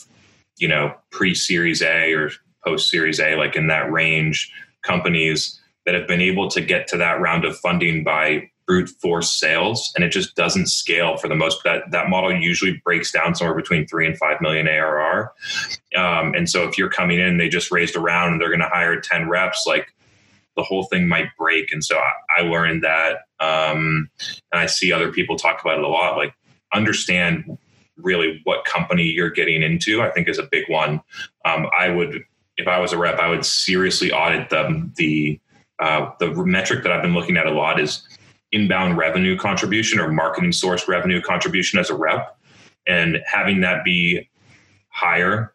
you 0.58 0.68
know 0.68 0.94
pre 1.12 1.36
Series 1.36 1.82
A 1.82 2.14
or 2.14 2.32
post 2.66 2.90
Series 2.90 3.20
A, 3.20 3.36
like 3.36 3.56
in 3.56 3.68
that 3.68 3.92
range, 3.92 4.52
companies 4.84 5.60
that 5.86 5.96
have 5.96 6.08
been 6.08 6.22
able 6.22 6.50
to 6.50 6.62
get 6.62 6.88
to 6.88 6.98
that 6.98 7.22
round 7.22 7.46
of 7.46 7.58
funding 7.58 8.04
by 8.04 8.50
brute 8.68 8.90
force 8.90 9.32
sales, 9.32 9.92
and 9.96 10.04
it 10.04 10.10
just 10.10 10.36
doesn't 10.36 10.68
scale 10.68 11.18
for 11.18 11.28
the 11.28 11.36
most. 11.36 11.64
That 11.64 11.92
that 11.92 12.10
model 12.10 12.34
usually 12.34 12.82
breaks 12.84 13.12
down 13.12 13.36
somewhere 13.36 13.56
between 13.56 13.88
three 13.88 14.08
and 14.08 14.18
five 14.18 14.42
million 14.42 14.68
ARR. 14.68 15.32
Um, 15.96 16.34
and 16.34 16.50
so 16.50 16.68
if 16.68 16.78
you're 16.78 16.90
coming 16.90 17.20
in, 17.20 17.38
they 17.38 17.48
just 17.48 17.72
raised 17.72 17.96
a 17.96 18.00
round 18.00 18.34
and 18.34 18.42
they're 18.42 18.50
going 18.50 18.60
to 18.60 18.70
hire 18.70 19.00
ten 19.00 19.30
reps, 19.30 19.66
like 19.68 19.94
the 20.56 20.64
whole 20.64 20.84
thing 20.84 21.08
might 21.08 21.28
break. 21.38 21.72
And 21.72 21.84
so 21.86 21.98
I, 21.98 22.40
I 22.40 22.42
learned 22.42 22.84
that, 22.84 23.20
um, 23.40 24.10
and 24.52 24.60
I 24.60 24.66
see 24.66 24.92
other 24.92 25.12
people 25.12 25.38
talk 25.38 25.62
about 25.62 25.78
it 25.78 25.84
a 25.84 25.88
lot. 25.88 26.18
Like 26.18 26.34
understand 26.74 27.58
really 28.02 28.42
what 28.44 28.66
company 28.66 29.04
you're 29.04 29.30
getting 29.30 29.64
into, 29.64 30.02
I 30.02 30.10
think 30.12 30.28
is 30.28 30.40
a 30.40 30.48
big 30.52 30.70
one. 30.70 31.02
Um, 31.46 31.68
I 31.78 31.90
would, 31.90 32.24
if 32.58 32.68
I 32.68 32.80
was 32.80 32.94
a 32.94 32.98
rep, 32.98 33.20
I 33.20 33.30
would 33.30 33.46
seriously 33.46 34.12
audit 34.12 34.50
the 34.50 34.90
the 34.98 35.40
uh, 35.80 36.12
the 36.20 36.32
metric 36.46 36.84
that 36.84 36.92
I've 36.92 37.02
been 37.02 37.14
looking 37.14 37.38
at 37.38 37.46
a 37.46 37.52
lot 37.52 37.80
is 37.80 38.08
inbound 38.52 38.98
revenue 38.98 39.38
contribution 39.38 40.00
or 40.00 40.12
marketing 40.12 40.52
source 40.52 40.88
revenue 40.88 41.22
contribution 41.22 41.80
as 41.80 41.90
a 41.90 41.96
rep, 41.96 42.38
and 42.88 43.22
having 43.26 43.62
that 43.62 43.84
be 43.84 44.30
higher 44.90 45.54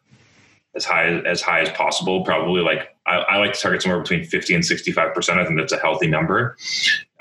as 0.75 0.85
high 0.85 1.05
as 1.05 1.41
high 1.41 1.61
as 1.61 1.69
possible. 1.71 2.23
Probably 2.23 2.61
like 2.61 2.95
I, 3.05 3.15
I 3.15 3.37
like 3.37 3.53
to 3.53 3.59
target 3.59 3.81
somewhere 3.81 4.01
between 4.01 4.25
50 4.25 4.55
and 4.55 4.65
65 4.65 5.13
percent. 5.13 5.39
I 5.39 5.45
think 5.45 5.57
that's 5.57 5.73
a 5.73 5.79
healthy 5.79 6.07
number. 6.07 6.57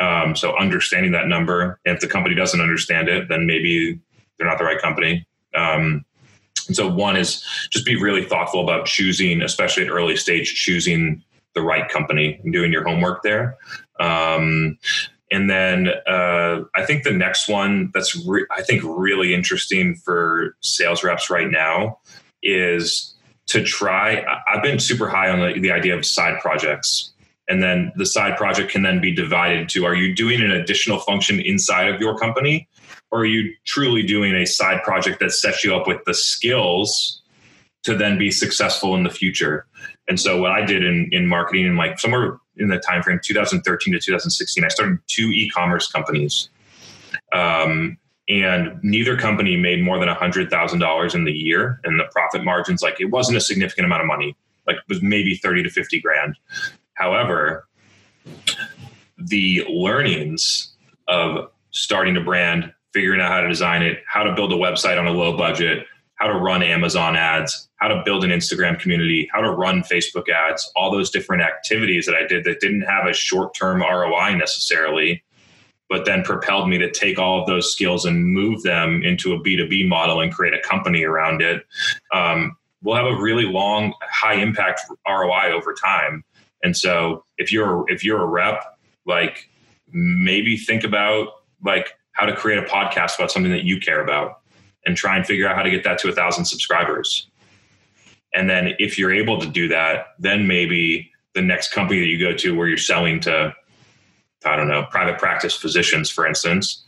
Um, 0.01 0.35
so 0.35 0.57
understanding 0.57 1.13
that 1.13 1.29
number, 1.29 1.79
and 1.85 1.95
if 1.95 2.01
the 2.01 2.09
company 2.09 2.35
doesn't 2.35 2.61
understand 2.61 3.09
it, 3.09 3.29
then 3.29 3.47
maybe 3.47 4.01
they're 4.39 4.49
not 4.49 4.59
the 4.59 4.65
right 4.65 4.81
company. 4.81 5.27
Um, 5.55 6.05
and 6.67 6.77
so 6.77 6.89
one 6.89 7.17
is 7.17 7.45
just 7.71 7.85
be 7.85 8.01
really 8.01 8.25
thoughtful 8.25 8.63
about 8.63 8.87
choosing, 8.87 9.43
especially 9.43 9.85
at 9.85 9.91
early 9.91 10.17
stage, 10.17 10.55
choosing 10.55 11.23
the 11.55 11.63
right 11.63 11.89
company 11.89 12.41
and 12.43 12.53
doing 12.53 12.73
your 12.73 12.85
homework 12.85 13.23
there. 13.23 13.57
Um, 14.01 14.79
and 15.31 15.51
then 15.51 15.89
uh, 16.07 16.61
I 16.75 16.85
think 16.85 17.05
the 17.05 17.13
next 17.13 17.49
one 17.49 17.91
that's 17.93 18.15
re- 18.27 18.47
I 18.51 18.63
think 18.63 18.83
really 18.85 19.35
interesting 19.35 19.97
for 19.97 20.57
sales 20.61 21.03
reps 21.03 21.31
right 21.31 21.51
now 21.51 21.99
is 22.43 23.15
to 23.47 23.63
try. 23.63 24.25
I've 24.49 24.63
been 24.63 24.79
super 24.79 25.09
high 25.09 25.31
on 25.31 25.41
the, 25.41 25.61
the 25.61 25.71
idea 25.71 25.97
of 25.97 26.05
side 26.07 26.41
projects. 26.41 27.13
And 27.49 27.63
then 27.63 27.93
the 27.97 28.07
side 28.07 28.39
project 28.39 28.71
can 28.71 28.83
then 28.83 29.01
be 29.01 29.15
divided 29.15 29.69
to 29.71 29.85
are 29.85 29.95
you 29.95 30.15
doing 30.15 30.41
an 30.41 30.51
additional 30.51 30.99
function 30.99 31.41
inside 31.41 31.89
of 31.89 32.01
your 32.01 32.17
company? 32.17 32.69
Or 33.15 33.21
are 33.21 33.27
you 33.27 33.55
truly 33.65 34.03
doing 34.03 34.35
a 34.35 34.45
side 34.45 34.83
project 34.83 35.21
that 35.21 35.31
sets 35.31 35.63
you 35.63 35.73
up 35.73 35.87
with 35.87 36.05
the 36.05 36.15
skills 36.15 37.23
to 37.85 37.97
then 37.97 38.19
be 38.19 38.33
successful 38.33 38.97
in 38.97 39.05
the 39.05 39.11
future? 39.11 39.67
And 40.09 40.19
so 40.19 40.41
what 40.41 40.51
I 40.51 40.65
did 40.67 40.85
in, 40.85 41.09
in 41.13 41.29
marketing 41.29 41.67
and 41.67 41.77
like 41.77 42.01
somewhere 42.01 42.39
in 42.57 42.67
the 42.67 42.79
time 42.81 43.05
frame 43.05 43.21
2013 43.23 43.95
to 43.95 44.01
2016, 44.01 44.65
I 44.65 44.69
started 44.69 44.99
two 45.07 45.29
e-commerce 45.29 45.87
companies. 45.87 46.49
Um, 47.33 47.99
and 48.29 48.81
neither 48.83 49.17
company 49.17 49.57
made 49.57 49.81
more 49.81 50.01
than 50.01 50.09
$100,000 50.09 51.15
in 51.15 51.25
the 51.25 51.33
year. 51.33 51.81
And 51.85 52.01
the 52.01 52.07
profit 52.11 52.43
margins, 52.43 52.83
like 52.83 53.01
it 53.01 53.13
wasn't 53.13 53.37
a 53.37 53.41
significant 53.41 53.85
amount 53.85 54.01
of 54.01 54.09
money, 54.09 54.37
like 54.67 54.79
it 54.79 54.85
was 54.89 55.01
maybe 55.03 55.37
30 55.37 55.63
to 55.63 55.71
50 55.71 56.01
grand. 56.01 56.37
However, 56.95 57.69
the 59.17 59.65
learnings 59.69 60.73
of 61.07 61.53
starting 61.71 62.17
a 62.17 62.21
brand, 62.21 62.73
figuring 62.95 63.21
out 63.21 63.31
how 63.31 63.41
to 63.41 63.49
design 63.49 63.83
it, 63.83 64.03
how 64.07 64.23
to 64.23 64.35
build 64.35 64.53
a 64.53 64.57
website 64.57 64.99
on 64.99 65.07
a 65.07 65.11
low 65.11 65.37
budget, 65.37 65.87
how 66.15 66.29
to 66.29 66.35
run 66.35 66.63
Amazon 66.63 67.17
ads, 67.17 67.69
how 67.77 67.89
to 67.89 68.01
build 68.05 68.25
an 68.25 68.31
Instagram 68.31 68.79
community, 68.79 69.29
how 69.33 69.41
to 69.41 69.51
run 69.51 69.83
Facebook 69.83 70.29
ads, 70.29 70.71
all 70.77 70.91
those 70.91 71.11
different 71.11 71.43
activities 71.43 72.07
that 72.07 72.15
I 72.15 72.27
did 72.27 72.45
that 72.45 72.61
didn't 72.61 72.83
have 72.83 73.07
a 73.07 73.13
short 73.13 73.53
term 73.55 73.83
ROI 73.83 74.37
necessarily, 74.37 75.25
but 75.91 76.05
then 76.07 76.23
propelled 76.23 76.69
me 76.69 76.79
to 76.79 76.91
take 76.91 77.19
all 77.19 77.41
of 77.41 77.47
those 77.47 77.73
skills 77.73 78.05
and 78.05 78.27
move 78.27 78.63
them 78.63 79.03
into 79.03 79.33
a 79.35 79.41
B2B 79.41 79.89
model 79.89 80.21
and 80.21 80.33
create 80.33 80.55
a 80.55 80.61
company 80.61 81.05
around 81.05 81.43
it. 81.43 81.67
Um, 82.15 82.57
we'll 82.83 82.97
have 82.97 83.07
a 83.07 83.21
really 83.21 83.45
long, 83.45 83.93
high 84.03 84.35
impact 84.35 84.83
ROI 85.07 85.51
over 85.53 85.75
time. 85.75 86.25
And 86.63 86.77
so 86.77 87.25
if 87.39 87.53
you're 87.53 87.85
if 87.91 88.05
you're 88.05 88.23
a 88.23 88.27
rep, 88.27 88.63
like 89.05 89.51
maybe 89.93 90.57
think 90.57 90.85
about 90.85 91.29
like 91.63 91.93
how 92.15 92.27
to 92.27 92.35
create 92.35 92.59
a 92.59 92.67
podcast 92.67 93.17
about 93.17 93.31
something 93.31 93.53
that 93.53 93.65
you 93.65 93.79
care 93.79 94.03
about 94.03 94.41
and 94.87 94.97
try 94.97 95.17
and 95.17 95.27
figure 95.27 95.49
out 95.49 95.55
how 95.55 95.63
to 95.63 95.71
get 95.71 95.85
that 95.85 95.99
to 95.99 96.09
a 96.09 96.13
thousand 96.13 96.47
subscribers. 96.47 97.29
And 98.35 98.51
then 98.51 98.75
if 98.79 98.99
you're 98.99 99.13
able 99.13 99.41
to 99.41 99.47
do 99.47 99.69
that, 99.69 100.15
then 100.19 100.47
maybe 100.47 101.11
the 101.35 101.43
next 101.43 101.73
company 101.73 102.01
that 102.01 102.07
you 102.07 102.19
go 102.19 102.35
to 102.37 102.57
where 102.57 102.69
you're 102.69 102.77
selling 102.77 103.21
to, 103.21 103.55
I 104.45 104.57
don't 104.57 104.69
know, 104.69 104.85
private 104.91 105.19
practice 105.19 105.55
physicians, 105.55 106.11
for 106.11 106.27
instance, 106.27 106.85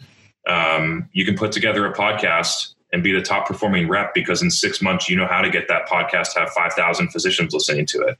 um, 0.47 1.09
you 1.12 1.24
can 1.24 1.37
put 1.37 1.53
together 1.53 1.87
a 1.87 1.93
podcast 1.93 2.74
and 2.93 3.03
be 3.03 3.12
the 3.12 3.22
top 3.22 3.47
performing 3.47 3.89
rep 3.89 4.14
because 4.14 4.43
in 4.43 4.51
six 4.51 4.81
months 4.81 5.09
you 5.09 5.16
know 5.16 5.27
how 5.27 5.41
to 5.41 5.51
get 5.51 5.68
that 5.68 5.89
podcast 5.89 6.33
to 6.35 6.41
have 6.41 6.51
5,000 6.51 7.09
physicians 7.09 7.53
listening 7.53 7.87
to 7.87 8.01
it. 8.03 8.18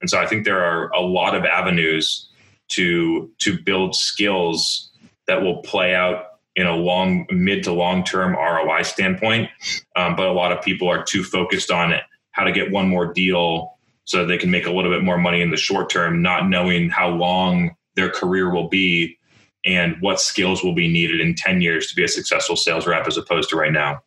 And 0.00 0.10
so 0.10 0.18
I 0.18 0.26
think 0.26 0.44
there 0.44 0.62
are 0.62 0.90
a 0.90 1.00
lot 1.00 1.34
of 1.34 1.44
avenues 1.44 2.28
to 2.68 3.30
to 3.40 3.58
build 3.62 3.94
skills 3.94 4.90
that 5.26 5.42
will 5.42 5.58
play 5.62 5.94
out 5.94 6.24
in 6.56 6.66
a 6.66 6.74
long 6.74 7.26
mid 7.30 7.64
to 7.64 7.72
long 7.72 8.04
term 8.04 8.34
ROI 8.34 8.82
standpoint. 8.82 9.48
Um, 9.96 10.16
but 10.16 10.26
a 10.26 10.32
lot 10.32 10.52
of 10.52 10.62
people 10.62 10.88
are 10.88 11.02
too 11.02 11.24
focused 11.24 11.70
on 11.70 11.94
how 12.32 12.44
to 12.44 12.52
get 12.52 12.70
one 12.70 12.88
more 12.88 13.12
deal 13.12 13.78
so 14.04 14.26
they 14.26 14.38
can 14.38 14.50
make 14.50 14.66
a 14.66 14.70
little 14.70 14.90
bit 14.90 15.02
more 15.02 15.18
money 15.18 15.40
in 15.40 15.50
the 15.50 15.56
short 15.56 15.88
term, 15.88 16.20
not 16.20 16.48
knowing 16.48 16.90
how 16.90 17.08
long 17.08 17.74
their 17.96 18.10
career 18.10 18.52
will 18.52 18.68
be 18.68 19.18
and 19.64 19.96
what 20.00 20.20
skills 20.20 20.62
will 20.62 20.74
be 20.74 20.92
needed 20.92 21.20
in 21.20 21.34
10 21.34 21.60
years 21.60 21.86
to 21.86 21.94
be 21.94 22.04
a 22.04 22.08
successful 22.08 22.56
sales 22.56 22.86
rep 22.86 23.06
as 23.06 23.16
opposed 23.16 23.48
to 23.48 23.56
right 23.56 23.72
now. 23.72 24.02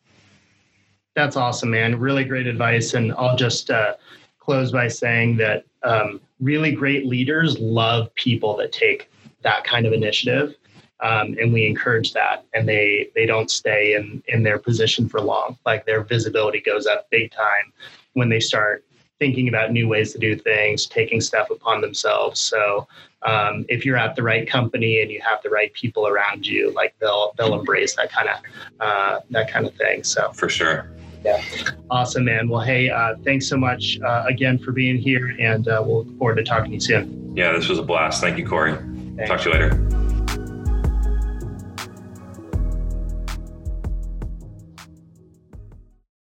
That's 1.16 1.36
awesome, 1.36 1.70
man. 1.70 1.98
Really 1.98 2.22
great 2.22 2.46
advice. 2.46 2.94
And 2.94 3.12
I'll 3.14 3.36
just 3.36 3.70
uh, 3.70 3.94
close 4.38 4.70
by 4.70 4.86
saying 4.86 5.36
that 5.38 5.64
um, 5.82 6.20
really 6.38 6.70
great 6.70 7.06
leaders 7.06 7.58
love 7.58 8.14
people 8.14 8.56
that 8.58 8.70
take 8.70 9.10
that 9.42 9.64
kind 9.64 9.84
of 9.84 9.92
initiative 9.92 10.54
um, 11.00 11.36
and 11.40 11.52
we 11.52 11.66
encourage 11.66 12.12
that. 12.12 12.44
And 12.54 12.68
they 12.68 13.10
they 13.14 13.26
don't 13.26 13.50
stay 13.50 13.94
in 13.94 14.22
in 14.28 14.42
their 14.42 14.58
position 14.58 15.08
for 15.08 15.20
long. 15.20 15.58
Like 15.64 15.86
their 15.86 16.02
visibility 16.02 16.60
goes 16.60 16.86
up 16.86 17.08
big 17.10 17.32
time 17.32 17.72
when 18.14 18.28
they 18.28 18.40
start 18.40 18.84
thinking 19.18 19.48
about 19.48 19.72
new 19.72 19.88
ways 19.88 20.12
to 20.12 20.18
do 20.18 20.36
things 20.36 20.86
taking 20.86 21.20
stuff 21.20 21.50
upon 21.50 21.80
themselves. 21.80 22.40
So 22.40 22.86
um, 23.22 23.64
if 23.68 23.84
you're 23.84 23.96
at 23.96 24.14
the 24.14 24.22
right 24.22 24.48
company 24.48 25.02
and 25.02 25.10
you 25.10 25.20
have 25.28 25.42
the 25.42 25.50
right 25.50 25.72
people 25.72 26.06
around 26.06 26.46
you 26.46 26.72
like 26.72 26.94
they'll 27.00 27.34
they'll 27.36 27.58
embrace 27.58 27.96
that 27.96 28.12
kind 28.12 28.28
of 28.28 28.36
uh, 28.80 29.20
that 29.30 29.50
kind 29.50 29.66
of 29.66 29.74
thing. 29.74 30.04
So 30.04 30.30
for 30.32 30.48
sure. 30.48 30.90
Yeah. 31.24 31.42
Awesome 31.90 32.24
man. 32.24 32.48
Well 32.48 32.60
hey 32.60 32.90
uh, 32.90 33.16
thanks 33.24 33.48
so 33.48 33.56
much 33.56 33.98
uh, 34.04 34.24
again 34.28 34.58
for 34.58 34.72
being 34.72 34.96
here 34.96 35.34
and 35.38 35.66
uh, 35.66 35.82
we'll 35.84 36.04
look 36.04 36.18
forward 36.18 36.36
to 36.36 36.44
talking 36.44 36.70
to 36.70 36.74
you 36.74 36.80
soon. 36.80 37.36
Yeah 37.36 37.52
this 37.52 37.68
was 37.68 37.78
a 37.78 37.82
blast. 37.82 38.20
Thank 38.20 38.38
you 38.38 38.46
corey. 38.46 38.74
Thanks. 39.16 39.28
talk 39.28 39.40
to 39.40 39.48
you 39.48 39.52
later 39.52 40.07